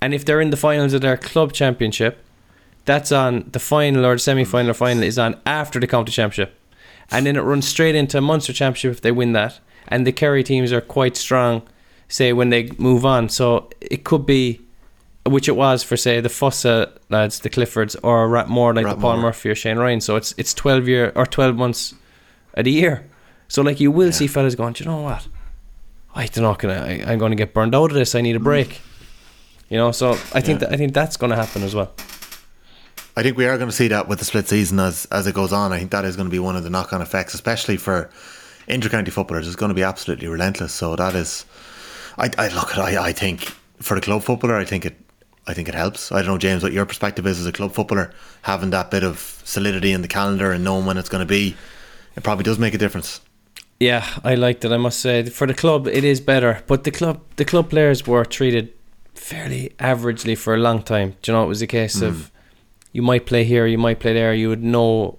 And 0.00 0.14
if 0.14 0.24
they're 0.24 0.40
in 0.40 0.50
the 0.50 0.56
finals 0.56 0.92
of 0.92 1.00
their 1.00 1.16
club 1.16 1.52
championship, 1.52 2.24
that's 2.84 3.10
on 3.10 3.48
the 3.52 3.58
final 3.58 4.06
or 4.06 4.14
the 4.14 4.18
semi 4.18 4.44
final 4.44 4.70
or 4.70 4.74
final 4.74 5.02
is 5.02 5.18
on 5.18 5.40
after 5.44 5.80
the 5.80 5.86
county 5.86 6.12
championship. 6.12 6.58
And 7.10 7.26
then 7.26 7.36
it 7.36 7.40
runs 7.40 7.68
straight 7.68 7.94
into 7.94 8.20
Munster 8.20 8.52
championship 8.52 8.92
if 8.92 9.00
they 9.00 9.12
win 9.12 9.32
that. 9.32 9.60
And 9.88 10.06
the 10.06 10.12
Kerry 10.12 10.42
teams 10.42 10.72
are 10.72 10.80
quite 10.80 11.16
strong, 11.16 11.62
say, 12.08 12.32
when 12.32 12.50
they 12.50 12.70
move 12.78 13.06
on. 13.06 13.28
So 13.28 13.70
it 13.80 14.04
could 14.04 14.26
be, 14.26 14.60
which 15.24 15.48
it 15.48 15.56
was 15.56 15.84
for, 15.84 15.96
say, 15.96 16.20
the 16.20 16.28
Fossa 16.28 16.92
lads, 17.08 17.40
the 17.40 17.50
Cliffords, 17.50 17.96
or 18.02 18.28
Rathmore 18.28 18.74
like 18.74 18.86
the 18.86 19.00
Paul 19.00 19.18
Murphy 19.18 19.50
or 19.50 19.54
Shane 19.54 19.78
Ryan. 19.78 20.00
So 20.00 20.16
it's 20.16 20.34
it's 20.36 20.52
12 20.54 20.88
year 20.88 21.12
or 21.14 21.26
12 21.26 21.56
months 21.56 21.94
of 22.54 22.64
the 22.64 22.72
year. 22.72 23.08
So, 23.48 23.62
like, 23.62 23.78
you 23.78 23.92
will 23.92 24.12
see 24.12 24.26
fellas 24.26 24.56
going, 24.56 24.72
"Do 24.72 24.82
you 24.82 24.90
know 24.90 25.02
what? 25.02 25.28
I 26.16 26.26
don't 26.26 26.62
know, 26.62 26.70
I, 26.70 27.04
I'm 27.06 27.18
going 27.18 27.30
to 27.30 27.36
get 27.36 27.52
burned 27.52 27.74
out 27.74 27.90
of 27.90 27.94
this. 27.94 28.14
I 28.14 28.22
need 28.22 28.34
a 28.34 28.40
mm. 28.40 28.44
break. 28.44 28.80
You 29.68 29.78
know, 29.78 29.90
so 29.92 30.12
I 30.32 30.40
think 30.40 30.60
that 30.60 30.72
I 30.72 30.76
think 30.76 30.94
that's 30.94 31.16
going 31.16 31.30
to 31.30 31.36
happen 31.36 31.62
as 31.62 31.74
well. 31.74 31.92
I 33.16 33.22
think 33.22 33.36
we 33.36 33.46
are 33.46 33.56
going 33.56 33.70
to 33.70 33.74
see 33.74 33.88
that 33.88 34.08
with 34.08 34.18
the 34.18 34.24
split 34.24 34.46
season 34.46 34.78
as 34.78 35.06
as 35.06 35.26
it 35.26 35.34
goes 35.34 35.52
on. 35.52 35.72
I 35.72 35.78
think 35.78 35.90
that 35.90 36.04
is 36.04 36.16
going 36.16 36.28
to 36.28 36.30
be 36.30 36.38
one 36.38 36.56
of 36.56 36.62
the 36.62 36.70
knock 36.70 36.92
on 36.92 37.02
effects, 37.02 37.34
especially 37.34 37.76
for 37.76 38.10
intercounty 38.68 39.10
footballers. 39.10 39.46
It's 39.46 39.56
going 39.56 39.70
to 39.70 39.74
be 39.74 39.82
absolutely 39.82 40.28
relentless. 40.28 40.72
So 40.72 40.94
that 40.96 41.14
is, 41.14 41.46
I, 42.18 42.30
I 42.38 42.48
look. 42.48 42.78
I, 42.78 43.08
I 43.08 43.12
think 43.12 43.44
for 43.80 43.94
the 43.94 44.00
club 44.00 44.22
footballer, 44.22 44.56
I 44.56 44.64
think 44.64 44.84
it. 44.86 44.96
I 45.48 45.54
think 45.54 45.68
it 45.68 45.74
helps. 45.74 46.10
I 46.10 46.16
don't 46.16 46.26
know, 46.26 46.38
James, 46.38 46.64
what 46.64 46.72
your 46.72 46.86
perspective 46.86 47.24
is 47.24 47.38
as 47.38 47.46
a 47.46 47.52
club 47.52 47.72
footballer, 47.72 48.12
having 48.42 48.70
that 48.70 48.90
bit 48.90 49.04
of 49.04 49.40
solidity 49.44 49.92
in 49.92 50.02
the 50.02 50.08
calendar 50.08 50.50
and 50.50 50.64
knowing 50.64 50.86
when 50.86 50.98
it's 50.98 51.08
going 51.08 51.20
to 51.20 51.26
be. 51.26 51.56
It 52.16 52.24
probably 52.24 52.42
does 52.42 52.58
make 52.58 52.74
a 52.74 52.78
difference. 52.78 53.20
Yeah, 53.78 54.04
I 54.24 54.34
liked 54.34 54.64
it. 54.64 54.72
I 54.72 54.76
must 54.76 54.98
say, 54.98 55.22
for 55.26 55.46
the 55.46 55.54
club, 55.54 55.86
it 55.86 56.02
is 56.02 56.20
better. 56.20 56.62
But 56.66 56.82
the 56.82 56.90
club, 56.90 57.20
the 57.36 57.44
club 57.44 57.70
players 57.70 58.06
were 58.06 58.24
treated 58.24 58.72
fairly 59.18 59.72
averagely 59.78 60.36
for 60.36 60.54
a 60.54 60.58
long 60.58 60.82
time. 60.82 61.16
Do 61.22 61.32
you 61.32 61.36
know, 61.36 61.44
it 61.44 61.48
was 61.48 61.62
a 61.62 61.66
case 61.66 62.00
of 62.00 62.14
mm. 62.14 62.30
you 62.92 63.02
might 63.02 63.26
play 63.26 63.44
here, 63.44 63.66
you 63.66 63.78
might 63.78 64.00
play 64.00 64.12
there. 64.12 64.34
You 64.34 64.48
would 64.48 64.62
know 64.62 65.18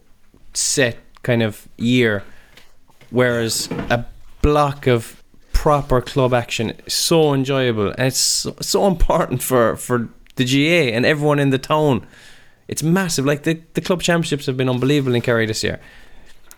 set 0.53 0.97
kind 1.23 1.43
of 1.43 1.67
year, 1.77 2.23
whereas 3.09 3.69
a 3.89 4.05
block 4.41 4.87
of 4.87 5.21
proper 5.51 6.01
club 6.01 6.33
action 6.33 6.69
is 6.85 6.93
so 6.93 7.33
enjoyable 7.33 7.89
and 7.89 8.07
it's 8.07 8.19
so, 8.19 8.55
so 8.61 8.87
important 8.87 9.41
for 9.41 9.75
for 9.75 10.07
the 10.35 10.45
GAA 10.45 10.95
and 10.95 11.05
everyone 11.05 11.39
in 11.39 11.49
the 11.49 11.57
town. 11.57 12.05
It's 12.67 12.83
massive. 12.83 13.25
Like 13.25 13.43
the 13.43 13.61
the 13.73 13.81
club 13.81 14.01
championships 14.01 14.45
have 14.45 14.57
been 14.57 14.69
unbelievable 14.69 15.15
in 15.15 15.21
Kerry 15.21 15.45
this 15.45 15.63
year. 15.63 15.79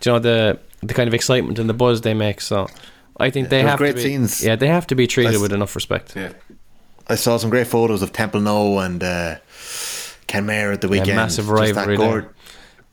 Do 0.00 0.10
you 0.10 0.14
know 0.14 0.18
the 0.18 0.60
the 0.82 0.94
kind 0.94 1.08
of 1.08 1.14
excitement 1.14 1.58
and 1.58 1.68
the 1.68 1.74
buzz 1.74 2.02
they 2.02 2.14
make? 2.14 2.40
So 2.40 2.66
I 3.18 3.30
think 3.30 3.48
they 3.48 3.62
have 3.62 3.78
great 3.78 3.90
to 3.90 3.94
be, 3.96 4.02
scenes. 4.02 4.44
Yeah, 4.44 4.56
they 4.56 4.68
have 4.68 4.86
to 4.88 4.94
be 4.94 5.06
treated 5.06 5.32
That's- 5.32 5.42
with 5.42 5.52
enough 5.52 5.74
respect. 5.74 6.16
Yeah. 6.16 6.32
I 7.10 7.16
saw 7.16 7.36
some 7.36 7.50
great 7.50 7.66
photos 7.66 8.02
of 8.02 8.12
Templenoe 8.12 8.84
and 8.84 9.02
uh, 9.02 9.36
Kenmare 10.28 10.72
at 10.72 10.80
the 10.80 10.88
weekend. 10.88 11.16
massive 11.16 11.46
Just 11.46 11.74
that 11.74 11.86
rivalry 11.86 11.96
gor- 11.96 12.20
there. 12.22 12.34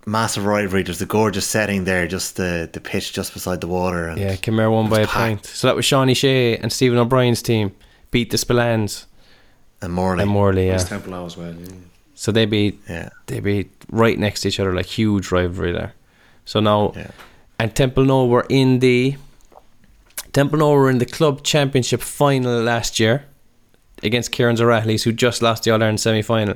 Massive 0.06 0.46
rivalry. 0.46 0.84
There's 0.84 1.02
a 1.02 1.06
gorgeous 1.06 1.46
setting 1.46 1.84
there, 1.84 2.08
just 2.08 2.36
the 2.38 2.70
the 2.72 2.80
pitch 2.80 3.14
just 3.14 3.34
beside 3.34 3.62
the 3.62 3.68
water. 3.68 4.08
And 4.08 4.20
Yeah, 4.20 4.36
Kenmare 4.36 4.72
won 4.72 4.90
by 4.90 4.98
a 4.98 5.02
was 5.02 5.10
point. 5.10 5.46
So 5.46 5.68
that 5.68 5.76
was 5.76 5.86
Seánie 5.86 6.12
O'Shea 6.12 6.58
and 6.58 6.72
Stephen 6.72 6.98
O'Brien's 6.98 7.42
team 7.42 7.72
beat 8.12 8.30
the 8.32 8.38
Spillanes 8.38 9.06
and 9.82 9.92
Morley. 9.94 10.24
and 10.24 10.32
Morley. 10.32 10.66
Yeah, 10.68 10.74
West 10.74 10.90
Templenoe 10.90 11.26
as 11.26 11.38
well. 11.38 11.54
Yeah. 11.54 11.70
so 12.16 12.32
they 12.32 12.46
beat 12.46 12.80
Yeah. 12.90 13.10
they 13.28 13.40
be 13.42 13.70
right 13.92 14.18
next 14.18 14.42
to 14.42 14.48
each 14.48 14.60
other, 14.60 14.74
like 14.74 14.88
huge 14.88 15.32
rivalry 15.32 15.74
there. 15.74 15.94
So 16.46 16.60
now, 16.62 16.94
Yeah. 16.96 17.12
and 17.60 17.76
Templenoe 17.76 18.28
were 18.30 18.46
in 18.50 18.80
the 18.80 19.18
Templenoe 20.32 20.74
were 20.74 20.90
in 20.90 21.00
the 21.00 21.06
club 21.06 21.44
championship 21.44 22.02
final 22.02 22.62
last 22.64 23.00
year 23.00 23.26
against 24.04 24.32
Kerins 24.32 24.60
O'Rahilly's, 24.62 25.04
who 25.04 25.12
just 25.12 25.42
lost 25.42 25.64
the 25.64 25.72
All 25.72 25.82
Ireland 25.82 26.00
semi 26.00 26.22
final, 26.22 26.56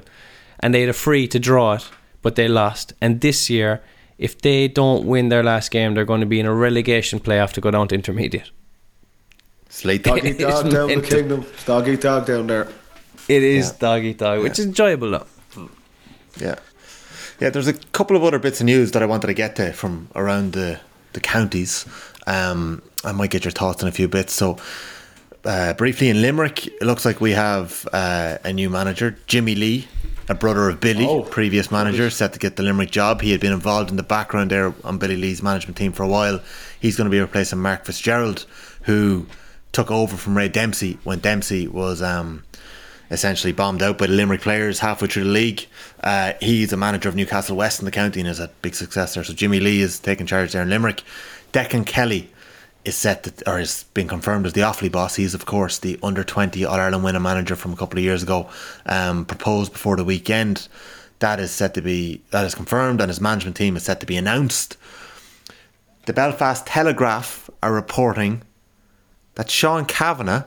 and 0.60 0.73
they 0.73 0.82
had 0.82 0.89
a 0.89 0.93
free 0.93 1.27
to 1.27 1.39
draw 1.39 1.73
it, 1.73 1.89
but 2.21 2.36
they 2.36 2.47
lost. 2.47 2.93
And 3.01 3.21
this 3.21 3.49
year, 3.49 3.82
if 4.17 4.39
they 4.41 4.67
don't 4.67 5.06
win 5.06 5.30
their 5.30 5.43
last 5.43 5.71
game, 5.71 5.93
they're 5.93 6.06
going 6.06 6.22
to 6.22 6.28
be 6.28 6.39
in 6.39 6.45
a 6.45 6.53
relegation 6.53 7.20
playoff 7.20 7.51
to 7.53 7.61
go 7.61 7.72
down 7.72 7.88
to 7.89 7.95
intermediate. 7.95 8.51
It's 9.65 9.86
late. 9.86 10.03
Dog 10.03 10.26
eat 10.26 10.38
dog 10.39 10.65
It's 10.65 10.74
down 10.76 10.88
the 10.89 11.01
kingdom. 11.01 11.45
Dog 11.65 11.88
eat 11.88 12.01
dog 12.01 12.26
down 12.28 12.47
there. 12.47 12.68
It 13.28 13.43
is 13.43 13.70
Yeah. 13.72 13.78
dog 13.80 14.03
eat 14.03 14.18
dog, 14.18 14.43
which 14.43 14.59
is 14.59 14.65
enjoyable 14.65 15.11
though. 15.11 15.28
Yeah. 16.38 16.55
Yeah, 17.39 17.49
there's 17.49 17.68
a 17.68 17.74
couple 17.74 18.15
of 18.15 18.24
other 18.24 18.38
bits 18.38 18.59
of 18.61 18.65
news 18.68 18.91
that 18.91 19.01
I 19.01 19.05
wanted 19.07 19.28
to 19.28 19.34
get 19.34 19.55
to 19.55 19.74
from 19.74 20.09
around 20.13 20.53
the, 20.53 20.80
the 21.13 21.20
counties. 21.20 21.86
Um, 22.28 22.84
I 23.03 23.11
might 23.13 23.32
get 23.32 23.43
your 23.45 23.51
thoughts 23.51 23.82
on 23.82 23.89
a 23.89 23.91
few 23.91 24.07
bits. 24.07 24.34
So, 24.34 24.57
uh, 25.45 25.73
briefly 25.73 26.09
in 26.09 26.21
Limerick, 26.21 26.67
it 26.67 26.83
looks 26.83 27.05
like 27.05 27.19
we 27.21 27.31
have 27.31 27.87
uh, 27.93 28.37
a 28.43 28.53
new 28.53 28.69
manager, 28.69 29.17
Jimmy 29.27 29.55
Lee, 29.55 29.87
a 30.29 30.35
brother 30.35 30.69
of 30.69 30.79
Billy, 30.79 31.05
Oh. 31.07 31.23
previous 31.23 31.71
manager, 31.71 32.09
set 32.09 32.33
to 32.33 32.39
get 32.39 32.55
the 32.55 32.63
Limerick 32.63 32.91
job. 32.91 33.21
He 33.21 33.31
had 33.31 33.41
been 33.41 33.51
involved 33.53 33.89
in 33.89 33.97
the 33.97 34.03
background 34.03 34.51
there 34.51 34.73
on 34.83 34.97
Billy 34.97 35.17
Lee's 35.17 35.41
management 35.41 35.77
team 35.77 35.91
for 35.91 36.03
a 36.03 36.07
while. 36.07 36.39
He's 36.79 36.95
going 36.95 37.05
to 37.09 37.11
be 37.11 37.19
replacing 37.19 37.59
Mark 37.59 37.85
Fitzgerald, 37.85 38.45
who 38.83 39.25
took 39.71 39.89
over 39.91 40.15
from 40.17 40.37
Ray 40.37 40.47
Dempsey 40.49 40.99
when 41.03 41.19
Dempsey 41.19 41.67
was 41.67 42.01
um, 42.01 42.43
essentially 43.09 43.51
bombed 43.53 43.81
out 43.81 43.97
by 43.97 44.05
the 44.07 44.13
Limerick 44.13 44.41
players 44.41 44.79
halfway 44.79 45.07
through 45.07 45.23
the 45.23 45.29
league. 45.29 45.65
Uh, 46.03 46.33
he's 46.39 46.71
a 46.71 46.77
manager 46.77 47.09
of 47.09 47.15
Newcastle 47.15 47.57
West 47.57 47.79
in 47.79 47.85
the 47.85 47.91
county 47.91 48.19
and 48.19 48.29
is 48.29 48.39
a 48.39 48.49
big 48.61 48.75
success 48.75 49.15
there. 49.15 49.23
So 49.23 49.33
Jimmy 49.33 49.59
Lee 49.59 49.81
is 49.81 49.99
taking 49.99 50.25
charge 50.27 50.51
there 50.53 50.61
in 50.61 50.69
Limerick. 50.69 51.03
Declan 51.53 51.85
Kelly 51.85 52.29
is 52.84 52.95
set 52.95 53.23
to, 53.23 53.49
or 53.49 53.59
has 53.59 53.84
been 53.93 54.07
confirmed 54.07 54.45
as 54.45 54.53
the 54.53 54.61
Offaly 54.61 54.91
boss. 54.91 55.15
He's 55.15 55.34
of 55.34 55.45
course 55.45 55.77
the 55.79 55.99
under 56.01 56.23
twenty 56.23 56.65
All 56.65 56.75
Ireland 56.75 57.03
winner 57.03 57.19
manager 57.19 57.55
from 57.55 57.73
a 57.73 57.75
couple 57.75 57.99
of 57.99 58.03
years 58.03 58.23
ago. 58.23 58.49
Um, 58.86 59.25
proposed 59.25 59.73
before 59.73 59.95
the 59.95 60.05
weekend. 60.05 60.67
That 61.19 61.39
is 61.39 61.51
set 61.51 61.75
to 61.75 61.82
be 61.82 62.21
that 62.32 62.45
is 62.45 62.55
confirmed, 62.55 63.01
and 63.01 63.09
his 63.09 63.21
management 63.21 63.55
team 63.55 63.75
is 63.75 63.84
set 63.84 63.99
to 63.99 64.05
be 64.05 64.17
announced. 64.17 64.77
The 66.05 66.13
Belfast 66.13 66.65
Telegraph 66.65 67.49
are 67.61 67.71
reporting 67.71 68.41
that 69.36 69.49
Sean 69.49 69.86
Kavanagh 69.86 70.43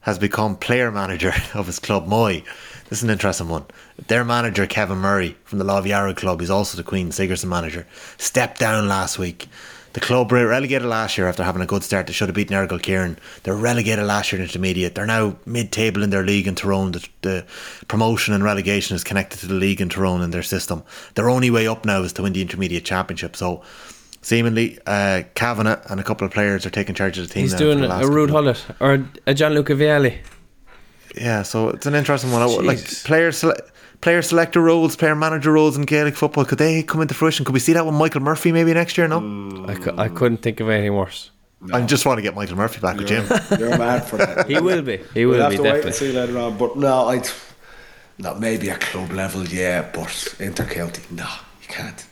has 0.00 0.18
become 0.18 0.56
player 0.56 0.90
manager 0.90 1.32
of 1.54 1.66
his 1.66 1.78
club 1.78 2.06
Moy. 2.06 2.42
This 2.88 2.98
is 2.98 3.04
an 3.04 3.10
interesting 3.10 3.48
one. 3.48 3.64
Their 4.08 4.24
manager 4.24 4.66
Kevin 4.66 4.98
Murray 4.98 5.36
from 5.44 5.58
the 5.58 5.64
Love 5.64 5.86
Yarrow 5.86 6.12
club, 6.12 6.40
he's 6.40 6.50
also 6.50 6.76
the 6.76 6.82
Queen 6.82 7.10
Sigerson 7.10 7.48
manager, 7.48 7.86
stepped 8.18 8.58
down 8.58 8.88
last 8.88 9.18
week. 9.18 9.48
The 9.92 10.00
club 10.00 10.32
were 10.32 10.46
relegated 10.46 10.88
last 10.88 11.18
year 11.18 11.26
after 11.28 11.42
having 11.44 11.60
a 11.60 11.66
good 11.66 11.82
start. 11.82 12.06
They 12.06 12.12
should 12.14 12.28
have 12.28 12.34
beaten 12.34 12.56
Errigal 12.56 12.80
Ciarán. 12.80 13.18
They're 13.42 13.54
relegated 13.54 14.06
last 14.06 14.32
year 14.32 14.40
in 14.40 14.46
intermediate. 14.46 14.94
They're 14.94 15.04
now 15.06 15.36
mid-table 15.44 16.02
in 16.02 16.08
their 16.10 16.22
league 16.24 16.46
in 16.46 16.54
Tyrone. 16.54 16.92
The, 16.92 17.08
the 17.20 17.44
promotion 17.88 18.32
and 18.32 18.42
relegation 18.42 18.96
is 18.96 19.04
connected 19.04 19.40
to 19.40 19.46
the 19.46 19.54
league 19.54 19.80
in 19.82 19.90
Tyrone 19.90 20.22
in 20.22 20.30
their 20.30 20.42
system. 20.42 20.82
Their 21.14 21.28
only 21.28 21.50
way 21.50 21.66
up 21.66 21.84
now 21.84 22.02
is 22.02 22.12
to 22.14 22.22
win 22.22 22.32
the 22.32 22.40
intermediate 22.40 22.84
championship. 22.86 23.36
So 23.36 23.62
seemingly 24.22 24.78
uh, 24.86 25.24
Kavanagh 25.34 25.82
and 25.90 26.00
a 26.00 26.02
couple 26.04 26.26
of 26.26 26.32
players 26.32 26.64
are 26.64 26.70
taking 26.70 26.94
charge 26.94 27.18
of 27.18 27.28
the 27.28 27.34
team. 27.34 27.42
He's 27.42 27.54
doing 27.54 27.84
a 27.84 27.88
Ruud 27.88 28.28
Gullit 28.28 28.64
or 28.80 29.06
a 29.26 29.34
Gianluca 29.34 29.74
Vialli. 29.74 30.18
Yeah, 31.14 31.42
so 31.42 31.68
it's 31.68 31.84
an 31.84 31.94
interesting 31.94 32.32
one. 32.32 32.46
Would- 32.48 32.64
Like 32.64 32.78
Jesus. 32.78 33.02
player 33.02 33.32
sele- 33.32 33.56
player 34.02 34.20
selector 34.20 34.60
roles, 34.60 34.94
player 34.96 35.14
manager 35.14 35.52
roles 35.52 35.76
in 35.76 35.82
Gaelic 35.84 36.14
football, 36.16 36.44
could 36.44 36.58
they 36.58 36.82
come 36.82 37.00
into 37.00 37.14
fruition? 37.14 37.44
Could 37.46 37.54
we 37.54 37.60
see 37.60 37.72
that 37.72 37.86
with 37.86 37.94
Michael 37.94 38.20
Murphy 38.20 38.52
maybe 38.52 38.74
next 38.74 38.98
year? 38.98 39.08
No, 39.08 39.64
I, 39.66 39.74
cou- 39.74 39.94
I 39.96 40.08
couldn't 40.08 40.38
think 40.42 40.60
of 40.60 40.68
anything 40.68 40.94
worse. 40.94 41.30
I 41.72 41.80
just 41.82 42.04
want 42.04 42.18
to 42.18 42.22
get 42.22 42.34
Michael 42.34 42.56
Murphy 42.56 42.80
back 42.80 42.96
with 42.98 43.06
Jim. 43.06 43.24
You're 43.58 43.78
mad 43.78 44.00
for 44.04 44.16
that. 44.18 44.48
He 44.48 44.60
will 44.60 44.82
be. 44.82 44.98
He 45.14 45.24
will 45.24 45.34
we'll 45.34 45.42
have 45.42 45.50
be 45.52 45.56
to 45.58 45.62
wait 45.62 45.70
and 45.74 45.82
definitely. 45.84 45.92
see 46.08 46.12
later 46.12 46.38
on. 46.38 46.58
But 46.58 46.76
no, 46.76 47.08
I'd 47.08 47.28
no 48.18 48.34
maybe 48.34 48.68
at 48.68 48.80
club 48.80 49.10
level, 49.12 49.44
yeah, 49.46 49.88
but 49.94 50.34
inter 50.40 50.64
county, 50.66 51.02
no, 51.10 51.24
you 51.62 51.68
can't. 51.68 52.04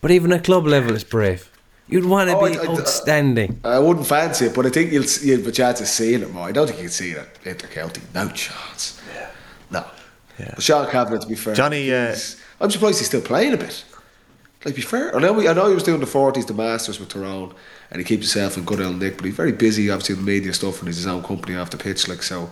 But 0.00 0.10
even 0.10 0.32
at 0.32 0.44
club 0.44 0.66
level 0.66 0.94
is 0.96 1.04
brave. 1.04 1.46
You'd 1.88 2.06
want 2.06 2.30
to 2.30 2.36
Oh, 2.38 2.48
be 2.50 2.56
I- 2.56 2.62
I- 2.62 2.66
uh, 2.66 2.78
outstanding. 2.80 3.60
I 3.64 3.78
wouldn't 3.78 4.06
fancy 4.06 4.46
it, 4.46 4.54
but 4.54 4.64
I 4.64 4.70
think 4.70 4.92
you'll 4.92 5.02
s- 5.04 5.22
you'll 5.22 5.38
have 5.40 5.46
a 5.46 5.52
chance 5.52 5.80
of 5.82 5.86
seeing 5.86 6.22
it 6.22 6.32
more. 6.32 6.48
I 6.48 6.52
don't 6.52 6.66
think 6.66 6.78
you 6.78 6.84
can 6.84 6.92
see 6.92 7.10
it 7.10 7.18
at 7.18 7.46
inter 7.46 7.66
county. 7.68 8.00
No 8.14 8.28
chance. 8.30 8.98
Yeah. 9.14 9.28
No. 9.70 9.84
Yeah. 10.40 10.52
But 10.54 10.62
Sean 10.62 10.90
Kavanagh, 10.90 11.20
to 11.20 11.26
be 11.28 11.34
fair, 11.34 11.54
Johnny, 11.54 11.92
uh, 11.92 12.16
I'm 12.60 12.70
surprised 12.70 12.98
he's 12.98 13.06
still 13.08 13.20
playing 13.22 13.54
a 13.54 13.56
bit. 13.56 13.84
Like, 14.64 14.74
be 14.74 14.82
fair. 14.82 15.16
I 15.16 15.20
know, 15.20 15.32
we, 15.32 15.48
I 15.48 15.54
know 15.54 15.68
he 15.68 15.74
was 15.74 15.82
doing 15.84 16.00
the 16.00 16.06
40s, 16.06 16.46
the 16.46 16.52
Masters 16.52 17.00
with 17.00 17.08
Tyrone, 17.08 17.54
and 17.90 17.98
he 17.98 18.04
keeps 18.04 18.30
himself 18.32 18.58
in 18.58 18.64
good 18.64 18.80
old 18.80 18.98
nick, 18.98 19.16
but 19.16 19.24
he's 19.24 19.34
very 19.34 19.52
busy, 19.52 19.88
obviously, 19.90 20.16
with 20.16 20.24
media 20.24 20.52
stuff, 20.52 20.80
and 20.80 20.88
he's 20.88 20.96
his 20.98 21.06
own 21.06 21.22
company 21.22 21.56
off 21.56 21.70
the 21.70 21.78
pitch. 21.78 22.06
Like, 22.08 22.22
so 22.22 22.50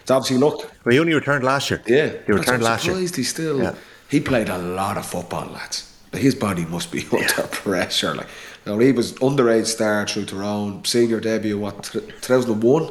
it's 0.00 0.10
obviously 0.10 0.38
look. 0.38 0.70
Well, 0.84 0.92
he 0.94 0.98
only 0.98 1.12
returned 1.12 1.44
last 1.44 1.68
year. 1.70 1.82
Yeah, 1.86 2.12
he 2.26 2.32
returned 2.32 2.62
last 2.62 2.86
year. 2.86 2.94
surprised 2.94 3.16
He 3.16 3.24
still 3.24 3.60
Yeah. 3.62 3.74
he 4.08 4.20
played 4.20 4.48
a 4.48 4.56
lot 4.56 4.96
of 4.96 5.04
football, 5.04 5.48
lads. 5.50 5.86
His 6.14 6.34
body 6.34 6.64
must 6.64 6.90
be 6.90 7.06
under 7.12 7.42
pressure. 7.48 8.14
Like, 8.14 8.28
you 8.64 8.72
know, 8.72 8.78
he 8.78 8.92
was 8.92 9.12
underage 9.14 9.66
star 9.66 10.06
through 10.06 10.24
Tyrone, 10.26 10.82
senior 10.86 11.20
debut 11.20 11.58
what 11.58 11.82
two 11.84 12.00
thousand 12.22 12.52
and 12.52 12.62
one, 12.62 12.90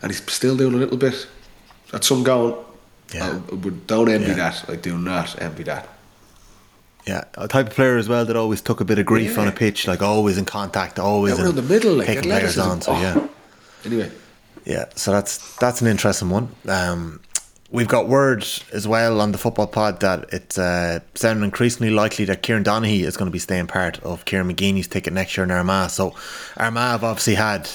and 0.00 0.12
he's 0.12 0.22
still 0.32 0.56
doing 0.56 0.74
a 0.74 0.78
little 0.78 0.96
bit. 0.96 1.26
At 1.92 2.04
some 2.04 2.22
going, 2.22 2.54
Yeah. 3.14 3.38
I 3.50 3.54
would 3.54 3.86
don't 3.86 4.08
envy 4.08 4.28
Yeah. 4.28 4.34
that. 4.34 4.64
I 4.68 4.76
do 4.76 4.98
not 4.98 5.40
envy 5.40 5.62
that. 5.64 5.88
Yeah, 7.06 7.22
a 7.36 7.46
type 7.46 7.68
of 7.68 7.74
player 7.74 7.96
as 7.98 8.08
well 8.08 8.24
that 8.24 8.34
always 8.36 8.60
took 8.60 8.80
a 8.80 8.84
bit 8.84 8.98
of 8.98 9.06
grief 9.06 9.34
Yeah. 9.36 9.42
on 9.42 9.48
a 9.48 9.52
pitch, 9.52 9.86
like 9.86 10.02
always 10.02 10.38
in 10.38 10.44
contact, 10.44 10.98
always 10.98 11.34
Out 11.34 11.38
in 11.40 11.44
around 11.46 11.54
the 11.56 11.62
middle, 11.62 11.94
like 11.94 12.06
taking 12.08 12.24
players 12.24 12.58
on. 12.58 12.80
So 12.82 12.92
Oh. 12.92 13.00
yeah, 13.00 13.26
Anyway, 13.84 14.10
yeah. 14.64 14.86
So 14.96 15.12
that's 15.12 15.54
that's 15.56 15.80
an 15.80 15.86
interesting 15.86 16.30
one. 16.30 16.48
Um, 16.68 17.20
we've 17.70 17.86
got 17.86 18.08
word 18.08 18.44
as 18.72 18.88
well 18.88 19.20
on 19.20 19.30
the 19.30 19.38
football 19.38 19.68
pod 19.68 20.00
that 20.00 20.26
it's 20.32 20.58
uh, 20.58 20.98
sounding 21.14 21.44
increasingly 21.44 21.92
likely 21.92 22.24
that 22.24 22.42
Kieran 22.42 22.64
Donaghy 22.64 23.02
is 23.04 23.16
going 23.16 23.28
to 23.28 23.32
be 23.32 23.38
staying 23.38 23.68
part 23.68 24.00
of 24.02 24.24
Kieran 24.24 24.52
McGeeney's 24.52 24.88
ticket 24.88 25.12
next 25.12 25.36
year 25.36 25.44
in 25.44 25.52
Armagh. 25.52 25.90
So 25.90 26.12
Armagh 26.56 26.90
have 26.90 27.04
obviously 27.04 27.36
had 27.36 27.68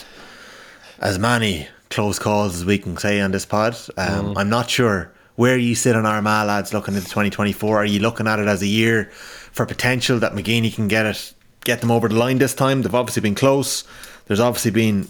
as 1.00 1.18
many 1.18 1.70
close 1.90 2.20
calls 2.20 2.56
as 2.56 2.66
we 2.66 2.78
can 2.78 2.98
say 2.98 3.22
on 3.22 3.32
this 3.32 3.46
pod. 3.46 3.78
Um, 3.98 4.38
I'm 4.38 4.50
not 4.50 4.70
sure 4.70 5.10
where 5.36 5.58
you 5.58 5.76
sit 5.76 5.96
on 5.96 6.06
Armagh 6.06 6.48
lads 6.48 6.74
looking 6.74 6.94
into 6.96 7.08
2024. 7.08 7.78
Are 7.78 7.86
you 7.86 8.00
looking 8.00 8.28
at 8.28 8.40
it 8.40 8.48
as 8.48 8.62
a 8.62 8.68
year 8.68 9.06
for 9.52 9.66
potential 9.66 10.20
that 10.20 10.34
McGeeney 10.34 10.74
can 10.74 10.88
get 10.88 11.06
it, 11.06 11.34
get 11.64 11.82
them 11.82 11.92
over 11.92 12.08
the 12.08 12.16
line 12.16 12.38
this 12.38 12.54
time? 12.54 12.82
They've 12.82 12.94
obviously 12.96 13.22
been 13.22 13.36
close. 13.36 13.84
There's 14.28 14.40
obviously 14.40 14.72
been 14.72 15.10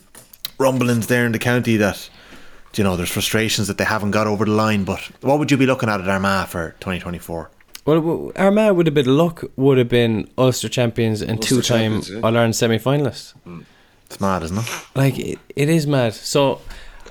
rumblings 0.58 1.08
there 1.08 1.26
in 1.26 1.32
the 1.32 1.40
county 1.40 1.78
that 1.78 2.10
you 2.76 2.84
know 2.84 2.96
there's 2.96 3.12
frustrations 3.12 3.68
that 3.68 3.78
they 3.78 3.84
haven't 3.84 4.12
got 4.12 4.28
over 4.28 4.46
the 4.46 4.52
line. 4.52 4.84
But 4.84 5.02
what 5.22 5.40
would 5.40 5.52
you 5.52 5.58
be 5.58 5.66
looking 5.66 5.90
at 5.90 6.00
at 6.02 6.08
Armagh 6.08 6.48
for 6.48 6.72
2024? 6.80 7.50
Well, 7.84 7.96
w- 8.00 8.32
Armagh 8.36 8.76
with 8.76 8.88
a 8.88 8.92
bit 8.92 9.08
of 9.08 9.14
luck 9.14 9.44
would 9.56 9.78
have 9.80 9.90
been 9.90 10.30
Ulster 10.38 10.70
champions 10.70 11.22
and 11.22 11.40
Ulster 11.40 11.56
two-time 11.56 11.80
champions, 11.80 12.10
yeah. 12.12 12.18
All 12.18 12.36
Ireland 12.38 12.56
semi-finalists. 12.56 13.34
It's 14.06 14.22
mad, 14.22 14.44
isn't 14.44 14.58
it? 14.60 14.66
Like 14.96 15.18
it, 15.18 15.40
it 15.56 15.68
is 15.70 15.88
mad. 15.88 16.14
So 16.14 16.62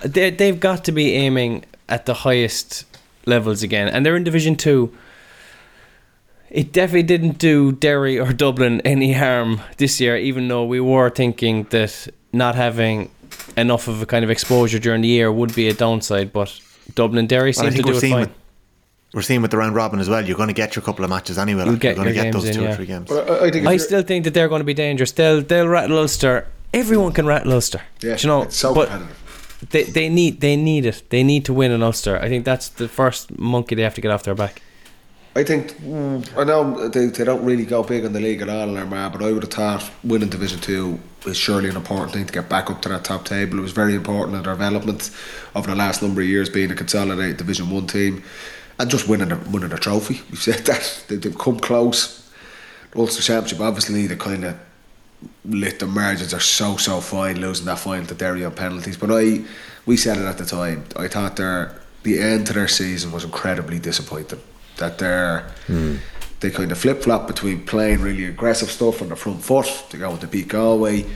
they 0.05 0.31
they've 0.31 0.59
got 0.61 0.85
to 0.85 0.93
be 0.93 1.15
aiming 1.15 1.65
at 1.89 2.07
the 2.07 2.15
highest 2.15 2.85
levels 3.31 3.62
again, 3.62 3.89
and 3.89 4.05
they're 4.05 4.16
in 4.16 4.24
Division 4.24 4.57
Two. 4.57 4.93
It 6.51 6.72
definitely 6.72 7.05
didn't 7.05 7.39
do 7.39 7.72
Derry 7.72 8.18
or 8.18 8.33
Dublin 8.33 8.81
any 8.85 9.12
harm 9.12 9.61
this 9.76 10.01
year, 10.01 10.16
even 10.16 10.49
though 10.49 10.64
we 10.64 10.81
were 10.81 11.09
thinking 11.09 11.64
that 11.70 12.09
not 12.33 12.57
having 12.57 13.11
enough 13.57 13.87
of 13.89 14.03
a 14.03 14.07
kind 14.07 14.24
of 14.24 14.31
exposure 14.31 14.78
during 14.81 15.01
the 15.03 15.09
year 15.09 15.31
would 15.31 15.55
be 15.55 15.68
a 15.68 15.74
downside. 15.74 16.33
But 16.33 16.61
Dublin 16.95 17.26
Derry 17.28 17.53
Well, 17.57 17.70
seem 17.70 17.70
to 17.70 17.74
think 17.74 17.87
do 17.87 17.97
it 17.97 18.01
fine. 18.01 18.20
with, 18.20 18.31
we're 19.14 19.22
seeing 19.22 19.43
with 19.43 19.53
the 19.53 19.59
round 19.59 19.76
robin 19.76 20.01
as 20.01 20.09
well. 20.09 20.24
You're 20.26 20.37
going 20.37 20.49
to 20.49 20.53
get 20.55 20.74
your 20.74 20.83
couple 20.83 21.05
of 21.05 21.11
matches 21.11 21.39
anyway. 21.39 21.64
You'll 21.66 21.76
get 21.76 21.97
you're 21.97 22.05
going 22.05 22.09
to 22.09 22.14
get 22.14 22.22
games 22.24 22.35
those 22.35 22.47
in, 22.49 22.55
two 22.55 22.62
yeah. 22.62 22.72
or 22.72 22.74
three 22.76 22.87
games. 22.87 23.09
but 23.09 23.31
I, 23.31 23.47
I 23.47 23.51
think 23.51 23.66
I 23.66 23.76
still 23.76 24.03
think 24.03 24.24
that 24.24 24.35
they're 24.35 24.49
going 24.49 24.61
to 24.61 24.64
be 24.64 24.74
dangerous. 24.74 25.12
They'll 25.12 25.43
they'll 25.43 25.68
rattle 25.68 25.99
Ulster. 25.99 26.49
Everyone 26.74 27.12
can 27.12 27.26
rattle 27.26 27.53
Ulster. 27.53 27.83
yeah, 28.01 28.16
you 28.18 28.26
know, 28.26 28.43
it's 28.43 28.57
so 28.57 28.74
but 28.74 28.89
competitive. 28.89 29.20
They 29.69 29.85
they 29.85 30.09
need 30.09 30.41
they 30.41 30.57
need 30.57 30.87
it. 30.87 31.03
They 31.11 31.23
need 31.23 31.45
to 31.45 31.53
win 31.53 31.71
in 31.71 31.83
Ulster. 31.83 32.19
I 32.19 32.29
think 32.29 32.45
that's 32.45 32.69
the 32.69 32.89
first 32.89 33.39
monkey 33.39 33.75
they 33.75 33.83
have 33.83 33.95
to 33.95 34.01
get 34.01 34.11
off 34.11 34.23
their 34.23 34.35
back. 34.35 34.63
I 35.37 35.45
think 35.45 35.77
I 36.37 36.45
know 36.45 36.89
they, 36.89 37.07
they 37.07 37.25
don't 37.25 37.45
really 37.45 37.65
go 37.65 37.85
big 37.85 38.05
in 38.05 38.13
the 38.13 38.21
league 38.21 38.43
at 38.43 38.49
all 38.49 38.69
in 38.69 38.77
Armagh, 38.77 39.13
but 39.13 39.23
I 39.23 39.33
would 39.33 39.45
have 39.45 39.53
thought 39.53 39.91
winning 40.03 40.29
Division 40.29 40.61
Two 40.61 40.99
is 41.27 41.37
surely 41.37 41.69
an 41.69 41.77
important 41.77 42.13
thing 42.13 42.27
to 42.27 42.33
get 42.33 42.49
back 42.49 42.71
up 42.71 42.83
to 42.83 42.89
that 42.89 43.05
top 43.05 43.27
table. 43.27 43.59
It 43.59 43.63
was 43.63 43.73
very 43.73 43.95
important 43.95 44.37
in 44.37 44.43
their 44.43 44.55
development 44.55 45.11
over 45.55 45.69
the 45.69 45.77
last 45.77 46.03
number 46.03 46.21
of 46.21 46.27
years, 46.27 46.49
being 46.49 46.71
a 46.71 46.75
consolidated 46.75 47.37
Division 47.37 47.71
One 47.71 47.87
team, 47.87 48.25
and 48.79 48.91
just 48.91 49.09
winning 49.09 49.31
a, 49.31 49.37
winning 49.51 49.73
a 49.73 49.79
trophy. 49.79 50.21
We've 50.31 50.41
said 50.41 50.55
that 50.67 51.05
they, 51.09 51.17
they've 51.17 51.39
come 51.39 51.61
close. 51.61 52.29
Ulster 52.97 53.23
Championship, 53.23 53.61
obviously, 53.61 54.09
the 54.09 54.17
kind 54.17 54.45
of 54.45 54.59
lit 55.45 55.79
the 55.79 55.87
margins 55.87 56.33
are 56.35 56.41
so 56.41 56.77
so 56.77 57.01
fine 57.01 57.41
losing 57.41 57.66
that 57.66 57.79
final 57.79 58.07
to 58.07 58.14
Derry 58.14 58.45
on 58.45 58.53
penalties. 58.53 58.97
But 58.97 59.11
I, 59.11 59.43
we 59.87 59.97
said 59.97 60.16
it 60.18 60.25
at 60.25 60.39
the 60.39 60.45
time. 60.47 60.85
I 60.97 61.09
thought 61.09 61.37
their 61.37 61.81
the 62.03 62.18
end 62.21 62.47
to 62.47 62.53
their 62.53 62.68
season 62.68 63.12
was 63.12 63.25
incredibly 63.25 63.79
disappointing. 63.79 64.41
That 64.79 64.99
they're 64.99 65.47
they 66.41 66.51
kind 66.51 66.73
of 66.73 66.79
flip 66.79 67.03
flop 67.03 67.27
between 67.27 67.66
playing 67.66 68.01
really 68.01 68.25
aggressive 68.25 68.71
stuff 68.71 69.03
on 69.03 69.11
the 69.11 69.16
front 69.16 69.43
foot 69.45 69.66
to 69.91 69.99
go 69.99 70.16
to 70.16 70.27
beat 70.27 70.49
Galway, 70.49 71.03
um, 71.03 71.09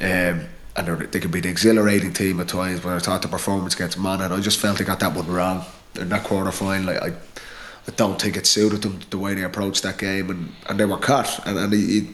and 0.00 0.86
they're- 0.86 1.06
could 1.06 1.30
be 1.30 1.40
the 1.40 1.48
exhilarating 1.48 2.12
team 2.12 2.38
at 2.40 2.48
times. 2.48 2.80
But 2.80 2.92
I 2.92 2.98
thought 2.98 3.22
the 3.22 3.28
performance 3.28 3.74
against 3.74 3.96
Monaghan, 3.98 4.38
I 4.38 4.42
just 4.42 4.58
felt 4.58 4.76
they 4.78 4.84
got 4.84 5.00
that 5.00 5.14
one 5.14 5.26
wrong 5.26 5.64
in 5.98 6.10
that 6.10 6.24
quarter 6.24 6.52
final. 6.52 6.92
Like, 6.92 7.02
I, 7.02 7.06
I 7.08 7.90
don't 7.96 8.20
think 8.20 8.36
it 8.36 8.46
suited 8.46 8.82
them 8.82 9.00
the 9.08 9.16
way 9.18 9.34
they 9.34 9.42
approached 9.42 9.82
that 9.84 9.96
game, 9.96 10.28
and, 10.28 10.52
and 10.68 10.78
they 10.78 10.84
were 10.84 10.98
caught. 10.98 11.46
And, 11.46 11.56
and 11.58 11.72
it, 11.72 11.78
it, 11.78 12.06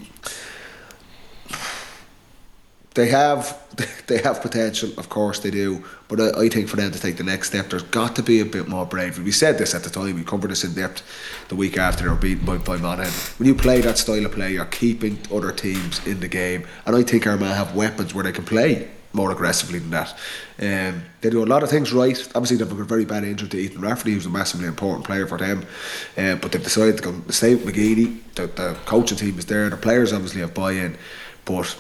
they 2.95 3.09
have 3.09 3.61
they 4.07 4.19
have 4.19 4.41
potential, 4.41 4.91
of 4.99 5.09
course 5.09 5.41
they 5.41 5.51
do. 5.51 5.85
But 6.09 6.21
I, 6.21 6.45
I 6.45 6.49
think 6.49 6.69
for 6.69 6.77
them 6.77 6.93
to 6.93 7.01
take 7.01 7.17
the 7.17 7.25
next 7.25 7.49
step, 7.49 7.71
there's 7.71 7.83
got 7.83 8.15
to 8.17 8.23
be 8.23 8.41
a 8.41 8.45
bit 8.45 8.69
more 8.69 8.87
bravery. 8.87 9.25
We 9.25 9.33
said 9.33 9.59
this 9.59 9.75
at 9.75 9.83
the 9.83 9.91
time. 9.91 10.15
We 10.15 10.25
covered 10.25 10.51
this 10.51 10.65
in 10.65 10.75
depth 10.75 11.03
the 11.49 11.57
week 11.57 11.77
after 11.77 12.05
they 12.05 12.11
were 12.11 12.17
beaten 12.17 12.47
by, 12.47 12.59
by 12.59 12.77
Monaghan. 12.77 13.13
When 13.39 13.49
you 13.49 13.55
play 13.55 13.81
that 13.81 13.99
style 13.99 14.25
of 14.25 14.33
play, 14.33 14.53
you're 14.53 14.65
keeping 14.67 15.19
other 15.33 15.53
teams 15.53 16.05
in 16.07 16.21
the 16.21 16.29
game, 16.29 16.67
and 16.87 16.95
I 16.95 17.03
think 17.03 17.27
Armagh 17.27 17.55
have 17.55 17.75
weapons 17.75 18.15
where 18.15 18.25
they 18.25 18.33
can 18.33 18.45
play 18.45 18.89
more 19.13 19.31
aggressively 19.31 19.79
than 19.79 19.91
that. 19.91 20.13
Um, 20.59 21.05
they 21.21 21.31
do 21.31 21.43
a 21.43 21.47
lot 21.47 21.63
of 21.63 21.71
things 21.71 21.93
right. 21.93 22.19
Obviously, 22.35 22.57
they've 22.57 22.69
got 22.69 22.81
a 22.81 22.85
very 22.85 23.05
bad 23.05 23.25
injury 23.25 23.49
to 23.49 23.57
Ethan 23.57 23.81
Rafferty, 23.81 24.13
who's 24.13 24.27
a 24.27 24.31
massively 24.31 24.67
important 24.67 25.07
player 25.07 25.27
for 25.27 25.39
them. 25.39 25.65
Um, 26.17 26.39
but 26.41 26.51
they've 26.51 26.63
decided 26.63 26.97
to 26.99 27.03
go 27.03 27.23
stay 27.31 27.55
with 27.55 27.65
McGeeney. 27.65 28.21
The, 28.35 28.49
the 28.49 28.77
coaching 28.87 29.17
team 29.17 29.39
is 29.39 29.47
there. 29.47 29.71
The 29.71 29.77
players 29.77 30.13
obviously 30.13 30.41
have 30.41 30.53
buy-in, 30.53 30.99
but 31.45 31.77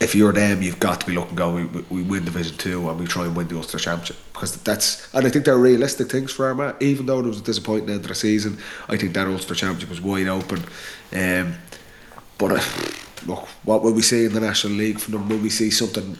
if 0.00 0.14
you're 0.14 0.32
them, 0.32 0.62
you've 0.62 0.78
got 0.78 1.00
to 1.00 1.06
be 1.06 1.12
looking 1.12 1.34
going. 1.34 1.72
We, 1.72 1.82
we 1.90 2.02
win 2.02 2.24
Division 2.24 2.56
Two 2.56 2.88
and 2.88 2.98
we 2.98 3.06
try 3.06 3.24
and 3.24 3.34
win 3.34 3.48
the 3.48 3.56
Ulster 3.56 3.78
Championship 3.78 4.16
because 4.32 4.56
that's 4.62 5.12
and 5.14 5.26
I 5.26 5.30
think 5.30 5.44
they're 5.44 5.58
realistic 5.58 6.10
things 6.10 6.32
for 6.32 6.46
Armagh. 6.46 6.76
Even 6.80 7.06
though 7.06 7.18
it 7.18 7.26
was 7.26 7.40
a 7.40 7.44
disappointing 7.44 7.90
end 7.90 8.02
of 8.02 8.08
the 8.08 8.14
season, 8.14 8.58
I 8.88 8.96
think 8.96 9.14
that 9.14 9.26
Ulster 9.26 9.54
Championship 9.54 9.90
was 9.90 10.00
wide 10.00 10.28
open. 10.28 10.62
Um, 11.12 11.54
but 12.38 12.52
uh, 12.52 12.90
look, 13.26 13.48
what 13.64 13.82
will 13.82 13.92
we 13.92 14.02
see 14.02 14.24
in 14.24 14.32
the 14.32 14.40
National 14.40 14.74
League 14.74 15.00
from 15.00 15.14
them? 15.14 15.28
Will 15.28 15.38
we 15.38 15.50
see 15.50 15.70
something, 15.70 16.16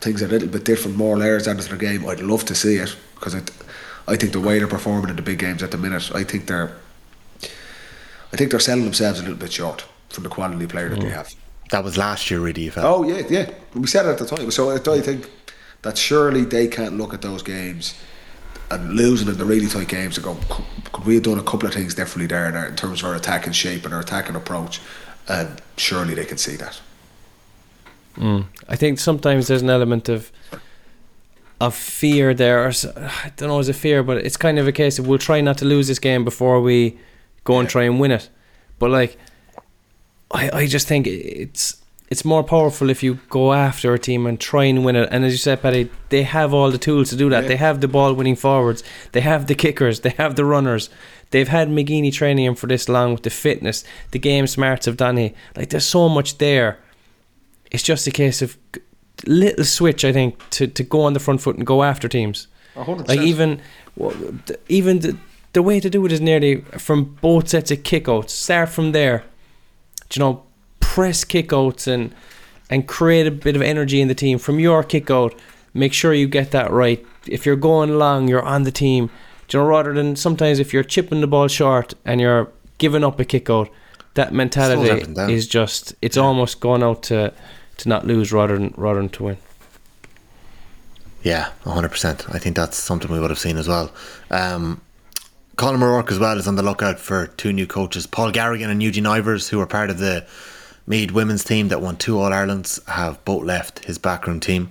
things 0.00 0.20
a 0.20 0.28
little 0.28 0.48
bit 0.48 0.64
different, 0.64 0.96
more 0.96 1.16
layers 1.16 1.48
added 1.48 1.62
to 1.62 1.68
their 1.74 1.78
game? 1.78 2.06
I'd 2.06 2.20
love 2.20 2.44
to 2.44 2.54
see 2.54 2.76
it 2.76 2.94
because 3.14 3.34
I, 3.34 3.42
I 4.06 4.16
think 4.16 4.32
the 4.32 4.40
way 4.40 4.58
they're 4.58 4.68
performing 4.68 5.08
in 5.08 5.16
the 5.16 5.22
big 5.22 5.38
games 5.38 5.62
at 5.62 5.70
the 5.70 5.78
minute, 5.78 6.14
I 6.14 6.22
think 6.22 6.46
they're, 6.46 6.76
I 7.42 8.36
think 8.36 8.50
they're 8.50 8.60
selling 8.60 8.84
themselves 8.84 9.20
a 9.20 9.22
little 9.22 9.38
bit 9.38 9.52
short 9.52 9.86
from 10.10 10.24
the 10.24 10.30
quality 10.30 10.66
player 10.66 10.90
that 10.90 11.00
they 11.00 11.08
have. 11.08 11.34
That 11.70 11.82
was 11.84 11.96
last 11.98 12.30
year, 12.30 12.40
really. 12.40 12.62
You 12.64 12.70
felt. 12.70 12.86
Oh 12.86 13.02
yeah, 13.02 13.22
yeah. 13.28 13.50
We 13.74 13.86
said 13.86 14.06
it 14.06 14.10
at 14.10 14.18
the 14.18 14.26
time. 14.26 14.50
So 14.50 14.70
I, 14.70 14.74
I 14.76 15.00
think 15.00 15.28
that 15.82 15.98
surely 15.98 16.44
they 16.44 16.68
can't 16.68 16.96
look 16.96 17.12
at 17.14 17.22
those 17.22 17.42
games 17.42 17.94
and 18.70 18.94
losing 18.94 19.28
in 19.28 19.36
the 19.38 19.44
really 19.44 19.66
tight 19.68 19.88
games 19.88 20.16
and 20.16 20.24
go, 20.24 20.36
"Could- 20.48 20.92
could 20.92 21.04
we 21.04 21.14
have 21.14 21.24
done 21.24 21.38
a 21.38 21.42
couple 21.42 21.66
of 21.68 21.74
things 21.74 21.94
differently 21.94 22.26
there, 22.26 22.50
there 22.52 22.66
in 22.66 22.76
terms 22.76 23.00
of 23.02 23.08
our 23.08 23.14
attacking 23.14 23.52
shape 23.52 23.84
and 23.84 23.92
our 23.94 24.00
attacking 24.00 24.36
approach? 24.36 24.80
And 25.28 25.60
surely 25.76 26.14
they 26.14 26.24
can 26.24 26.38
see 26.38 26.56
that. 26.56 26.80
Hmm. 28.14 28.42
I 28.68 28.76
think 28.76 28.98
sometimes 28.98 29.48
there's 29.48 29.62
an 29.62 29.70
element 29.70 30.08
of 30.08 30.30
of 31.60 31.74
fear 31.74 32.34
there. 32.34 32.64
Or, 32.64 32.68
s- 32.68 32.86
I 32.86 33.32
don't 33.36 33.48
know, 33.48 33.58
is 33.58 33.68
it 33.68 33.76
fear, 33.76 34.02
but 34.02 34.18
it's 34.18 34.36
kind 34.36 34.58
of 34.58 34.66
a 34.68 34.72
case 34.72 34.98
of 34.98 35.06
we'll 35.06 35.18
try 35.18 35.40
not 35.40 35.58
to 35.58 35.64
lose 35.64 35.88
this 35.88 35.98
game 35.98 36.24
before 36.24 36.60
we 36.60 36.98
go 37.44 37.58
and 37.58 37.68
try 37.68 37.84
and 37.84 37.98
win 38.00 38.10
it. 38.12 38.28
But 38.78 38.90
like, 38.90 39.18
I 40.36 40.50
I 40.60 40.66
just 40.66 40.86
think 40.88 41.06
it's 41.06 41.64
it's 42.08 42.24
more 42.24 42.44
powerful 42.44 42.90
if 42.90 43.02
you 43.02 43.18
go 43.28 43.52
after 43.52 43.92
a 43.92 43.98
team 43.98 44.26
and 44.26 44.38
try 44.38 44.64
and 44.64 44.84
win 44.84 44.96
it. 44.96 45.08
And 45.10 45.24
as 45.24 45.32
you 45.32 45.38
said, 45.38 45.60
Paddy, 45.62 45.90
they 46.08 46.22
have 46.22 46.54
all 46.54 46.70
the 46.70 46.78
tools 46.78 47.10
to 47.10 47.16
do 47.16 47.28
that. 47.30 47.42
Yeah. 47.42 47.48
They 47.48 47.56
have 47.56 47.80
the 47.80 47.88
ball 47.88 48.14
winning 48.14 48.36
forwards. 48.36 48.84
They 49.10 49.22
have 49.22 49.46
the 49.46 49.56
kickers. 49.56 50.00
They 50.00 50.14
have 50.22 50.36
the 50.36 50.44
runners. 50.44 50.88
They've 51.30 51.48
had 51.48 51.68
McGeeney 51.68 52.12
training 52.12 52.44
him 52.44 52.54
for 52.54 52.68
this 52.68 52.88
long 52.88 53.12
with 53.12 53.24
the 53.24 53.30
fitness, 53.30 53.82
the 54.12 54.20
game 54.20 54.46
smarts 54.46 54.86
of 54.86 54.96
Danny. 54.96 55.34
Like 55.56 55.70
there's 55.70 55.86
so 55.86 56.08
much 56.08 56.38
there 56.38 56.78
it's 57.70 57.82
just 57.82 58.06
a 58.06 58.10
case 58.10 58.42
of 58.42 58.56
little 59.26 59.64
switch, 59.64 60.04
I 60.04 60.12
think, 60.12 60.38
to, 60.50 60.66
to 60.66 60.82
go 60.82 61.02
on 61.02 61.12
the 61.12 61.20
front 61.20 61.40
foot 61.40 61.56
and 61.56 61.66
go 61.66 61.82
after 61.82 62.08
teams. 62.08 62.48
Like 63.08 63.20
even 63.20 63.60
even 64.68 64.98
the, 65.00 65.16
the 65.52 65.62
way 65.62 65.80
to 65.80 65.88
do 65.88 66.04
it 66.04 66.12
is 66.12 66.20
nearly 66.20 66.60
from 66.78 67.16
both 67.20 67.48
sets 67.48 67.70
of 67.70 67.78
kickouts. 67.78 68.30
Start 68.30 68.68
from 68.68 68.92
there, 68.92 69.24
you 70.12 70.20
know, 70.20 70.42
press 70.80 71.24
kickouts 71.24 71.86
and 71.86 72.14
and 72.68 72.88
create 72.88 73.26
a 73.26 73.30
bit 73.30 73.54
of 73.56 73.62
energy 73.62 74.00
in 74.00 74.08
the 74.08 74.14
team 74.14 74.38
from 74.38 74.58
your 74.58 74.82
kickout. 74.82 75.34
Make 75.72 75.92
sure 75.92 76.12
you 76.14 76.26
get 76.26 76.50
that 76.52 76.70
right. 76.70 77.04
If 77.26 77.46
you're 77.46 77.56
going 77.56 77.98
long, 77.98 78.28
you're 78.28 78.42
on 78.42 78.64
the 78.64 78.72
team. 78.72 79.10
Do 79.48 79.58
you 79.58 79.62
know, 79.62 79.68
rather 79.68 79.92
than 79.92 80.16
sometimes 80.16 80.58
if 80.58 80.72
you're 80.72 80.82
chipping 80.82 81.20
the 81.20 81.26
ball 81.26 81.48
short 81.48 81.94
and 82.04 82.20
you're 82.20 82.50
giving 82.78 83.04
up 83.04 83.20
a 83.20 83.24
kickout, 83.24 83.68
that 84.14 84.32
mentality 84.32 85.04
is 85.32 85.46
just 85.46 85.94
it's 86.02 86.16
almost 86.16 86.60
going 86.60 86.82
out 86.82 87.02
to 87.04 87.32
to 87.76 87.88
not 87.88 88.06
lose 88.06 88.32
rather 88.32 88.58
than 88.58 88.74
rather 88.76 89.00
than 89.00 89.10
to 89.10 89.24
win. 89.24 89.36
Yeah, 91.22 91.50
100%. 91.64 92.32
I 92.32 92.38
think 92.38 92.54
that's 92.54 92.76
something 92.76 93.10
we 93.10 93.18
would 93.18 93.30
have 93.30 93.38
seen 93.38 93.56
as 93.56 93.66
well. 93.66 93.90
Um, 94.30 94.80
Colm 95.56 95.82
O'Rourke 95.82 96.12
as 96.12 96.18
well 96.18 96.36
is 96.38 96.46
on 96.46 96.56
the 96.56 96.62
lookout 96.62 96.98
for 97.00 97.28
two 97.28 97.50
new 97.52 97.66
coaches. 97.66 98.06
Paul 98.06 98.30
Garrigan 98.30 98.68
and 98.68 98.82
Eugene 98.82 99.04
Ivers, 99.04 99.48
who 99.48 99.58
are 99.60 99.66
part 99.66 99.88
of 99.88 99.98
the 99.98 100.26
Meath 100.86 101.10
women's 101.12 101.44
team 101.44 101.68
that 101.68 101.80
won 101.80 101.96
two 101.96 102.18
All 102.20 102.30
Irelands, 102.30 102.84
have 102.86 103.24
both 103.24 103.42
left 103.44 103.84
his 103.86 103.96
backroom 103.96 104.38
team. 104.38 104.70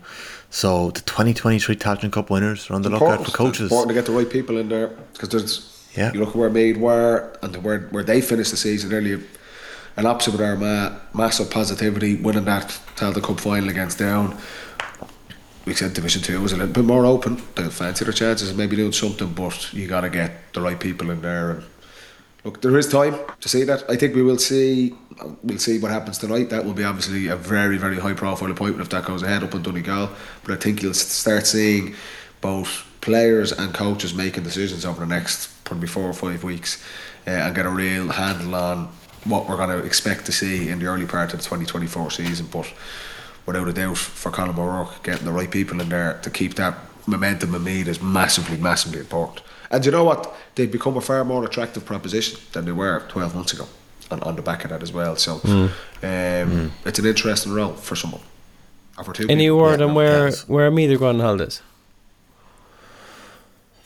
So 0.51 0.91
the 0.91 1.01
2023 1.01 1.75
Tailteann 1.75 2.11
Cup 2.11 2.29
winners 2.29 2.69
are 2.69 2.75
on 2.75 2.83
the 2.83 2.89
lookout 2.91 3.17
for 3.17 3.23
It's 3.23 3.36
coaches. 3.36 3.71
important 3.71 3.89
to 3.89 3.93
get 3.95 4.05
the 4.05 4.11
right 4.11 4.29
people 4.29 4.57
in 4.57 4.69
there 4.69 4.89
because 5.13 5.29
there's 5.29 5.71
Yeah. 5.95 6.13
you 6.13 6.19
look 6.19 6.29
at 6.29 6.36
where 6.36 6.49
Meath 6.51 6.77
were 6.77 7.36
and 7.41 7.55
where 7.63 7.88
where 7.89 8.03
they 8.03 8.21
finished 8.21 8.51
the 8.51 8.57
season 8.57 8.93
earlier. 8.93 9.19
An 9.97 10.05
opposite 10.05 10.31
with 10.33 10.41
Armagh, 10.41 10.93
massive 11.13 11.49
positivity, 11.49 12.15
winning 12.15 12.45
that 12.45 12.77
Tailteann 12.95 13.23
Cup 13.23 13.39
final 13.39 13.69
against 13.69 13.97
Down. 13.97 14.38
We 15.66 15.74
said 15.74 15.93
Division 15.93 16.22
Two 16.22 16.41
was 16.41 16.53
a 16.53 16.57
little 16.57 16.74
bit 16.74 16.86
more 16.86 17.05
open. 17.05 17.41
They 17.55 17.68
fancy 17.70 18.05
their 18.05 18.13
chances 18.13 18.51
of 18.51 18.57
maybe 18.57 18.76
doing 18.76 18.91
something, 18.91 19.34
but 19.34 19.74
you 19.74 19.88
got 19.88 20.01
to 20.01 20.09
get 20.09 20.53
the 20.53 20.61
right 20.61 20.80
people 20.80 21.09
in 21.09 21.22
there. 21.22 21.51
And 21.51 21.63
look, 22.43 22.61
there 22.61 22.78
is 22.78 22.88
time 22.88 23.16
to 23.41 23.49
see 23.49 23.63
that. 23.63 23.84
I 23.89 23.95
think 23.95 24.13
we 24.13 24.22
will 24.22 24.38
see. 24.38 24.93
We'll 25.41 25.57
see 25.57 25.80
what 25.80 25.91
happens 25.91 26.20
tonight. 26.20 26.51
That 26.51 26.66
will 26.66 26.74
be 26.74 26.84
obviously 26.84 27.28
a 27.28 27.36
very, 27.36 27.78
very 27.78 27.99
high 27.99 28.13
profile 28.13 28.51
appointment 28.51 28.82
if 28.82 28.89
that 28.89 29.05
goes 29.05 29.24
ahead 29.24 29.43
up 29.43 29.55
in 29.55 29.63
Donegal. 29.63 30.09
But 30.43 30.53
I 30.53 30.57
think 30.57 30.84
you'll 30.84 30.93
start 30.93 31.47
seeing 31.47 31.95
both 32.41 32.86
players 33.01 33.51
and 33.51 33.74
coaches 33.74 34.13
making 34.13 34.43
decisions 34.43 34.86
over 34.86 34.99
the 34.99 35.07
next 35.07 35.47
probably 35.63 35.88
four 35.88 36.03
or 36.03 36.13
five 36.13 36.43
weeks 36.43 36.84
uh, 37.26 37.32
and 37.32 37.55
get 37.55 37.66
a 37.66 37.70
real 37.70 38.09
handle 38.09 38.53
on 38.53 38.89
what 39.24 39.49
we're 39.49 39.57
going 39.57 39.70
to 39.70 39.84
expect 39.84 40.28
to 40.28 40.32
see 40.32 40.70
in 40.70 40.78
the 40.78 40.86
early 40.86 41.07
part 41.07 41.34
of 41.34 41.39
the 41.39 41.43
2024 41.43 42.11
season. 42.11 42.45
But 42.51 42.72
without 43.45 43.67
a 43.67 43.73
doubt, 43.73 43.97
for 43.97 44.31
Colm 44.31 44.57
O'Rourke, 44.57 45.03
getting 45.03 45.25
the 45.25 45.31
right 45.31 45.49
people 45.51 45.79
in 45.81 45.89
there 45.89 46.19
to 46.23 46.29
keep 46.29 46.55
that 46.55 46.75
momentum 47.07 47.53
in 47.55 47.63
Meath 47.63 47.87
is 47.87 48.01
massively, 48.01 48.57
massively 48.57 48.99
important. 48.99 49.41
And 49.71 49.85
you 49.85 49.91
know 49.91 50.03
what? 50.03 50.33
They've 50.55 50.71
become 50.71 50.97
a 50.97 51.01
far 51.01 51.23
more 51.25 51.43
attractive 51.45 51.85
proposition 51.85 52.39
than 52.53 52.65
they 52.65 52.71
were 52.71 53.03
12 53.09 53.35
months 53.35 53.53
ago 53.53 53.67
on, 54.11 54.21
on 54.23 54.35
the 54.35 54.41
back 54.41 54.63
of 54.63 54.69
that 54.71 54.81
as 54.81 54.91
well. 54.93 55.15
So 55.15 55.33
um, 56.03 56.71
it's 56.85 56.99
an 56.99 57.05
interesting 57.05 57.51
role 57.53 57.73
for 57.73 57.95
someone. 57.95 58.21
Or 58.97 59.03
for 59.03 59.13
two 59.13 59.27
Any 59.29 59.45
people. 59.45 59.57
word 59.59 59.79
yeah, 59.81 59.85
on 59.87 59.93
where 59.95 60.25
yes. 60.29 60.47
where 60.47 60.67
I'm 60.67 60.79
either 60.79 60.97
going 60.97 61.15
on 61.17 61.21
holidays? 61.21 61.61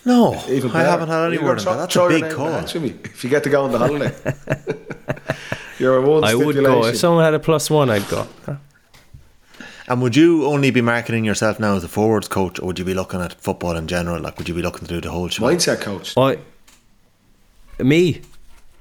No, 0.06 0.42
Even 0.48 0.72
I 0.72 0.82
haven't 0.84 1.10
had 1.10 1.26
any 1.28 1.36
You're 1.36 1.44
word 1.44 1.58
on 1.60 1.64
throw- 1.64 1.74
that. 1.74 1.80
That's 1.80 1.94
throw 1.94 2.08
a 2.08 2.12
your 2.18 2.22
big 2.28 2.32
call. 2.32 2.48
in 2.48 2.54
the 2.54 2.60
hat, 2.62 2.70
Jimmy, 2.70 2.90
If 3.04 3.24
you 3.24 3.30
get 3.30 3.44
to 3.44 3.50
go 3.50 3.64
on 3.66 3.72
the 3.72 3.78
holiday, 3.80 4.16
you're 5.80 5.98
a 5.98 6.02
one 6.02 6.24
I 6.24 6.36
would 6.36 6.56
go 6.56 6.62
stipulation. 6.62 6.90
if 6.94 6.98
someone 6.98 7.24
had 7.26 7.34
a 7.34 7.40
plus 7.40 7.70
one. 7.70 7.90
I'd 7.90 8.08
go. 8.08 8.28
And 9.90 10.04
would 10.04 10.16
you 10.16 10.46
only 10.46 10.70
be 10.70 10.82
marketing 10.82 11.26
yourself 11.26 11.60
now 11.60 11.76
as 11.76 11.84
a 11.84 11.88
forwards 11.88 12.28
coach, 12.28 12.60
or 12.60 12.68
would 12.68 12.78
you 12.78 12.86
be 12.86 12.94
looking 12.94 13.22
at 13.22 13.34
football 13.34 13.76
in 13.76 13.88
general? 13.88 14.22
Like, 14.22 14.38
would 14.38 14.48
you 14.48 14.54
be 14.54 14.62
looking 14.62 14.88
to 14.88 14.94
do 14.94 15.02
the 15.02 15.10
whole 15.10 15.28
show? 15.30 15.44
Mindset 15.44 15.82
coach. 15.82 16.16
I, 16.16 16.38
me, 17.82 18.22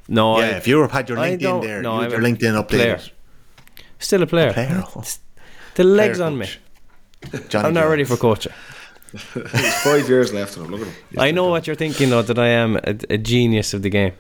no. 0.07 0.39
yeah, 0.39 0.47
I, 0.47 0.49
if 0.51 0.69
you 0.69 0.77
were 0.77 0.89
had 0.89 1.09
your 1.09 1.17
LinkedIn 1.17 1.41
don't- 1.41 1.63
there, 1.65 1.81
no, 1.81 1.97
you 1.97 2.03
had 2.03 2.13
your 2.13 2.21
LinkedIn 2.21 2.63
updated. 2.63 2.69
player. 2.69 3.01
still 3.99 4.23
a 4.23 4.27
player. 4.27 4.53
Player. 4.53 4.85
The 5.75 5.85
legs 5.85 6.19
Player 6.19 6.27
on 6.27 6.39
me. 6.39 6.49
Johnny 7.49 7.69
I'm 7.69 7.75
not 7.75 7.85
ready 7.89 8.03
for 8.03 8.17
coaching. 8.17 8.53
There's 9.35 9.75
five 9.83 10.09
years 10.09 10.33
left 10.33 10.57
in 10.57 10.65
him. 10.65 10.73
Look 10.73 10.81
at 10.81 10.89
him. 10.89 10.95
I 11.17 11.31
know 11.31 11.47
what 11.47 11.69
you're 11.69 11.77
thinking, 11.77 12.11
though, 12.11 12.23
that 12.23 12.37
I 12.39 12.49
am 12.49 12.77
a, 12.77 12.97
a 13.11 13.17
genius 13.17 13.73
of 13.75 13.83
the 13.83 13.89
game, 13.89 14.13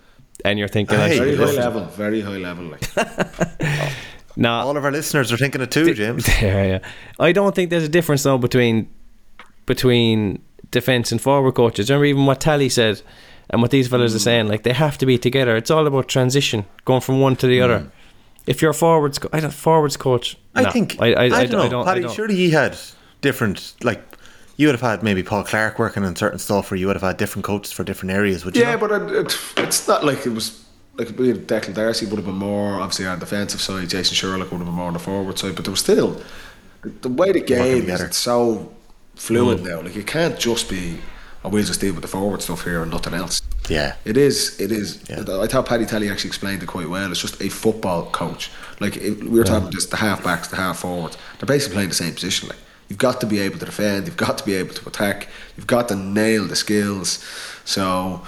and 0.44 0.56
you're 0.56 0.68
thinking, 0.68 0.96
Hey, 0.96 1.18
Very 1.18 1.36
high 1.36 1.50
level. 1.50 1.84
Very 1.86 2.20
high 2.20 2.36
level. 2.36 2.66
Like. 2.66 3.92
no, 4.38 4.52
All 4.52 4.76
of 4.76 4.84
our 4.84 4.92
listeners 4.92 5.32
are 5.32 5.36
thinking 5.36 5.60
it 5.60 5.72
too, 5.72 5.92
James. 5.94 6.24
There, 6.40 6.64
yeah. 6.64 6.78
I 7.18 7.32
don't 7.32 7.56
think 7.56 7.70
there's 7.70 7.82
a 7.82 7.88
difference 7.88 8.22
though 8.22 8.38
between 8.38 8.88
between 9.66 10.40
defense 10.70 11.10
and 11.10 11.20
forward 11.20 11.56
coaches. 11.56 11.90
Remember 11.90 12.04
even 12.04 12.24
what 12.24 12.40
Tally 12.40 12.68
said 12.68 13.02
and 13.50 13.60
what 13.60 13.72
these 13.72 13.88
fellas 13.88 14.14
are 14.14 14.18
mm. 14.18 14.22
saying. 14.22 14.46
Like 14.46 14.62
they 14.62 14.72
have 14.72 14.96
to 14.98 15.06
be 15.06 15.18
together. 15.18 15.56
It's 15.56 15.72
all 15.72 15.86
about 15.88 16.06
transition, 16.06 16.66
going 16.84 17.00
from 17.00 17.20
one 17.20 17.34
to 17.36 17.48
the 17.48 17.58
mm. 17.58 17.64
other. 17.64 17.90
If 18.46 18.62
you're 18.62 18.70
a 18.70 18.74
forwards, 18.74 19.18
co- 19.18 19.28
I 19.32 19.40
don't 19.40 19.52
forwards 19.52 19.96
coach. 19.96 20.36
I 20.54 20.62
no. 20.62 20.70
think 20.70 20.96
I, 21.00 21.12
I, 21.14 21.24
I, 21.24 21.46
don't 21.46 21.50
know. 21.50 21.62
I 21.62 21.68
don't. 21.68 21.82
I 21.82 21.90
Paddy, 21.90 22.00
don't. 22.02 22.14
surely 22.14 22.36
he 22.36 22.50
had 22.50 22.78
different 23.20 23.74
like. 23.82 24.02
You 24.56 24.66
would 24.66 24.74
have 24.74 24.80
had 24.80 25.02
maybe 25.04 25.22
Paul 25.22 25.44
Clarke 25.44 25.78
working 25.78 26.04
on 26.04 26.16
certain 26.16 26.38
stuff, 26.38 26.70
or 26.70 26.76
you 26.76 26.86
would 26.88 26.96
have 26.96 27.02
had 27.02 27.16
different 27.16 27.44
coaches 27.44 27.70
for 27.72 27.84
different 27.84 28.12
areas. 28.12 28.44
Would 28.44 28.56
you? 28.56 28.62
Yeah, 28.62 28.74
not? 28.74 28.80
but 28.80 29.02
it, 29.02 29.26
it, 29.26 29.38
it's 29.58 29.86
not 29.86 30.04
like 30.04 30.26
it 30.26 30.30
was 30.30 30.64
like 30.98 31.16
we 31.16 31.28
had 31.28 31.46
Declan 31.46 31.74
Darcy 31.74 32.06
would 32.06 32.16
have 32.16 32.26
been 32.26 32.34
more 32.34 32.74
obviously 32.74 33.06
on 33.06 33.18
the 33.18 33.24
defensive 33.24 33.60
side. 33.60 33.88
Jason 33.88 34.14
Sherlock 34.14 34.50
would 34.50 34.58
have 34.58 34.66
been 34.66 34.74
more 34.74 34.88
on 34.88 34.94
the 34.94 34.98
forward 34.98 35.38
side, 35.38 35.54
but 35.54 35.64
there 35.64 35.72
was 35.72 35.80
still 35.80 36.20
the 36.82 37.08
way 37.08 37.32
the 37.32 37.40
game 37.40 37.88
is 37.88 38.00
it's 38.00 38.16
so 38.16 38.72
fluid 39.14 39.62
now. 39.62 39.80
Like 39.80 39.96
you 39.96 40.02
can't 40.02 40.38
just 40.38 40.68
be 40.68 40.98
oh, 41.44 41.48
we'll 41.48 41.64
just 41.64 41.80
deal 41.80 41.92
with 41.92 42.02
the 42.02 42.08
forward 42.08 42.42
stuff 42.42 42.64
here 42.64 42.82
and 42.82 42.90
nothing 42.90 43.14
else. 43.14 43.42
yeah, 43.68 43.96
It 44.04 44.16
is. 44.16 44.58
It 44.60 44.72
is. 44.72 45.02
Yeah. 45.08 45.20
I 45.40 45.46
thought 45.46 45.66
Paddy 45.66 45.86
Tally 45.86 46.10
actually 46.10 46.28
explained 46.28 46.62
it 46.62 46.66
quite 46.66 46.88
well. 46.88 47.10
It's 47.10 47.20
just 47.20 47.40
a 47.40 47.48
football 47.48 48.10
coach. 48.10 48.50
Like 48.80 48.96
it, 48.96 49.22
we 49.22 49.38
were 49.38 49.44
talking 49.44 49.70
just 49.70 49.90
the 49.90 49.96
half 49.96 50.24
backs, 50.24 50.48
the 50.48 50.56
half 50.56 50.80
forwards. 50.80 51.16
They're 51.38 51.46
basically 51.46 51.74
playing 51.74 51.90
the 51.90 51.94
same 51.94 52.14
position. 52.14 52.48
Like 52.48 52.58
you've 52.88 52.98
got 52.98 53.20
to 53.20 53.26
be 53.26 53.38
able 53.40 53.58
to 53.58 53.66
defend. 53.66 54.06
You've 54.06 54.16
got 54.16 54.38
to 54.38 54.44
be 54.44 54.54
able 54.54 54.74
to 54.74 54.88
attack. 54.88 55.28
You've 55.56 55.66
got 55.66 55.88
to 55.88 55.96
nail 55.96 56.46
the 56.46 56.56
skills. 56.56 57.24
So. 57.64 58.22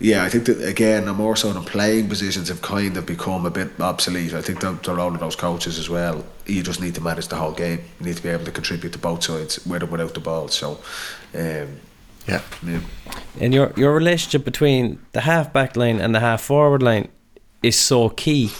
Yeah, 0.00 0.22
I 0.22 0.28
think 0.28 0.44
that 0.46 0.62
again, 0.62 1.06
the 1.06 1.12
more 1.12 1.34
so 1.34 1.52
than 1.52 1.64
playing 1.64 2.08
positions 2.08 2.48
have 2.48 2.62
kind 2.62 2.96
of 2.96 3.04
become 3.04 3.44
a 3.46 3.50
bit 3.50 3.80
obsolete. 3.80 4.32
I 4.32 4.40
think 4.42 4.60
the, 4.60 4.72
the 4.72 4.94
role 4.94 5.12
of 5.12 5.18
those 5.18 5.34
coaches 5.34 5.78
as 5.78 5.90
well. 5.90 6.24
You 6.46 6.62
just 6.62 6.80
need 6.80 6.94
to 6.94 7.00
manage 7.00 7.26
the 7.28 7.36
whole 7.36 7.52
game. 7.52 7.80
You 7.98 8.06
need 8.06 8.16
to 8.16 8.22
be 8.22 8.28
able 8.28 8.44
to 8.44 8.52
contribute 8.52 8.92
to 8.92 8.98
both 8.98 9.24
sides, 9.24 9.64
with 9.66 9.82
or 9.82 9.86
without 9.86 10.14
the 10.14 10.20
ball. 10.20 10.48
So, 10.48 10.78
um, 11.34 11.80
yeah. 12.28 12.42
yeah. 12.64 12.80
And 13.40 13.52
your 13.52 13.72
your 13.76 13.92
relationship 13.92 14.44
between 14.44 15.00
the 15.12 15.22
half 15.22 15.52
back 15.52 15.76
line 15.76 16.00
and 16.00 16.14
the 16.14 16.20
half 16.20 16.42
forward 16.42 16.82
line 16.82 17.08
is 17.62 17.74
so 17.76 18.08
key 18.08 18.50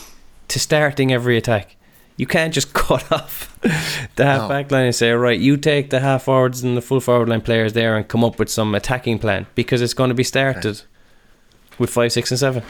to 0.49 0.59
starting 0.59 1.13
every 1.13 1.37
attack. 1.37 1.77
You 2.17 2.27
can't 2.27 2.53
just 2.53 2.73
cut 2.87 3.09
off 3.13 3.57
the 3.61 4.25
half 4.25 4.41
No. 4.41 4.49
back 4.49 4.71
line 4.71 4.87
and 4.87 4.95
say, 4.95 5.11
right, 5.11 5.39
you 5.39 5.55
take 5.55 5.89
the 5.89 6.01
half 6.01 6.23
forwards 6.23 6.63
and 6.63 6.75
the 6.75 6.81
full 6.81 6.99
forward 6.99 7.29
line 7.29 7.41
players 7.41 7.71
there 7.71 7.95
and 7.95 8.05
come 8.05 8.25
up 8.25 8.39
with 8.39 8.49
some 8.49 8.75
attacking 8.75 9.19
plan 9.19 9.45
because 9.55 9.81
it's 9.81 9.93
going 9.93 10.09
to 10.09 10.13
be 10.15 10.25
started 10.25 10.81
with 11.79 11.89
five, 11.89 12.11
six, 12.11 12.31
and 12.31 12.39
seven. 12.39 12.63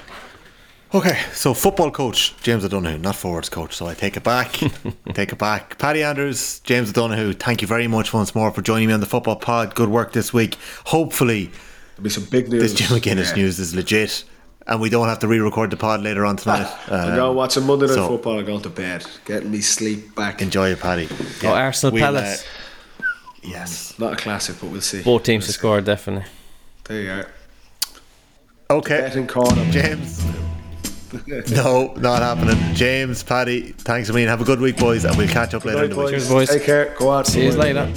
Okay, 0.92 1.20
so 1.34 1.54
football 1.54 1.92
coach 1.92 2.34
James 2.42 2.66
O'Donoghue, 2.66 2.98
not 2.98 3.16
forwards 3.16 3.48
coach. 3.48 3.76
So 3.76 3.86
I 3.86 3.94
take 3.94 4.18
it 4.18 4.24
back, 4.24 4.54
take 5.14 5.32
it 5.32 5.38
back. 5.38 5.78
Paddy 5.78 6.02
Andrews, 6.02 6.62
James 6.62 6.90
O'Donoghue, 6.90 7.34
thank 7.34 7.62
you 7.62 7.68
very 7.68 7.88
much 7.88 8.12
once 8.12 8.34
more 8.34 8.50
for 8.52 8.64
joining 8.64 8.88
me 8.88 8.94
on 8.96 9.00
the 9.00 9.06
football 9.06 9.36
pod. 9.36 9.76
Good 9.76 9.90
work 9.90 10.14
this 10.14 10.34
week. 10.34 10.56
Hopefully, 10.86 11.52
There'll 11.96 12.04
be 12.06 12.10
some 12.10 12.24
big 12.26 12.50
news. 12.50 12.62
this 12.62 12.74
Jim 12.74 12.88
McGuinness 12.98 13.30
Yeah. 13.36 13.44
news 13.44 13.60
is 13.60 13.76
legit, 13.76 14.24
and 14.66 14.82
we 14.82 14.90
don't 14.90 15.08
have 15.08 15.20
to 15.20 15.28
re-record 15.28 15.70
the 15.70 15.78
pod 15.78 16.02
later 16.02 16.26
on 16.26 16.38
tonight. 16.38 16.68
I'm 16.88 17.16
going 17.16 17.36
watching 17.36 17.68
Monday 17.68 17.86
Night 17.86 17.94
so 17.94 18.08
Football 18.08 18.40
and 18.40 18.48
going 18.48 18.62
to 18.64 18.70
bed, 18.70 19.06
getting 19.26 19.52
me 19.52 19.62
sleep 19.62 20.16
back. 20.16 20.42
Enjoy 20.42 20.70
it, 20.72 20.80
Paddy. 20.80 21.08
Oh, 21.44 21.50
Arsenal 21.50 21.94
we'll, 21.94 22.02
Palace. 22.04 22.44
uh, 23.00 23.04
yes. 23.44 23.94
Not 24.00 24.14
a 24.14 24.16
classic, 24.16 24.56
but 24.60 24.72
we'll 24.72 24.82
see. 24.82 25.04
Both 25.04 25.22
teams 25.22 25.44
to 25.46 25.50
We'll 25.50 25.54
see. 25.54 25.58
score, 25.60 25.82
definitely. 25.82 26.28
There 26.86 27.02
you 27.02 27.12
are. 27.12 27.28
Okay, 28.72 29.02
Betting 29.02 29.26
corner. 29.26 29.66
James. 29.72 30.24
no, 31.52 31.92
not 31.98 32.22
happening. 32.22 32.76
James, 32.76 33.24
Paddy, 33.24 33.72
thanks 33.72 34.10
a 34.10 34.14
million. 34.14 34.30
Have 34.30 34.42
a 34.42 34.46
good 34.46 34.60
week, 34.62 34.78
boys, 34.78 35.06
and 35.06 35.18
we'll 35.18 35.28
catch 35.28 35.56
up 35.56 35.66
later 35.66 35.86
in 35.86 35.90
the 35.90 35.96
week. 35.96 36.06
boys. 36.06 36.12
Cheers, 36.12 36.30
boys. 36.30 36.50
Take 36.50 36.64
care. 36.66 36.96
Go 37.00 37.10
on. 37.10 37.26
See 37.26 37.46
you 37.46 37.52
Bye. 37.52 37.72
later. 37.72 37.92